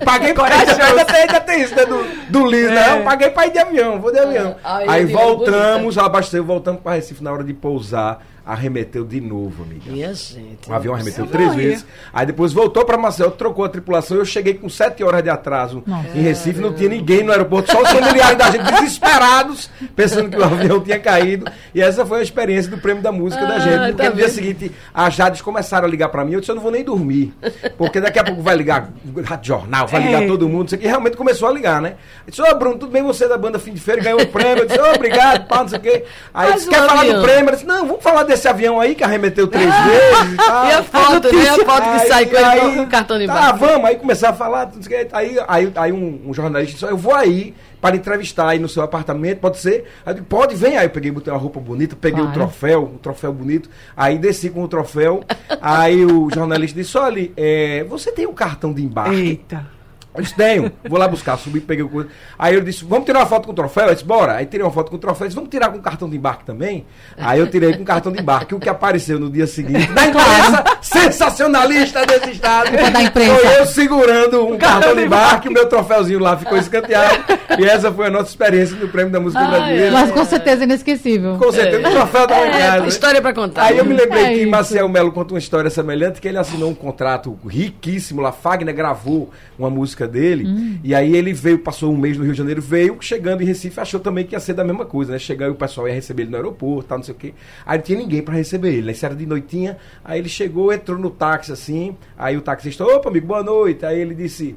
Paguei 0.05 0.33
pra. 0.35 0.47
Ainda 0.47 1.05
tem, 1.05 1.17
ainda 1.23 1.41
tem 1.41 1.63
isso, 1.63 1.75
né, 1.75 1.85
do, 1.85 2.05
do 2.31 2.47
Liz, 2.47 2.71
né? 2.71 2.99
Eu 2.99 3.05
paguei 3.05 3.31
pra 3.31 3.47
ir 3.47 3.53
de 3.53 3.59
avião, 3.59 4.01
vou 4.01 4.13
de 4.13 4.19
avião. 4.19 4.57
Aí 4.63 5.05
voltamos, 5.07 5.99
abasteceu, 5.99 6.45
voltamos 6.45 6.81
pra 6.81 6.93
Recife 6.93 7.23
na 7.23 7.33
hora 7.33 7.45
de 7.45 7.53
pousar. 7.55 8.23
Arremeteu 8.49 9.05
de 9.05 9.21
novo, 9.21 9.63
amiga. 9.63 9.91
Minha 9.91 10.15
gente. 10.15 10.69
O 10.69 10.73
avião 10.73 10.95
arremeteu 10.95 11.25
Eu 11.27 11.31
três 11.31 11.49
morria. 11.51 11.69
vezes. 11.71 11.87
Aí 12.13 12.25
depois 12.27 12.53
voltou 12.53 12.85
para 12.85 12.97
Maceió, 12.97 13.29
trocou 13.31 13.65
a 13.65 13.69
tripulação. 13.69 14.17
Eu 14.17 14.25
cheguei 14.25 14.55
com 14.55 14.69
sete 14.71 15.05
horas 15.05 15.23
de 15.23 15.29
atraso 15.29 15.85
em 16.15 16.21
Recife. 16.23 16.59
Não 16.61 16.73
tinha 16.73 16.89
ninguém 16.89 17.23
no 17.23 17.31
aeroporto, 17.31 17.71
só 17.71 17.83
os 17.83 17.91
familiares 17.91 18.39
da 18.39 18.51
gente 18.51 18.65
desesperados, 18.73 19.71
pensando 19.95 20.31
que 20.31 20.37
o 20.39 20.45
avião 20.45 20.81
tinha 20.81 20.99
caído. 20.99 21.45
E 21.75 21.83
essa 21.83 22.07
foi 22.07 22.21
a 22.21 22.23
experiência 22.23 22.71
do 22.71 22.79
prêmio 22.79 23.03
da 23.03 23.13
música 23.13 23.47
da 23.47 23.57
Ah, 23.57 23.59
gente. 23.59 23.79
Porque 23.79 24.03
tá 24.03 24.11
no 24.11 24.17
dia 24.17 24.29
seguinte, 24.29 24.73
as 24.95 25.15
Jades 25.15 25.43
começaram 25.43 25.87
a 25.87 25.91
ligar 25.91 26.09
para 26.09 26.25
mim. 26.25 26.33
Eu 26.33 26.41
disse: 26.41 26.51
Eu 26.51 26.57
não 26.57 26.63
vou 26.63 26.73
nem 26.73 26.83
dormir. 26.83 27.35
Porque 27.77 28.01
daqui 28.01 28.19
a 28.19 28.25
pouco 28.25 28.41
vai 28.43 28.57
ligar 28.57 28.91
Rádio 29.25 29.49
Jornal, 29.49 29.87
vai 29.87 30.03
ligar 30.03 30.23
É. 30.23 30.27
todo 30.27 30.49
mundo. 30.49 30.67
Isso 30.67 30.75
aqui 30.75 30.87
realmente 30.87 31.17
começou 31.17 31.49
a 31.49 31.53
ligar, 31.53 31.83
né? 31.83 31.97
Eu 32.27 32.31
disse: 32.31 32.43
Ô, 32.43 32.55
Bruno, 32.59 32.79
tudo 32.79 32.91
bem 32.93 33.03
você 33.03 33.25
é 33.25 33.29
da 33.29 33.37
banda 33.37 33.59
Fim 33.59 33.73
de 33.75 33.81
Feira? 33.81 34.01
Ganhou 34.03 34.21
o 34.23 34.27
prêmio. 34.27 34.63
Eu 34.63 34.67
disse: 34.67 34.81
Ô, 34.81 34.95
obrigado, 34.95 35.47
pá, 35.47 35.59
não 35.61 35.69
sei 35.69 35.79
o 35.79 35.83
quê. 35.83 36.05
Aí 36.33 36.47
Mas 36.51 36.55
disse: 36.61 36.69
Quer 36.71 36.87
falar 36.87 37.05
do 37.05 37.21
prêmio? 37.23 37.49
Eu 37.51 37.53
disse: 37.55 37.67
Não, 37.67 37.87
vamos 37.87 38.03
falar 38.03 38.23
desse 38.23 38.38
avião 38.47 38.79
aí 38.79 38.95
que 38.95 39.03
arremeteu 39.03 39.49
três 39.49 39.67
vezes 39.85 40.33
e 40.35 40.37
tal. 40.37 40.67
E 40.67 40.73
a 40.73 40.83
foto, 40.83 41.35
né? 41.35 41.49
A 41.49 41.55
foto 41.55 41.83
que 41.83 41.89
Aí- 42.03 42.09
sai 42.09 42.27
com 42.27 42.37
ele 42.37 42.77
com 42.77 42.87
cartão 42.87 43.19
de 43.19 43.27
Tá, 43.27 43.53
vamos, 43.53 43.85
aí 43.89 43.97
começar 43.97 44.29
a 44.31 44.33
falar. 44.35 44.67
o 44.69 44.81
quê. 44.81 45.09
Aí, 45.13 45.37
aí, 45.49 45.73
aí 45.75 45.93
um, 45.93 46.21
um 46.27 46.35
jornalista 46.35 46.75
disse: 46.75 46.85
Eu 46.85 46.97
vou 46.97 47.15
aí 47.15 47.55
para 47.81 47.97
entrevistar 47.97 48.49
aí 48.49 48.59
no 48.59 48.69
seu 48.69 48.83
apartamento, 48.83 49.39
pode 49.39 49.59
ser? 49.59 49.85
Aí 50.05 50.11
eu 50.11 50.15
digo, 50.15 50.27
pode, 50.27 50.55
vem 50.55 50.77
aí. 50.77 50.87
Eu 50.87 50.91
peguei, 50.91 51.11
botei 51.11 51.33
uma 51.33 51.39
roupa 51.39 51.59
bonita, 51.61 51.97
peguei 51.97 52.21
o 52.21 52.25
Claro. 52.27 52.41
troféu, 52.41 52.91
um 52.95 52.99
troféu 52.99 53.33
bonito. 53.33 53.71
Aí 53.97 54.19
desci 54.19 54.51
com 54.51 54.63
o 54.63 54.69
troféu. 54.69 55.23
aí 55.63 56.05
o 56.05 56.29
jornalista 56.33 56.79
disse: 56.79 56.97
Olha, 56.99 57.31
é, 57.37 57.85
você 57.89 58.13
tem 58.13 58.27
um 58.27 58.35
cartão 58.35 58.73
de 58.73 58.83
embarque? 58.85 59.15
Eita. 59.17 59.78
Eu 60.15 60.23
disse, 60.23 60.35
tenho, 60.35 60.73
vou 60.89 60.99
lá 60.99 61.07
buscar, 61.07 61.37
subi, 61.37 61.61
peguei 61.61 61.85
o 61.85 61.89
coisa. 61.89 62.09
Aí 62.39 62.55
eu 62.55 62.61
disse, 62.61 62.85
vamos 62.85 63.05
tirar 63.05 63.21
uma 63.21 63.27
foto 63.27 63.45
com 63.47 63.53
o 63.53 63.55
troféu? 63.55 63.87
Eu 63.87 63.93
disse, 63.95 64.05
bora. 64.07 64.35
Aí 64.35 64.47
tirei 64.47 64.65
uma 64.65 64.73
foto 64.73 64.91
com 64.91 64.97
o 64.97 64.99
troféu, 64.99 65.25
eu 65.25 65.29
disse, 65.29 65.37
vamos 65.37 65.51
tirar 65.51 65.69
com 65.71 65.79
cartão 65.81 66.09
de 66.09 66.17
embarque 66.17 66.45
também? 66.45 66.87
Aí 67.17 67.39
eu 67.39 67.49
tirei 67.49 67.77
com 67.77 67.85
cartão 67.85 68.11
de 68.11 68.21
embarque. 68.21 68.55
O 68.55 68.59
que 68.59 68.69
apareceu 68.69 69.19
no 69.21 69.31
dia 69.31 69.47
seguinte, 69.47 69.89
na 69.93 70.07
imprensa 70.07 70.65
sensacionalista 70.81 72.05
desse 72.07 72.31
estado, 72.31 72.71
da 72.73 73.03
imprensa. 73.03 73.37
foi 73.37 73.61
eu 73.61 73.67
segurando 73.67 74.47
um 74.47 74.59
cartão 74.59 74.95
de 74.95 75.05
embarque, 75.05 75.49
o 75.49 75.53
meu 75.53 75.67
troféuzinho 75.69 76.19
lá 76.19 76.37
ficou 76.37 76.57
escanteado. 76.59 77.25
e 77.59 77.65
essa 77.65 77.93
foi 77.93 78.07
a 78.07 78.11
nossa 78.11 78.29
experiência 78.31 78.77
no 78.77 78.89
Prêmio 78.89 79.13
da 79.13 79.21
Música 79.21 79.45
Brasileira. 79.45 79.93
Mas 79.93 80.11
com 80.11 80.25
certeza 80.25 80.65
inesquecível. 80.65 81.37
Com 81.39 81.53
certeza, 81.53 81.89
o 81.89 81.91
troféu 81.93 82.27
da 82.27 82.37
É, 82.39 82.51
casa. 82.71 82.87
história 82.89 83.21
pra 83.23 83.33
contar. 83.33 83.65
Aí 83.65 83.79
eu 83.79 83.85
me 83.85 83.95
lembrei 83.95 84.25
É 84.25 84.29
que 84.35 84.41
isso. 84.43 84.51
Marcel 84.51 84.89
Melo 84.89 85.13
conta 85.13 85.35
uma 85.35 85.39
história 85.39 85.71
semelhante, 85.71 86.21
que 86.21 86.29
ele 86.29 86.39
assinou 86.39 86.71
um 86.71 86.75
contrato 86.75 87.39
riquíssimo 87.49 88.21
lá, 88.21 88.33
Fagner 88.33 88.75
gravou 88.75 89.31
uma 89.59 89.69
música 89.71 89.98
dele, 90.07 90.47
Hum. 90.47 90.79
e 90.85 90.95
aí 90.95 91.17
ele 91.17 91.33
veio, 91.33 91.59
passou 91.59 91.93
um 91.93 91.97
mês 91.97 92.17
no 92.17 92.23
Rio 92.25 92.33
de 92.33 92.39
Janeiro, 92.39 92.61
veio, 92.63 92.97
chegando 93.01 93.43
em 93.43 93.47
Recife, 93.47 93.81
achou 93.81 93.99
também 93.99 94.25
que 94.27 94.35
ia 94.35 94.41
ser 94.41 94.53
da 94.55 94.63
mesma 94.63 94.85
coisa, 94.85 95.13
né? 95.13 95.19
Chegar 95.19 95.47
e 95.47 95.51
o 95.51 95.55
pessoal 95.55 95.89
ia 95.89 95.95
receber 95.95 96.23
ele 96.23 96.31
no 96.31 96.37
aeroporto, 96.37 96.89
tal, 96.89 96.99
não 96.99 97.05
sei 97.05 97.15
o 97.15 97.17
quê. 97.19 97.35
Aí 97.67 97.79
não 97.79 97.85
tinha 97.85 97.99
ninguém 97.99 98.23
pra 98.23 98.35
receber 98.35 98.69
ele, 98.75 98.83
né? 98.87 98.93
Isso 98.93 99.05
era 99.07 99.15
de 99.15 99.27
noitinha, 99.27 99.79
aí 100.05 100.19
ele 100.21 100.29
chegou, 100.29 100.73
entrou 100.73 100.99
no 100.99 101.11
táxi 101.11 101.51
assim, 101.53 101.97
aí 102.17 102.37
o 102.37 102.41
taxista, 102.43 102.85
opa, 102.85 103.09
amigo, 103.09 103.27
boa 103.27 103.43
noite. 103.43 103.85
Aí 103.87 103.99
ele 103.99 104.15
disse, 104.15 104.55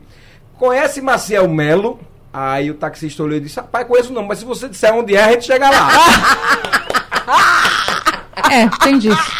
conhece 0.58 1.02
Marcel 1.02 1.48
Melo? 1.50 2.00
Aí 2.34 2.72
o 2.72 2.76
taxista 2.76 3.24
olhou 3.24 3.38
e 3.38 3.42
disse, 3.42 3.58
rapaz, 3.58 3.86
conheço 3.88 4.14
não, 4.14 4.24
mas 4.24 4.40
se 4.40 4.46
você 4.46 4.70
disser 4.70 4.94
onde 4.94 5.16
é, 5.16 5.24
a 5.24 5.32
gente 5.32 5.46
chega 5.46 5.70
lá. 5.70 5.90
É, 8.52 8.68
tem 8.84 8.98
disso. 9.00 9.32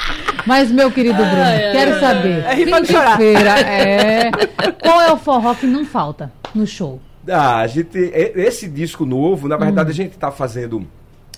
Mas, 0.46 0.72
meu 0.72 0.92
querido 0.92 1.16
Bruno, 1.18 1.36
quero 1.72 2.00
saber. 2.00 2.44
É 2.46 2.54
rir 2.54 2.68
pra 2.68 2.78
fim 2.78 2.84
de 2.84 2.92
chorar. 2.92 3.18
feira, 3.18 3.60
é. 3.60 4.32
Qual 4.82 5.02
é 5.02 5.12
o 5.12 5.18
forró 5.18 5.54
que 5.54 5.66
não 5.68 5.86
falta 5.86 6.32
no 6.54 6.66
show? 6.66 7.00
Ah, 7.30 7.58
a 7.60 7.68
gente, 7.68 7.98
e- 7.98 8.34
esse 8.36 8.68
disco 8.68 9.06
novo, 9.06 9.48
na 9.48 9.58
verdade, 9.58 9.92
a 9.92 9.94
gente 9.94 10.12
está 10.14 10.32
fazendo. 10.32 10.86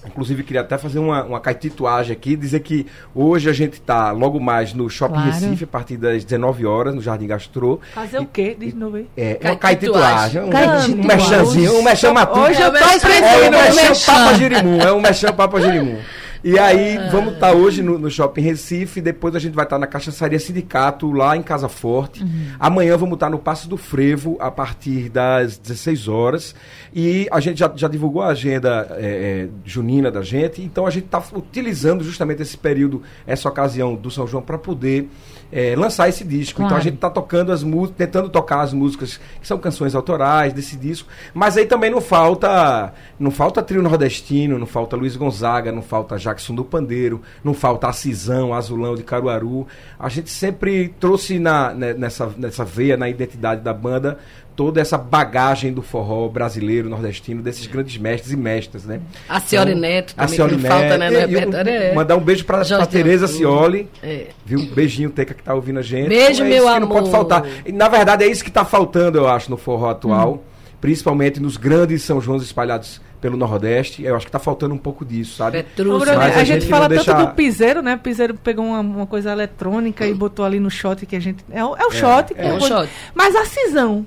Inclusive, 0.06 0.44
queria 0.44 0.60
até 0.60 0.78
fazer 0.78 1.00
uma, 1.00 1.24
uma 1.24 1.40
caetituagem 1.40 2.12
aqui, 2.12 2.36
dizer 2.36 2.60
que 2.60 2.86
hoje 3.16 3.50
a 3.50 3.54
gente 3.54 3.76
está 3.76 4.12
logo 4.12 4.38
mais 4.38 4.74
no 4.74 4.90
Shopping 4.90 5.14
Claro. 5.14 5.32
Recife, 5.32 5.64
a 5.64 5.68
partir 5.68 5.96
das 5.96 6.26
19 6.26 6.66
horas, 6.66 6.94
no 6.94 7.02
Jardim 7.02 7.26
Gastrô. 7.26 7.80
Fazer 7.94 8.20
o 8.20 8.26
quê? 8.26 8.54
Diz 8.60 8.74
de 8.74 8.78
novo 8.80 8.98
aí. 8.98 9.08
É, 9.16 9.40
uma 9.42 9.56
Caetituagem. 9.56 10.42
um, 10.42 10.48
um 10.48 11.08
mexanzinho, 11.08 11.80
um 11.80 11.84
mexão 11.84 12.14
matuto. 12.14 12.42
Hoje 12.42 12.62
eu 12.62 12.70
tô 12.72 12.78
É 12.78 12.82
o 12.82 13.54
É 13.54 13.72
o 13.72 13.76
Mexão. 13.76 14.14
Papa 14.16 14.34
Girimum, 14.34 14.82
é 14.82 14.92
o 14.92 15.00
Mexão 15.02 15.34
Papa 15.34 15.62
Girimum. 15.62 15.98
E 16.44 16.60
aí, 16.60 16.98
vamos 17.10 17.36
estar 17.36 17.54
hoje 17.54 17.82
no, 17.82 17.98
no 17.98 18.12
Shopping 18.12 18.42
Recife, 18.42 19.00
depois 19.00 19.34
a 19.34 19.40
gente 19.40 19.54
vai 19.54 19.64
estar 19.64 19.80
na 19.80 19.88
Cachaçaria 19.88 20.38
Sindicato, 20.38 21.10
lá 21.10 21.38
em 21.38 21.42
Casa 21.42 21.70
Forte. 21.70 22.22
Amanhã 22.60 22.98
vamos 22.98 23.14
estar 23.14 23.30
no 23.30 23.40
Passo 23.40 23.70
do 23.70 23.78
Frevo, 23.78 24.36
a 24.42 24.52
partir 24.52 25.08
das 25.08 25.58
16 25.58 26.10
horas. 26.10 26.54
E 26.94 27.30
a 27.32 27.40
gente 27.40 27.60
já, 27.60 27.72
já 27.74 27.88
divulgou 27.88 28.22
a 28.22 28.28
agenda 28.28 28.88
é, 29.00 29.48
junina 29.64 30.12
da 30.12 30.22
gente, 30.22 30.62
então 30.62 30.86
a 30.86 30.90
gente 30.90 31.06
está 31.06 31.24
utilizando 31.34 32.04
justamente 32.04 32.42
esse 32.42 32.58
período, 32.58 33.02
essa 33.26 33.48
ocasião 33.48 33.96
do 33.96 34.12
São 34.12 34.28
João, 34.28 34.44
para 34.44 34.58
poder 34.58 35.10
é, 35.50 35.76
lançar 35.78 36.10
esse 36.10 36.26
disco. 36.26 36.58
Então 36.62 36.66
a 36.68 36.70
Claro. 36.72 36.84
gente 36.84 36.98
tá 36.98 37.10
tocando 37.10 37.54
as 37.54 37.64
músicas, 37.64 37.96
tentando 37.98 38.28
tocar 38.28 38.60
as 38.62 38.74
músicas 38.74 39.18
que 39.40 39.48
são 39.48 39.58
canções 39.58 39.96
autorais 39.96 40.52
desse 40.52 40.76
disco, 40.76 41.08
mas 41.34 41.56
aí 41.56 41.66
também 41.66 41.90
não 41.90 42.02
falta, 42.02 42.92
não 43.18 43.32
falta 43.32 43.62
trio 43.64 43.82
nordestino, 43.82 44.60
não 44.60 44.66
falta 44.68 44.98
Luiz 44.98 45.16
Gonzaga, 45.16 45.72
não 45.72 45.82
falta 45.82 46.18
Jackson 46.34 46.56
do 46.56 46.66
Pandeiro, 46.66 47.22
não 47.44 47.54
falta 47.54 47.88
Acisão, 47.88 48.54
Azulão 48.54 48.96
de 48.96 49.04
Caruaru. 49.04 49.68
A 50.00 50.10
gente 50.10 50.30
sempre 50.30 50.94
trouxe 51.00 51.38
na, 51.40 51.74
né, 51.74 51.94
nessa, 51.94 52.32
nessa 52.38 52.66
veia, 52.66 52.98
na 52.98 53.08
identidade 53.08 53.62
da 53.62 53.74
banda, 53.74 54.18
toda 54.56 54.82
essa 54.82 54.98
bagagem 54.98 55.72
do 55.74 55.82
forró 55.82 56.28
brasileiro, 56.28 56.90
nordestino, 56.90 57.42
desses 57.42 57.66
grandes 57.68 57.98
mestres 57.98 58.32
e 58.34 58.38
mestras, 58.38 58.84
né? 58.86 59.00
A 59.30 59.40
Cioli 59.40 59.74
Neto 59.76 60.14
A 60.18 60.24
também, 60.24 60.36
Cioli 60.36 60.56
que 60.58 60.62
não 60.64 60.70
falta, 60.70 60.98
né, 60.98 61.08
E- 61.08 61.14
e 61.14 61.16
um- 61.16 61.40
repertório, 61.40 61.70
é. 61.72 61.94
Mandar 61.96 62.16
um 62.16 62.22
beijo 62.22 62.46
pra, 62.46 62.58
pra 62.58 62.64
Jorge 62.66 62.88
Tereza. 62.88 63.28
Cioli. 63.28 63.90
É. 64.02 64.28
Viu? 64.46 64.60
Um 64.60 64.66
beijinho, 64.68 65.10
Teca, 65.10 65.34
que 65.34 65.44
tá 65.44 65.54
ouvindo 65.54 65.80
a 65.80 65.82
gente. 65.84 66.10
Beijo, 66.10 66.44
é 66.44 66.48
meu 66.50 66.66
que 66.66 66.80
Não 66.80 66.88
pode 66.88 67.00
amor. 67.08 67.12
faltar. 67.12 67.46
E, 67.66 67.72
na 67.72 67.88
verdade, 67.88 68.24
é 68.24 68.28
isso 68.28 68.44
que 68.44 68.52
tá 68.52 68.64
faltando, 68.66 69.18
eu 69.18 69.28
acho, 69.28 69.50
no 69.50 69.58
forró 69.58 69.90
atual. 69.92 70.44
Principalmente 70.80 71.40
nos 71.40 71.56
grandes 71.58 72.04
São 72.04 72.20
Joões 72.20 72.44
espalhados 72.44 73.00
pelo 73.24 73.38
Nordeste. 73.38 74.04
Eu 74.04 74.18
acho 74.18 74.26
que 74.26 74.32
tá 74.34 74.38
faltando 74.38 74.76
um 74.76 74.78
pouco 74.78 75.06
disso, 75.06 75.38
sabe? 75.38 75.66
Bruno, 75.78 76.00
Mas 76.00 76.10
a, 76.10 76.26
a 76.42 76.44
gente, 76.44 76.60
gente 76.62 76.70
fala 76.70 76.90
não 76.90 76.98
tanto 76.98 77.06
deixa- 77.06 77.26
do 77.26 77.34
piseiro, 77.34 77.82
né? 77.82 77.96
O 77.96 78.00
piseiro 78.00 78.34
pegou 78.36 78.66
uma, 78.66 78.82
uma 78.82 79.08
coisa 79.08 79.32
eletrônica 79.32 80.06
e 80.06 80.14
botou 80.14 80.44
ali 80.44 80.60
no 80.60 80.70
shot 80.70 81.06
que 81.06 81.16
a 81.16 81.20
gente. 81.22 81.42
É, 81.50 81.64
o- 81.64 81.74
é 81.78 81.86
o 81.86 81.92
shot. 81.92 82.34
é 82.36 82.48
um 82.50 82.54
depois- 82.56 82.66
shot. 82.68 82.90
Mas 83.16 83.34
a 83.34 83.46
cisão 83.46 84.06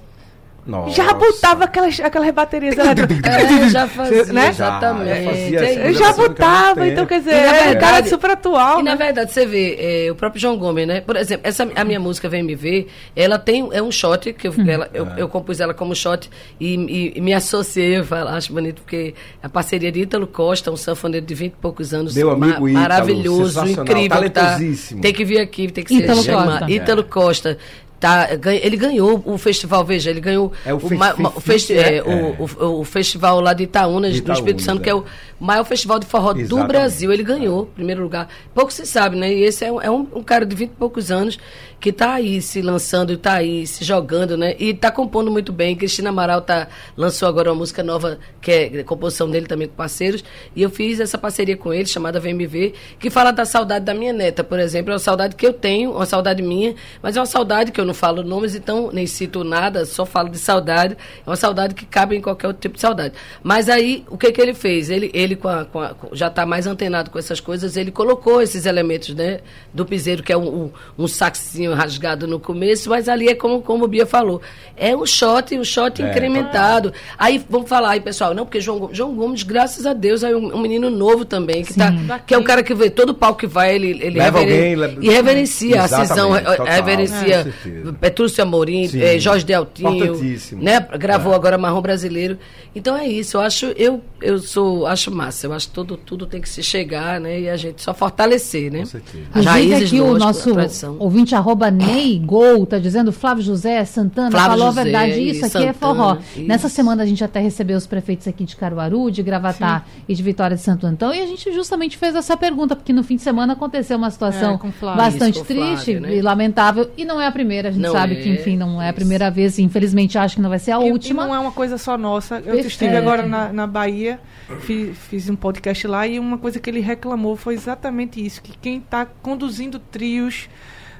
Nossa. 0.66 0.94
já 0.96 1.12
botava 1.14 1.64
aquelas, 1.64 2.00
aquelas 2.00 2.30
baterias 2.34 2.76
eletrônicas. 2.76 3.32
É, 3.32 3.68
já 3.70 3.86
fazia, 3.86 4.24
Né? 4.26 4.48
exatamente. 4.48 5.08
Já, 5.24 5.30
fazia 5.30 5.60
É 5.60 5.86
assim, 5.88 5.94
já 5.98 6.12
botava, 6.12 6.88
então 6.88 7.06
quer 7.06 7.18
dizer, 7.20 7.30
E, 7.30 7.34
na 7.34 7.40
é 7.40 7.48
um 7.48 7.64
verdade- 7.66 7.78
cara 7.80 8.06
super 8.06 8.30
atual. 8.30 8.80
E 8.80 8.82
na 8.82 8.90
né? 8.96 9.04
verdade, 9.04 9.32
você 9.32 9.46
vê, 9.46 9.76
é, 10.06 10.10
o 10.10 10.14
próprio 10.16 10.40
João 10.40 10.56
Gomes, 10.58 10.86
né? 10.86 11.00
Por 11.00 11.16
exemplo, 11.16 11.46
essa, 11.48 11.68
a 11.74 11.84
minha 11.84 12.00
música 12.00 12.28
Vem 12.28 12.42
Me 12.42 12.54
Ver, 12.54 12.88
ela 13.14 13.38
tem, 13.38 13.68
é 13.72 13.80
um 13.80 13.92
shot, 13.92 14.32
que 14.32 14.48
eu, 14.48 14.54
ela- 14.66 14.90
eu, 14.92 15.06
eu 15.16 15.28
compus 15.28 15.60
ela 15.60 15.72
como 15.72 15.94
shot 15.94 16.28
e, 16.58 16.74
e- 16.74 17.12
e 17.16 17.20
me 17.20 17.32
associei, 17.32 17.98
eu 17.98 18.04
falo, 18.04 18.30
acho 18.30 18.52
bonito, 18.52 18.82
porque 18.82 19.14
a 19.42 19.48
parceria 19.48 19.92
de 19.92 20.00
Ítalo 20.00 20.26
Costa, 20.26 20.70
um 20.72 20.76
sanfoneiro 20.76 21.24
de 21.24 21.34
20 21.34 21.52
e 21.52 21.56
poucos 21.56 21.94
anos, 21.94 22.14
Meu 22.14 22.30
amigo 22.32 22.68
Ítalo, 22.68 22.72
maravilhoso, 22.72 23.64
incrível. 23.66 24.30
Tá, 24.30 24.58
tem 25.00 25.12
que 25.12 25.24
vir 25.24 25.38
aqui, 25.38 25.70
tem 25.70 25.84
que 25.84 25.94
Ítalo 25.94 26.22
ser 26.22 26.32
chamado. 26.32 26.58
Costa. 26.60 26.70
Ítalo 26.72 27.04
Costa. 27.04 27.58
Tá, 27.98 28.28
ele 28.62 28.76
ganhou 28.76 29.22
o 29.24 29.38
festival, 29.38 29.82
veja, 29.82 30.10
ele 30.10 30.20
ganhou 30.20 30.52
É 30.66 30.74
o 30.74 30.78
Fe- 30.78 30.94
o, 30.94 31.40
Fe- 31.40 31.72
é, 31.72 32.02
o- 32.04 32.84
festival 32.84 33.40
lá 33.40 33.54
de 33.54 33.62
Itaúnas, 33.64 34.12
De 34.14 34.22
no 34.22 34.34
Espírito 34.34 34.60
Santo, 34.62 34.82
que 34.82 34.90
é 34.90 34.92
é. 34.92 34.94
o 34.94 35.04
maior 35.40 35.64
festival 35.64 35.98
de 35.98 36.04
forró 36.04 36.34
do 36.34 36.40
Exatamente. 36.40 36.68
Brasil. 36.68 37.10
Ele 37.10 37.22
ganhou, 37.22 37.64
primeiro 37.74 38.02
lugar. 38.02 38.28
Pouco 38.54 38.70
se 38.70 38.84
sabe, 38.86 39.16
né? 39.16 39.32
E 39.32 39.42
esse 39.44 39.64
é 39.64 39.72
um, 39.72 39.80
é 39.80 39.90
um- 39.90 40.06
um 40.14 40.22
cara 40.22 40.44
de 40.44 40.54
20 40.54 40.72
e 40.72 40.74
poucos 40.74 41.10
anos 41.10 41.38
que 41.78 41.92
tá 41.92 42.14
aí 42.14 42.40
se 42.40 42.60
lançando, 42.62 43.16
tá 43.16 43.34
aí 43.34 43.66
se 43.66 43.84
jogando, 43.84 44.36
né? 44.36 44.56
E 44.58 44.72
tá 44.74 44.90
compondo 44.90 45.30
muito 45.30 45.52
bem. 45.52 45.76
Cristina 45.76 46.08
Amaral 46.08 46.40
tá, 46.40 46.68
lançou 46.96 47.28
agora 47.28 47.50
uma 47.50 47.58
música 47.58 47.82
nova, 47.82 48.18
que 48.40 48.50
é 48.50 48.82
composição 48.82 49.30
dele 49.30 49.46
também 49.46 49.68
com 49.68 49.74
parceiros. 49.74 50.24
E 50.54 50.62
eu 50.62 50.70
fiz 50.70 51.00
essa 51.00 51.18
parceria 51.18 51.56
com 51.56 51.72
ele, 51.72 51.86
chamada 51.86 52.18
Ver, 52.18 52.74
que 52.98 53.10
fala 53.10 53.30
da 53.30 53.44
saudade 53.44 53.84
da 53.84 53.94
minha 53.94 54.12
neta, 54.12 54.42
por 54.42 54.58
exemplo. 54.58 54.90
É 54.90 54.94
uma 54.94 54.98
saudade 54.98 55.36
que 55.36 55.46
eu 55.46 55.52
tenho, 55.52 55.92
uma 55.92 56.06
saudade 56.06 56.42
minha, 56.42 56.74
mas 57.02 57.16
é 57.16 57.20
uma 57.20 57.26
saudade 57.26 57.70
que 57.70 57.80
eu 57.80 57.84
não 57.84 57.94
falo 57.94 58.22
nomes, 58.22 58.54
então 58.54 58.90
nem 58.92 59.06
cito 59.06 59.44
nada, 59.44 59.84
só 59.84 60.04
falo 60.06 60.28
de 60.30 60.38
saudade. 60.38 60.96
É 61.26 61.28
uma 61.30 61.36
saudade 61.36 61.74
que 61.74 61.84
cabe 61.84 62.16
em 62.16 62.20
qualquer 62.20 62.46
outro 62.48 62.60
tipo 62.62 62.74
de 62.76 62.80
saudade. 62.80 63.14
Mas 63.42 63.68
aí, 63.68 64.04
o 64.10 64.16
que 64.16 64.32
que 64.32 64.40
ele 64.40 64.54
fez? 64.54 64.90
Ele, 64.90 65.10
ele 65.14 65.36
com 65.36 65.48
a- 65.48 65.64
com 65.64 65.80
a- 65.80 65.94
já 66.12 66.28
está 66.28 66.44
mais 66.46 66.66
antenado 66.66 67.10
com 67.10 67.18
essas 67.18 67.38
coisas, 67.38 67.76
ele 67.76 67.90
colocou 67.90 68.40
esses 68.42 68.66
elementos 68.66 69.14
né, 69.14 69.40
do 69.72 69.84
piseiro, 69.84 70.22
que 70.22 70.32
é 70.32 70.36
um, 70.36 70.64
um, 70.64 70.70
um 70.98 71.06
saxinho 71.08 71.75
rasgado 71.76 72.26
no 72.26 72.40
começo, 72.40 72.90
mas 72.90 73.08
ali 73.08 73.28
é 73.28 73.34
como, 73.34 73.62
como 73.62 73.84
o 73.84 73.88
Bia 73.88 74.06
falou. 74.06 74.40
É 74.76 74.94
um 74.96 75.06
shot, 75.06 75.56
um 75.58 75.64
shot 75.64 76.02
É. 76.02 76.10
incrementado. 76.10 76.92
Aí, 77.18 77.42
vamos 77.48 77.68
falar 77.68 77.90
aí, 77.90 78.00
pessoal, 78.00 78.34
não, 78.34 78.44
porque 78.44 78.60
João, 78.60 78.78
Gomes- 78.80 78.96
João 78.96 79.14
Gomes, 79.14 79.42
graças 79.42 79.86
a 79.86 79.92
Deus, 79.92 80.22
é 80.22 80.34
um, 80.34 80.54
um 80.56 80.60
menino 80.60 80.90
novo 80.90 81.24
também, 81.24 81.64
que, 81.64 81.74
tá, 81.74 81.92
que 82.26 82.34
é 82.34 82.38
um 82.38 82.42
cara 82.42 82.62
que 82.62 82.74
vê 82.74 82.90
todo 82.90 83.14
palco 83.14 83.38
que 83.40 83.46
vai, 83.46 83.74
ele, 83.74 83.90
ele 84.02 84.18
Leva 84.18 84.38
reveren- 84.40 84.58
alguém, 84.58 84.76
leva- 84.76 84.98
e 85.04 85.08
reverencia 85.08 85.82
a 85.82 85.88
cisão, 85.88 86.30
reverencia 86.64 87.36
com 87.38 87.42
certeza. 87.44 87.68
mesmo. 87.76 87.92
Petrúcio 87.94 88.42
Amorim, 88.42 88.90
eh, 89.00 89.18
Jorge 89.18 89.44
Deltinho, 89.44 90.14
né? 90.60 90.80
Gravou 90.98 91.32
É. 91.32 91.36
agora 91.36 91.56
Marrom 91.56 91.80
Brasileiro. 91.80 92.38
Então 92.74 92.96
é 92.96 93.06
isso, 93.06 93.36
eu 93.38 93.40
acho, 93.40 93.66
eu, 93.76 94.02
eu 94.20 94.38
sou, 94.38 94.86
acho 94.86 95.10
massa, 95.10 95.46
eu 95.46 95.52
acho 95.52 95.68
que 95.68 95.74
tudo, 95.74 95.96
tudo 95.96 96.26
tem 96.26 96.40
que 96.40 96.48
se 96.48 96.62
chegar, 96.62 97.18
né? 97.20 97.40
E 97.40 97.48
a 97.48 97.56
gente 97.56 97.80
só 97.82 97.94
fortalecer, 97.94 98.70
né? 98.70 98.80
Com 98.80 98.86
certeza. 98.86 99.24
As 99.34 99.44
raízes 99.46 99.86
aqui 99.88 100.00
o 100.00 100.12
lógico, 100.12 100.50
nosso 100.54 100.94
ouvinte 100.98 101.34
arroba 101.34 101.55
Ney 101.70 102.18
Gol 102.18 102.66
tá 102.66 102.78
dizendo 102.78 103.12
Flávio 103.12 103.42
José 103.42 103.84
Santana 103.84 104.30
Flávio 104.30 104.50
falou 104.50 104.66
José 104.68 104.80
a 104.80 104.84
verdade. 104.84 105.20
Isso 105.30 105.46
aqui 105.46 105.56
é 105.64 105.72
Santana, 105.72 105.94
forró. 105.94 106.18
isso. 106.36 106.40
Nessa 106.46 106.68
semana 106.68 107.02
a 107.02 107.06
gente 107.06 107.22
até 107.24 107.40
recebeu 107.40 107.76
os 107.76 107.86
prefeitos 107.86 108.28
aqui 108.28 108.44
de 108.44 108.54
Caruaru, 108.56 109.10
de 109.10 109.22
Gravatá 109.22 109.84
e 110.08 110.14
de 110.14 110.22
Vitória 110.22 110.56
de 110.56 110.62
Santo 110.62 110.86
Antão 110.86 111.14
e 111.14 111.20
a 111.20 111.26
gente 111.26 111.50
justamente 111.52 111.96
fez 111.96 112.14
essa 112.14 112.36
pergunta 112.36 112.76
porque 112.76 112.92
no 112.92 113.02
fim 113.02 113.16
de 113.16 113.22
semana 113.22 113.54
aconteceu 113.54 113.96
uma 113.96 114.10
situação 114.10 114.60
É, 114.62 114.70
Flávio. 114.72 115.02
bastante 115.02 115.36
Isso, 115.36 115.44
Flávio, 115.44 115.64
triste 115.74 116.00
né? 116.00 116.16
e 116.16 116.20
lamentável 116.22 116.90
e 116.96 117.04
não 117.04 117.20
é 117.20 117.26
a 117.26 117.32
primeira. 117.32 117.68
A 117.68 117.72
gente 117.72 117.82
Não 117.82 117.92
sabe 117.92 118.14
é, 118.18 118.22
que 118.22 118.28
enfim 118.28 118.56
não 118.56 118.80
é 118.82 118.86
a 118.86 118.88
isso. 118.88 118.94
primeira 118.96 119.30
vez. 119.30 119.58
e 119.58 119.62
Infelizmente 119.62 120.18
acho 120.18 120.36
que 120.36 120.42
não 120.42 120.50
vai 120.50 120.58
ser 120.58 120.72
a 120.72 120.80
E- 120.84 120.90
última. 120.90 121.24
E 121.24 121.26
não 121.28 121.34
é 121.34 121.38
uma 121.38 121.52
coisa 121.52 121.78
só 121.78 121.96
nossa. 121.96 122.36
Eu 122.36 122.42
Perfeito. 122.42 122.66
estive 122.68 122.96
agora 122.96 123.26
na, 123.26 123.52
na 123.52 123.66
Bahia, 123.66 124.18
fiz, 124.60 124.96
fiz 124.96 125.28
um 125.30 125.36
podcast 125.36 125.86
lá 125.86 126.06
e 126.06 126.18
uma 126.18 126.38
coisa 126.38 126.58
que 126.58 126.68
ele 126.68 126.80
reclamou 126.80 127.36
foi 127.36 127.54
exatamente 127.54 128.24
isso: 128.24 128.42
que 128.42 128.52
quem 128.60 128.78
está 128.78 129.06
conduzindo 129.22 129.78
trios 129.78 130.48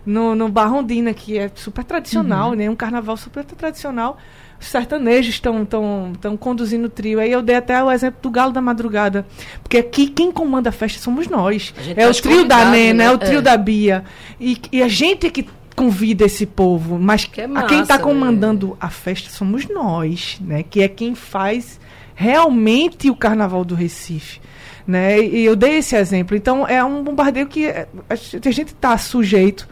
no, 0.07 0.35
no 0.35 0.49
Barrondina, 0.49 1.13
que 1.13 1.37
é 1.37 1.51
super 1.55 1.85
tradicional, 1.85 2.53
né? 2.55 2.71
Um 2.71 2.77
carnaval 2.77 3.17
super 3.17 3.45
tradicional. 3.45 4.17
Os 4.59 4.69
sertanejos 4.69 5.35
estão 5.35 5.65
tão, 5.67 6.13
tão 6.19 6.37
conduzindo 6.37 6.87
o 6.87 6.89
trio. 6.89 7.21
Aí 7.21 7.31
eu 7.31 7.43
dei 7.43 7.57
até 7.57 7.83
o 7.83 7.91
exemplo 7.91 8.21
do 8.23 8.31
Galo 8.31 8.53
da 8.53 8.61
Madrugada. 8.63 9.27
Porque 9.63 9.77
aqui 9.77 10.07
quem 10.07 10.33
comanda 10.33 10.71
a 10.71 10.73
festa 10.73 10.99
somos 10.99 11.29
nós. 11.29 11.75
É 11.95 12.05
tá 12.05 12.11
o 12.11 12.15
trio 12.15 12.45
da 12.47 12.71
Nena, 12.71 13.03
é 13.03 13.07
né? 13.09 13.13
o 13.13 13.19
trio 13.19 13.41
É. 13.41 13.43
da 13.43 13.57
Bia. 13.57 14.05
E, 14.41 14.57
e 14.73 14.83
a 14.83 14.89
gente 14.89 15.27
é 15.27 15.31
que 15.31 15.47
convida 15.75 16.25
esse 16.25 16.47
povo. 16.47 16.99
Mas 16.99 17.27
Que 17.27 17.43
é 17.43 17.45
a 17.45 17.65
quem 17.65 17.83
está 17.83 17.95
massa, 17.95 17.97
né? 17.99 17.99
comandando 17.99 18.77
a 18.81 18.89
festa 18.89 19.29
somos 19.29 19.69
nós, 19.69 20.39
né? 20.41 20.63
Que 20.63 20.83
é 20.83 20.89
quem 20.89 21.15
faz 21.15 21.79
realmente 22.15 23.11
o 23.11 23.15
Carnaval 23.15 23.63
do 23.63 23.75
Recife. 23.75 24.41
Né? 24.87 25.21
E 25.21 25.45
eu 25.45 25.55
dei 25.55 25.79
esse 25.79 25.95
exemplo. 25.97 26.35
Então 26.37 26.67
é 26.67 26.83
um 26.83 27.03
bombardeio 27.03 27.47
que 27.47 27.67
é, 27.67 27.87
a 28.09 28.15
gente 28.15 28.69
está 28.69 28.97
sujeito, 28.97 29.69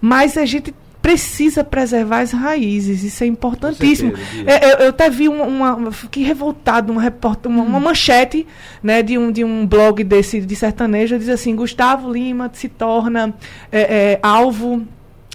mas 0.00 0.36
a 0.36 0.44
gente 0.44 0.74
precisa 1.02 1.64
preservar 1.64 2.20
as 2.20 2.32
raízes. 2.32 3.02
Isso 3.02 3.24
é 3.24 3.26
importantíssimo. 3.26 4.16
Certeza. 4.16 4.50
É, 4.50 4.72
eu, 4.72 4.78
eu 4.78 4.88
até 4.90 5.08
vi 5.08 5.28
uma, 5.28 5.44
uma 5.74 5.92
fiquei 5.92 6.22
revoltado, 6.22 6.92
uma, 6.92 7.00
report, 7.00 7.46
uma, 7.46 7.62
uma 7.62 7.80
manchete, 7.80 8.46
né, 8.82 9.02
de 9.02 9.16
um 9.16 9.32
de 9.32 9.42
um 9.42 9.66
blog 9.66 10.04
desse 10.04 10.40
de 10.40 10.56
sertanejo 10.56 11.18
diz 11.18 11.28
assim: 11.28 11.56
Gustavo 11.56 12.12
Lima 12.12 12.50
se 12.52 12.68
torna 12.68 13.34
é, 13.72 13.80
é, 13.80 14.18
alvo 14.22 14.82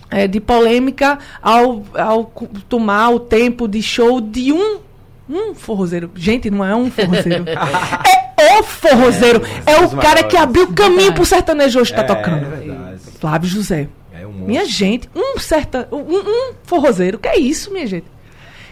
é, 0.09 0.27
de 0.27 0.39
polêmica 0.39 1.17
ao, 1.41 1.83
ao 1.93 2.25
tomar 2.69 3.09
o 3.09 3.19
tempo 3.19 3.67
de 3.67 3.81
show 3.81 4.21
de 4.21 4.53
um 4.53 4.79
um 5.27 5.55
forrozeiro. 5.55 6.11
Gente, 6.13 6.51
não 6.51 6.63
é 6.63 6.75
um 6.75 6.91
forrozeiro. 6.91 7.45
é 8.37 8.59
o 8.59 8.63
forrozeiro. 8.63 9.41
É, 9.65 9.71
É, 9.71 9.79
o 9.79 9.89
cara 9.97 10.23
que 10.23 10.35
maiores. 10.35 10.35
abriu 10.35 10.63
o 10.65 10.73
caminho 10.73 11.13
pro 11.13 11.25
sertanejo 11.25 11.79
hoje 11.79 11.91
tá 11.91 12.01
É, 12.01 12.05
tocando. 12.05 12.45
É. 12.45 12.95
Flávio 13.19 13.49
José. 13.49 13.87
Minha 14.35 14.65
gente, 14.65 15.09
um 15.15 15.39
certa, 15.39 15.87
um, 15.91 15.97
um 15.97 16.53
forrozeiro, 16.63 17.17
que 17.17 17.27
é 17.27 17.37
isso, 17.37 17.71
minha 17.71 17.87
gente? 17.87 18.05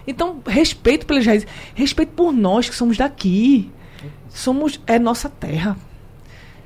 Então, 0.06 0.42
respeito 0.46 1.06
pelas 1.06 1.26
raízes, 1.26 1.48
respeito 1.74 2.12
por 2.14 2.32
nós 2.34 2.68
que 2.68 2.76
somos 2.76 2.98
daqui. 2.98 3.72
Somos 4.30 4.80
é 4.86 5.00
nossa 5.00 5.30
terra. 5.30 5.78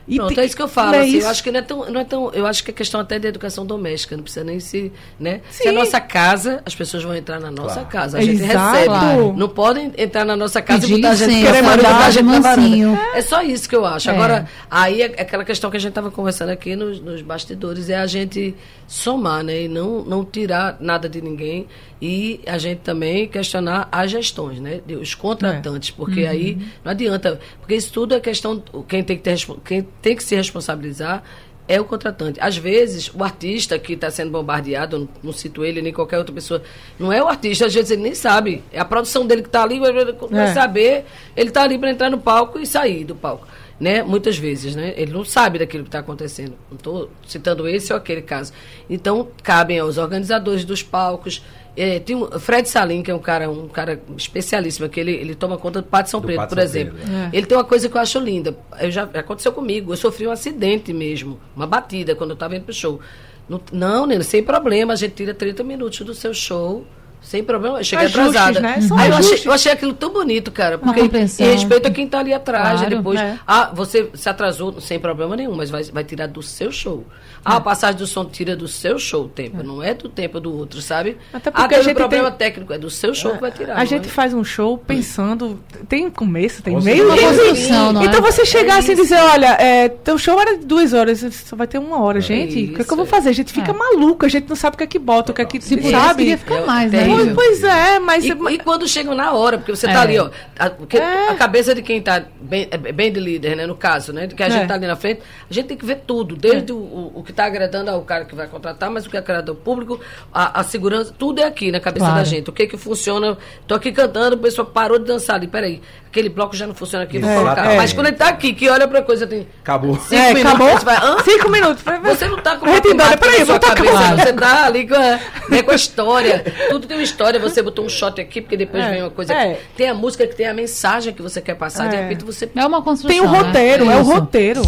E 0.07 0.15
Pronto, 0.15 0.33
tem- 0.35 0.43
é 0.43 0.45
isso 0.47 0.55
que 0.55 0.61
eu 0.61 0.67
falo. 0.69 0.91
não 0.91 0.95
é 0.95 1.01
assim, 1.01 1.17
isso? 1.17 1.25
eu 1.27 1.29
acho 1.29 1.43
que 1.43 1.51
não 1.51 1.59
é, 1.59 1.63
tão, 1.63 1.91
não 1.91 1.99
é 1.99 2.03
tão. 2.05 2.31
Eu 2.33 2.45
acho 2.45 2.63
que 2.63 2.71
é 2.71 2.73
questão 2.73 3.01
até 3.01 3.19
de 3.19 3.27
educação 3.27 3.65
doméstica, 3.65 4.15
não 4.15 4.23
precisa 4.23 4.45
nem 4.45 4.59
se. 4.59 4.91
Né? 5.19 5.41
Se 5.49 5.67
é 5.67 5.71
nossa 5.71 5.99
casa, 5.99 6.61
as 6.65 6.73
pessoas 6.73 7.03
vão 7.03 7.13
entrar 7.15 7.39
na 7.41 7.51
nossa 7.51 7.73
Claro. 7.75 7.89
casa. 7.89 8.17
A 8.17 8.21
gente 8.21 8.41
Exato. 8.41 8.71
recebe. 8.71 8.87
Claro. 8.87 9.33
Não 9.35 9.49
podem 9.49 9.91
entrar 9.97 10.23
na 10.23 10.35
nossa 10.37 10.61
casa 10.61 10.81
Pedir 10.81 10.93
e 10.93 10.95
botar 11.01 11.09
a 11.09 11.15
gente 11.15 11.43
mandar 11.61 11.75
botar 11.77 12.05
a 12.05 12.11
gente 12.11 12.25
na 12.25 12.39
varanda. 12.39 12.99
É 13.15 13.21
só 13.21 13.41
isso 13.41 13.67
que 13.67 13.75
eu 13.75 13.85
acho. 13.85 14.09
É. 14.09 14.13
Agora, 14.13 14.47
aí 14.71 15.01
é 15.01 15.05
aquela 15.05 15.43
questão 15.43 15.69
que 15.69 15.75
a 15.77 15.79
gente 15.79 15.89
estava 15.89 16.09
conversando 16.09 16.49
aqui 16.49 16.75
nos, 16.75 17.01
nos 17.01 17.21
bastidores, 17.21 17.89
é 17.89 17.97
a 17.97 18.07
gente 18.07 18.55
somar, 18.87 19.43
né? 19.43 19.63
E 19.63 19.67
não, 19.67 20.03
não 20.05 20.23
tirar 20.23 20.77
nada 20.79 21.09
de 21.09 21.21
ninguém. 21.21 21.67
E 22.01 22.41
a 22.45 22.57
gente 22.59 22.79
também 22.79 23.27
questionar 23.27 23.89
as 23.91 24.11
gestões, 24.11 24.59
né? 24.59 24.81
Os 25.01 25.15
contratantes. 25.15 25.89
Porque 25.91 26.25
aí 26.25 26.57
não 26.85 26.91
adianta. 26.91 27.39
Porque 27.59 27.75
isso 27.75 27.91
tudo 27.91 28.13
é 28.15 28.19
questão. 28.19 28.63
Quem 28.87 29.03
tem 29.03 29.17
que, 29.17 29.23
ter, 29.23 29.35
quem 29.65 29.81
tem 30.01 30.15
que 30.15 30.23
se 30.23 30.35
responsabilizar 30.35 31.23
é 31.69 31.81
o 31.81 31.83
contratante. 31.85 32.39
Às 32.39 32.55
vezes, 32.55 33.11
o 33.13 33.21
artista 33.23 33.77
que 33.77 33.91
está 33.91 34.09
sendo 34.09 34.31
bombardeado, 34.31 34.99
não, 34.99 35.09
não 35.21 35.33
cito 35.33 35.65
ele 35.65 35.81
nem 35.81 35.91
qualquer 35.91 36.17
outra 36.17 36.33
pessoa, 36.33 36.63
não 36.97 37.11
é 37.11 37.21
o 37.21 37.27
artista, 37.27 37.65
às 37.65 37.73
vezes 37.73 37.91
ele 37.91 38.03
nem 38.03 38.15
sabe. 38.15 38.63
É 38.71 38.79
a 38.79 38.85
produção 38.85 39.27
dele 39.27 39.41
que 39.41 39.49
está 39.49 39.63
ali, 39.63 39.77
vai, 39.77 39.91
vai 39.91 40.49
É. 40.49 40.53
saber, 40.53 41.03
ele 41.35 41.49
está 41.49 41.63
ali 41.63 41.77
para 41.77 41.91
entrar 41.91 42.09
no 42.09 42.19
palco 42.19 42.57
e 42.57 42.65
sair 42.65 43.03
do 43.03 43.15
palco. 43.15 43.45
Né? 43.79 44.01
Muitas 44.01 44.37
vezes, 44.37 44.75
né? 44.75 44.93
Ele 44.97 45.13
não 45.13 45.23
sabe 45.23 45.59
daquilo 45.59 45.83
que 45.83 45.89
está 45.89 45.99
acontecendo. 45.99 46.53
Não 46.69 46.77
estou 46.77 47.11
citando 47.27 47.67
esse 47.67 47.93
ou 47.93 47.97
aquele 47.97 48.23
caso. 48.23 48.51
Então, 48.89 49.27
cabem 49.43 49.79
aos 49.79 49.97
organizadores 49.97 50.65
dos 50.65 50.81
palcos. 50.81 51.43
É, 51.75 51.99
tem 51.99 52.15
um, 52.15 52.27
Fred 52.39 52.67
Salim, 52.67 53.03
que 53.03 53.11
é 53.11 53.13
um 53.13 53.19
cara, 53.19 53.51
um 53.51 53.67
cara 53.67 54.01
especialíssimo, 54.17 54.89
que 54.89 54.99
ele, 54.99 55.11
ele 55.11 55.35
toma 55.35 55.59
conta 55.59 55.79
do 55.79 55.87
Pátio 55.87 56.09
São 56.09 56.19
Do 56.19 56.25
Pátio 56.25 56.49
por 56.49 56.55
São 56.55 56.63
exemplo. 56.63 56.97
Pedro, 56.97 57.13
é. 57.13 57.29
Ele 57.31 57.45
tem 57.45 57.55
uma 57.55 57.63
coisa 57.63 57.87
que 57.87 57.95
eu 57.95 58.01
acho 58.01 58.19
linda. 58.19 58.57
Eu 58.79 58.89
já 58.89 59.03
aconteceu 59.03 59.51
comigo. 59.51 59.93
Eu 59.93 59.97
sofri 59.97 60.25
um 60.25 60.31
acidente 60.31 60.91
mesmo, 60.91 61.39
uma 61.55 61.67
batida 61.67 62.15
quando 62.15 62.31
eu 62.31 62.33
estava 62.33 62.55
indo 62.55 62.65
pro 62.65 62.73
show. 62.73 62.99
Não, 63.47 63.61
não, 63.71 64.07
Nena, 64.07 64.23
sem 64.23 64.41
problema. 64.41 64.93
A 64.93 64.95
gente 64.95 65.13
tira 65.13 65.35
30 65.35 65.63
minutos 65.63 65.99
do 65.99 66.15
seu 66.15 66.33
show. 66.33 66.83
Sem 67.21 67.43
problema, 67.43 67.79
eu 67.79 67.83
cheguei 67.83 68.05
Ajustes, 68.05 68.29
atrasada. 68.37 68.59
né? 68.61 68.79
São 68.81 68.97
Aí 68.97 69.09
eu, 69.09 69.17
achei, 69.17 69.41
eu 69.43 69.51
achei 69.51 69.71
aquilo 69.71 69.93
tão 69.93 70.11
bonito, 70.13 70.49
cara. 70.49 70.77
Porque 70.77 71.01
em 71.01 71.45
respeito 71.51 71.85
a 71.87 71.91
quem 71.91 72.07
tá 72.07 72.19
ali 72.19 72.33
atrás. 72.33 72.79
Claro, 72.79 72.95
depois, 72.95 73.19
é. 73.19 73.37
ah, 73.45 73.69
você 73.73 74.09
se 74.13 74.29
atrasou 74.29 74.79
sem 74.79 74.97
problema 74.97 75.35
nenhum, 75.35 75.53
mas 75.53 75.69
vai, 75.69 75.83
vai 75.83 76.03
tirar 76.05 76.27
do 76.27 76.41
seu 76.41 76.71
show. 76.71 77.03
Ah, 77.43 77.57
a 77.57 77.61
passagem 77.61 77.97
do 77.97 78.07
som 78.07 78.25
tira 78.25 78.55
do 78.55 78.67
seu 78.67 78.97
show 78.99 79.23
o 79.25 79.27
tempo, 79.29 79.61
não 79.63 79.81
é 79.81 79.93
do 79.93 80.09
tempo 80.09 80.39
do 80.39 80.53
outro, 80.57 80.81
sabe? 80.81 81.17
Até 81.33 81.49
ah, 81.49 81.51
porque 81.53 81.67
teve 81.69 81.81
a 81.81 81.83
gente 81.83 81.95
problema 81.97 82.29
tem- 82.31 82.37
técnico, 82.47 82.73
é 82.73 82.77
do 82.77 82.89
seu 82.89 83.13
show 83.13 83.33
que 83.35 83.41
vai 83.41 83.51
tirar. 83.51 83.75
A 83.77 83.85
gente 83.85 84.05
é? 84.07 84.09
faz 84.09 84.33
um 84.33 84.43
show 84.43 84.77
pensando. 84.77 85.59
Tem 85.87 86.09
começo, 86.09 86.61
tem 86.61 86.73
Com 86.75 86.81
meio 86.81 87.05
Uma 87.07 87.15
fim. 87.17 87.23
construção, 87.25 87.93
não 87.93 88.01
é? 88.01 88.05
Então 88.05 88.21
você 88.21 88.45
chegar 88.45 88.75
É 88.75 88.79
assim 88.79 88.93
e 88.93 88.95
dizer, 88.95 89.19
olha, 89.19 89.47
é, 89.59 89.89
teu 89.89 90.17
show 90.17 90.39
era 90.39 90.57
de 90.57 90.65
duas 90.65 90.93
horas, 90.93 91.25
só 91.45 91.55
vai 91.55 91.67
ter 91.67 91.77
uma 91.77 92.01
hora, 92.01 92.19
gente. 92.21 92.71
o 92.71 92.75
que, 92.75 92.81
é 92.81 92.83
que 92.85 92.91
eu 92.91 92.97
vou 92.97 93.05
é. 93.05 93.09
fazer? 93.09 93.29
A 93.29 93.33
gente 93.33 93.51
fica 93.53 93.71
É. 93.71 93.73
maluco, 93.73 94.25
a 94.25 94.29
gente 94.29 94.47
não 94.47 94.55
sabe 94.55 94.75
o 94.75 94.77
que 94.77 94.83
é 94.83 94.87
que 94.87 94.99
bota, 94.99 95.31
o 95.31 95.35
que 95.35 95.41
é 95.41 95.45
que 95.45 95.61
Se 95.61 95.81
sabe. 95.91 96.23
queria 96.23 96.37
ficar 96.37 96.55
É 96.55 96.65
mais, 96.65 96.91
né? 96.91 97.06
Pois, 97.09 97.33
pois 97.33 97.63
é, 97.63 97.99
mas. 97.99 98.25
E, 98.25 98.29
e 98.31 98.57
quando 98.59 98.87
chegam 98.87 99.13
na 99.15 99.31
hora, 99.33 99.57
porque 99.57 99.75
você 99.75 99.87
tá 99.87 99.93
É. 99.93 99.97
ali, 99.97 100.19
ó. 100.19 100.29
A, 100.57 100.69
porque 100.69 100.97
É. 100.97 101.29
a 101.29 101.35
cabeça 101.35 101.73
de 101.75 101.81
quem 101.81 102.01
tá 102.01 102.23
bem, 102.41 102.67
é 102.71 102.77
bem 102.77 103.11
de 103.11 103.19
líder, 103.19 103.55
né? 103.55 103.65
No 103.65 103.75
caso, 103.75 104.11
né? 104.13 104.27
Que 104.27 104.43
a 104.43 104.49
gente 104.49 104.63
É. 104.63 104.67
tá 104.67 104.73
ali 104.75 104.87
na 104.87 104.95
frente, 104.95 105.21
a 105.49 105.53
gente 105.53 105.67
tem 105.67 105.77
que 105.77 105.85
ver 105.85 106.01
tudo, 106.05 106.35
desde 106.35 106.71
o, 106.71 106.77
o, 106.77 107.11
o 107.15 107.23
que 107.23 107.31
tá 107.33 107.45
agradando 107.45 107.89
ao 107.91 108.01
cara 108.01 108.25
que 108.25 108.35
vai 108.35 108.47
contratar, 108.47 108.89
mas 108.89 109.05
o 109.05 109.09
que 109.09 109.17
agrada 109.17 109.51
ao 109.51 109.55
público, 109.55 109.99
a, 110.33 110.59
a 110.59 110.63
segurança, 110.63 111.13
tudo 111.17 111.39
é 111.41 111.45
aqui 111.45 111.71
na 111.71 111.79
cabeça 111.79 112.05
Claro. 112.05 112.19
da 112.19 112.23
gente. 112.23 112.49
O 112.49 112.53
que 112.53 112.67
que 112.67 112.77
funciona? 112.77 113.37
Tô 113.67 113.75
aqui 113.75 113.91
cantando, 113.91 114.35
o 114.35 114.39
pessoal 114.39 114.67
parou 114.67 114.99
de 114.99 115.05
dançar 115.05 115.35
ali. 115.35 115.47
Peraí, 115.47 115.81
aquele 116.07 116.29
bloco 116.29 116.55
já 116.55 116.65
não 116.67 116.73
funciona 116.75 117.03
aqui, 117.05 117.19
vou 117.19 117.29
É, 117.29 117.35
colocar. 117.35 117.71
é. 117.73 117.77
Mas 117.77 117.93
quando 117.93 118.07
ele 118.07 118.15
tá 118.15 118.27
aqui, 118.29 118.53
que 118.53 118.69
olha 118.69 118.87
pra 118.87 119.01
coisa, 119.01 119.25
tem 119.27 119.47
Acabou. 119.61 119.95
cinco 119.99 120.15
é, 120.15 120.33
minutos, 120.33 120.55
acabou? 120.55 120.77
você 120.79 120.85
vai, 120.85 120.97
hã? 120.97 121.17
Cinco 121.23 121.49
minutos. 121.49 121.83
Você 122.03 122.27
não 122.27 122.37
tá 122.37 122.55
com 122.57 122.65
A 122.65 122.69
matemática 122.71 123.17
peraí, 123.17 123.43
vou 123.43 123.59
tocar 123.59 123.75
cabeça, 123.75 124.15
você 124.15 124.33
tá 124.33 124.65
ali 124.65 124.87
com 124.87 124.95
a, 124.95 125.19
né, 125.49 125.63
com 125.63 125.71
a 125.71 125.75
história. 125.75 126.43
Tudo 126.69 126.87
tem 126.87 126.96
uma 126.97 127.03
história, 127.03 127.39
você 127.39 127.61
botou 127.61 127.85
um 127.85 127.89
shot 127.89 128.19
aqui, 128.19 128.41
porque 128.41 128.57
depois 128.57 128.83
É, 128.83 128.89
vem 128.91 129.01
uma 129.03 129.09
coisa 129.09 129.33
é. 129.33 129.51
aqui. 129.53 129.61
Tem 129.75 129.89
a 129.89 129.93
música 129.93 130.25
que 130.27 130.35
tem 130.35 130.47
a 130.47 130.53
mensagem 130.53 131.13
que 131.13 131.21
você 131.21 131.41
quer 131.41 131.55
passar, 131.55 131.87
de 131.89 131.95
É. 131.95 132.01
repente 132.01 132.23
você. 132.25 132.49
É 132.55 132.65
uma 132.65 132.81
construção. 132.81 133.09
Tem 133.09 133.21
o 133.21 133.31
né? 133.31 133.39
roteiro, 133.39 133.89
é 133.89 133.97
o 133.97 134.03
roteiro. 134.03 134.61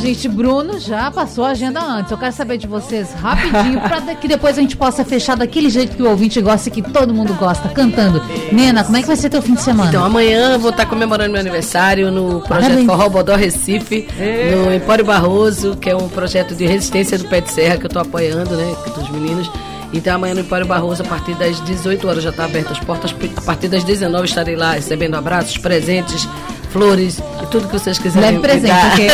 Gente, 0.00 0.28
Bruno 0.28 0.80
já 0.80 1.10
passou 1.10 1.44
a 1.44 1.50
agenda 1.50 1.80
antes. 1.80 2.10
Eu 2.10 2.18
quero 2.18 2.32
saber 2.32 2.56
de 2.56 2.66
vocês 2.66 3.12
rapidinho, 3.12 3.80
pra 3.80 4.00
que 4.14 4.26
depois 4.26 4.58
a 4.58 4.60
gente 4.60 4.76
possa 4.76 5.04
fechar 5.04 5.36
daquele 5.36 5.70
jeito 5.70 5.96
que 5.96 6.02
o 6.02 6.08
ouvinte 6.08 6.40
gosta 6.40 6.68
e 6.68 6.72
que 6.72 6.82
todo 6.82 7.14
mundo 7.14 7.34
gosta, 7.34 7.68
cantando. 7.68 8.22
Nena, 8.50 8.82
como 8.82 8.96
é 8.96 9.02
que 9.02 9.06
vai 9.06 9.16
ser 9.16 9.28
teu 9.28 9.42
fim 9.42 9.54
de 9.54 9.62
semana? 9.62 9.90
Então, 9.90 10.04
amanhã 10.04 10.54
eu 10.54 10.58
vou 10.58 10.70
estar 10.70 10.86
comemorando 10.86 11.30
meu 11.30 11.40
aniversário 11.40 12.10
no 12.10 12.40
projeto 12.40 12.70
Parabéns. 12.70 12.86
Forró 12.86 13.08
Bodó 13.08 13.36
Recife, 13.36 14.08
no 14.52 14.74
Empório 14.74 15.04
Barroso, 15.04 15.76
que 15.76 15.90
é 15.90 15.96
um 15.96 16.08
projeto 16.08 16.54
de 16.54 16.66
resistência 16.66 17.18
do 17.18 17.26
Pé 17.26 17.40
de 17.40 17.50
Serra 17.50 17.76
que 17.76 17.84
eu 17.84 17.88
estou 17.88 18.02
apoiando, 18.02 18.56
né, 18.56 18.74
dos 18.96 19.08
meninos. 19.10 19.50
Então 19.92 20.14
amanhã 20.14 20.34
no 20.34 20.40
Empório 20.40 20.66
Barroso, 20.66 21.02
a 21.02 21.06
partir 21.06 21.34
das 21.34 21.60
18 21.64 22.06
horas 22.08 22.22
já 22.22 22.30
está 22.30 22.44
aberta 22.44 22.72
as 22.72 22.78
portas. 22.78 23.14
A 23.36 23.40
partir 23.40 23.68
das 23.68 23.82
19 23.82 24.24
estarei 24.24 24.56
lá 24.56 24.72
recebendo 24.72 25.16
abraços, 25.16 25.58
presentes, 25.58 26.28
flores 26.70 27.18
e 27.42 27.46
tudo 27.46 27.66
que 27.68 27.72
vocês 27.72 27.98
quiserem. 27.98 28.38
Leve 28.38 28.40
presente, 28.40 29.08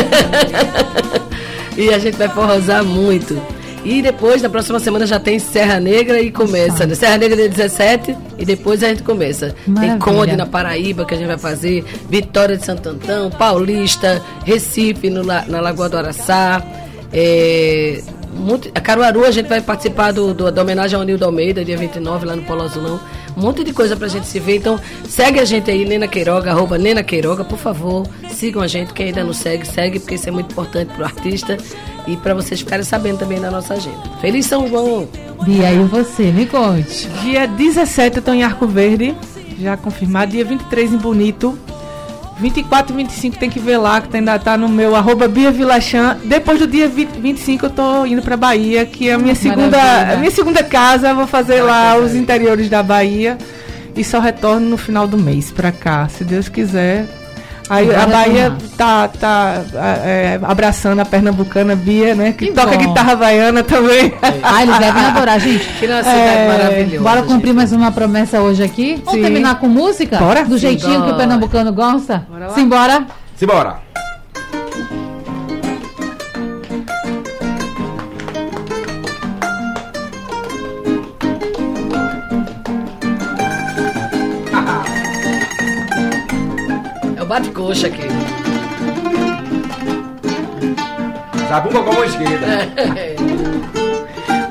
e 1.76 1.92
a 1.92 1.98
gente 1.98 2.16
vai 2.16 2.28
forrosar 2.28 2.84
muito. 2.84 3.40
E 3.84 4.02
depois, 4.02 4.42
na 4.42 4.48
próxima 4.50 4.80
semana, 4.80 5.07
já 5.07 5.20
tem 5.20 5.38
Serra 5.38 5.78
Negra 5.78 6.20
e 6.20 6.32
começa. 6.32 6.84
né? 6.84 6.94
Serra 6.96 7.18
Negra 7.18 7.36
dia 7.36 7.48
17 7.48 8.16
e 8.36 8.44
depois 8.44 8.82
a 8.82 8.88
gente 8.88 9.04
começa. 9.04 9.54
Maravilha. 9.64 9.92
Tem 9.92 9.98
Conde 10.00 10.36
na 10.36 10.44
Paraíba 10.44 11.04
que 11.04 11.14
a 11.14 11.16
gente 11.16 11.28
vai 11.28 11.38
fazer, 11.38 11.84
Vitória 12.11 12.57
de 12.57 12.64
Santo 12.64 12.88
Antão, 12.88 13.30
Paulista, 13.30 14.20
Recife 14.44 15.09
no 15.09 15.22
na 15.22 15.61
Lagoa 15.61 15.88
do 15.88 15.96
Araçá. 15.96 16.61
É, 17.12 18.02
muito- 18.37 18.70
a 18.74 18.80
Caruaru 18.80 19.24
a 19.24 19.30
gente 19.30 19.47
vai 19.49 19.61
participar 19.61 20.12
do, 20.12 20.32
do- 20.34 20.51
da 20.53 20.62
homenagem 20.62 20.99
ao 20.99 21.05
Nildo 21.05 21.24
Almeida, 21.24 21.64
dia 21.64 21.76
29, 21.76 22.26
lá 22.26 22.37
no 22.37 22.43
Polo 22.43 22.62
Azulão. 22.62 23.01
Um 23.37 23.41
monte 23.43 23.62
de 23.64 23.72
coisa 23.72 23.97
pra 23.97 24.09
gente 24.09 24.26
se 24.26 24.39
ver. 24.41 24.57
Então, 24.57 24.78
segue 25.09 25.39
a 25.41 25.45
gente 25.45 25.70
aí, 25.70 25.84
Nena 25.84 26.07
Queiroga, 26.09 26.51
arroba 26.51 26.78
Nena 26.78 27.03
Queiroga, 27.03 27.45
por 27.45 27.59
favor. 27.59 28.07
Sigam 28.30 28.62
a 28.62 28.66
gente, 28.66 28.93
quem 28.95 29.07
ainda 29.07 29.24
não 29.24 29.32
segue, 29.32 29.66
segue, 29.66 29.99
porque 29.99 30.14
isso 30.14 30.28
é 30.28 30.32
muito 30.32 30.53
importante 30.53 30.93
pro 30.95 31.05
artista 31.05 31.57
e 32.07 32.16
para 32.16 32.32
vocês 32.34 32.61
ficarem 32.61 32.84
sabendo 32.84 33.18
também 33.18 33.41
da 33.41 33.51
nossa 33.51 33.74
agenda. 33.74 34.01
Feliz 34.20 34.47
São 34.47 34.66
João! 34.68 35.09
Bia, 35.45 35.70
e 35.72 35.78
você? 35.84 36.24
Me 36.32 36.47
conte. 36.47 37.09
Dia 37.22 37.47
17 37.47 38.16
eu 38.18 38.22
tô 38.22 38.32
em 38.32 38.43
Arco 38.43 38.66
Verde, 38.66 39.14
já 39.61 39.76
confirmado. 39.76 40.32
Dia 40.32 40.45
23 40.45 40.93
em 40.95 40.97
Bonito. 40.97 41.59
24 42.39 42.93
e 42.93 42.97
25 42.97 43.39
tem 43.39 43.49
que 43.49 43.59
ver 43.59 43.78
lá, 43.78 44.01
que 44.01 44.14
ainda 44.14 44.39
tá 44.39 44.57
no 44.57 44.68
meu 44.68 44.95
arroba 44.95 45.26
Bia 45.26 45.51
Vilachan. 45.51 46.18
Depois 46.24 46.59
do 46.59 46.66
dia 46.66 46.87
20, 46.89 47.18
25 47.18 47.66
eu 47.66 47.70
tô 47.70 48.07
indo 48.07 48.20
pra 48.20 48.37
Bahia, 48.37 48.84
que 48.84 49.09
é 49.09 49.14
a 49.14 49.18
minha 49.18 49.34
segunda, 49.34 49.76
Maravilha. 49.78 50.14
a 50.14 50.16
minha 50.18 50.30
segunda 50.30 50.62
casa. 50.62 51.14
Vou 51.14 51.26
fazer 51.26 51.62
lá 51.62 51.97
os 51.97 52.14
interiores 52.14 52.68
da 52.68 52.82
Bahia. 52.82 53.39
E 53.97 54.05
só 54.05 54.20
retorno 54.20 54.68
no 54.68 54.76
final 54.76 55.07
do 55.09 55.16
mês 55.16 55.51
pra 55.51 55.72
cá, 55.72 56.07
se 56.09 56.22
Deus 56.22 56.49
quiser. 56.51 57.07
Aí 57.68 57.92
a 57.94 58.06
Bahia 58.06 58.42
retornar. 58.50 58.58
tá, 58.76 59.08
tá 59.08 59.62
é, 60.04 60.38
abraçando 60.42 61.00
a 61.00 61.04
pernambucana 61.04 61.74
Bia, 61.74 62.14
né? 62.14 62.32
Que, 62.32 62.46
Que 62.46 62.52
toca 62.52 62.72
bom. 62.72 62.78
guitarra 62.78 63.16
baiana 63.16 63.62
também. 63.62 64.12
Ah, 64.42 64.62
eles 64.62 64.78
devem 64.78 65.02
adorar, 65.06 65.40
gente. 65.40 65.64
Que 65.80 65.86
nossa 65.86 66.04
cidade 66.04 66.20
É, 66.38 66.48
maravilhosa. 66.48 67.02
Bora 67.02 67.22
cumprir 67.22 67.48
gente. 67.48 67.56
mais 67.56 67.72
uma 67.72 67.90
promessa 67.90 68.40
hoje 68.40 68.62
aqui? 68.62 68.94
Vamos 69.04 69.14
Sim. 69.14 69.22
terminar 69.22 69.58
com 69.58 69.68
música? 69.68 70.16
Bora? 70.18 70.44
Do 70.44 70.56
jeitinho 70.58 70.90
que 70.90 70.96
o 70.96 71.00
Simbora. 71.00 71.16
pernambucano 71.16 71.72
gosta? 71.72 72.26
Bora 72.28 72.46
lá. 72.48 72.54
Simbora. 72.54 73.06
Simbora. 73.36 73.86
Bate-coxa 87.27 87.89
aqui. 87.89 88.09
Zabumba 91.49 91.83
com 91.83 91.91
a 91.91 91.95
mão 91.95 92.05
esquerda. 92.05 92.68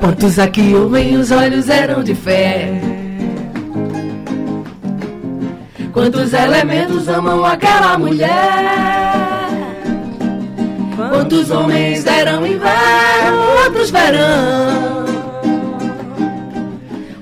Quantos 0.00 0.38
aqui 0.38 0.74
ouvem 0.74 1.16
os 1.16 1.30
olhos 1.30 1.68
eram 1.68 2.02
de 2.02 2.14
fé. 2.14 2.80
Quantos 5.92 6.32
elementos 6.32 7.08
amam 7.08 7.44
aquela 7.44 7.98
mulher? 7.98 8.30
Quantos 10.96 11.50
homens 11.50 12.04
deram 12.04 12.46
inverno, 12.46 13.64
outros 13.64 13.90
verão? 13.90 15.06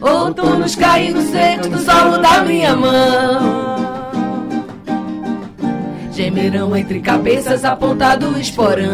Outonos 0.01 0.77
caindo 0.77 1.23
secos 1.31 1.69
no 1.69 1.79
solo 1.79 2.19
da 2.19 2.43
minha 2.43 2.77
mão. 2.77 3.74
Gemerão 6.25 6.75
entre 6.75 7.01
cabeças 7.01 7.67
a 7.67 7.77
ponta 7.77 8.17
do 8.17 8.41
esporão. 8.41 8.89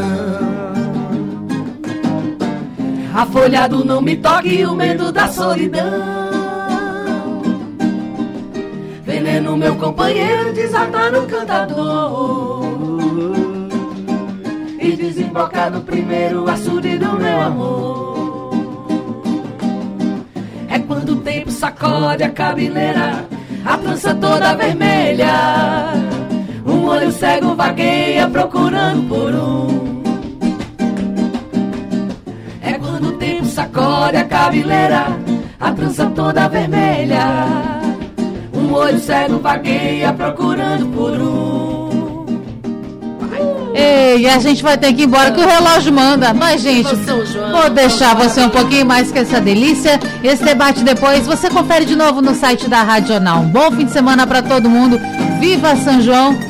Afolhado 3.15 3.85
não 3.85 4.03
me 4.03 4.17
toque 4.17 4.67
o 4.67 4.75
medo 4.75 5.13
da 5.13 5.29
solidão. 5.29 5.85
Veneno, 9.05 9.57
meu 9.57 9.77
companheiro, 9.77 10.53
desata 10.53 11.09
no 11.13 11.25
cantador. 11.29 12.65
E 14.81 14.97
desemboca 14.97 15.71
no 15.71 15.83
primeiro 15.83 16.51
açude 16.51 16.99
do 16.99 17.13
meu 17.13 17.41
amor. 17.41 18.51
É 20.69 20.81
quando 20.81 21.11
o 21.11 21.17
tempo 21.21 21.53
sacode 21.53 22.25
a 22.25 22.31
cabeleira, 22.31 23.25
a 23.65 23.79
trança 23.79 24.13
toda 24.17 24.57
vermelha. 24.57 26.10
Um 26.91 26.93
olho 26.93 27.13
cego 27.13 27.55
vagueia 27.55 28.29
procurando 28.29 29.09
por 29.09 29.33
um. 29.33 30.03
É 32.61 32.73
quando 32.73 33.11
o 33.11 33.13
tempo 33.13 33.47
sacode 33.47 34.17
a 34.17 34.25
cabeleira, 34.25 35.07
a 35.61 35.71
trança 35.71 36.07
toda 36.07 36.49
vermelha. 36.49 37.47
Um 38.53 38.73
olho 38.73 38.99
cego 38.99 39.39
vagueia 39.39 40.13
procurando 40.13 40.87
por 40.89 41.13
um. 41.13 42.27
Ei, 43.73 44.29
a 44.29 44.41
gente 44.41 44.61
vai 44.61 44.77
ter 44.77 44.93
que 44.93 45.03
ir 45.03 45.07
embora 45.07 45.31
que 45.31 45.41
o 45.41 45.47
relógio 45.47 45.93
manda. 45.93 46.35
Mas, 46.35 46.61
gente, 46.61 46.93
vou 47.53 47.71
deixar 47.71 48.17
você 48.17 48.41
um 48.41 48.51
pouquinho 48.51 48.85
mais 48.85 49.13
com 49.13 49.19
essa 49.21 49.41
delícia. 49.41 50.01
Esse 50.25 50.43
debate 50.43 50.83
depois 50.83 51.25
você 51.25 51.49
confere 51.49 51.85
de 51.85 51.95
novo 51.95 52.21
no 52.21 52.35
site 52.35 52.69
da 52.69 52.83
Rádio 52.83 53.11
Jornal. 53.11 53.43
Um 53.43 53.49
bom 53.49 53.71
fim 53.71 53.85
de 53.85 53.93
semana 53.93 54.27
para 54.27 54.43
todo 54.43 54.69
mundo. 54.69 55.01
Viva 55.39 55.77
São 55.77 56.01
João 56.01 56.50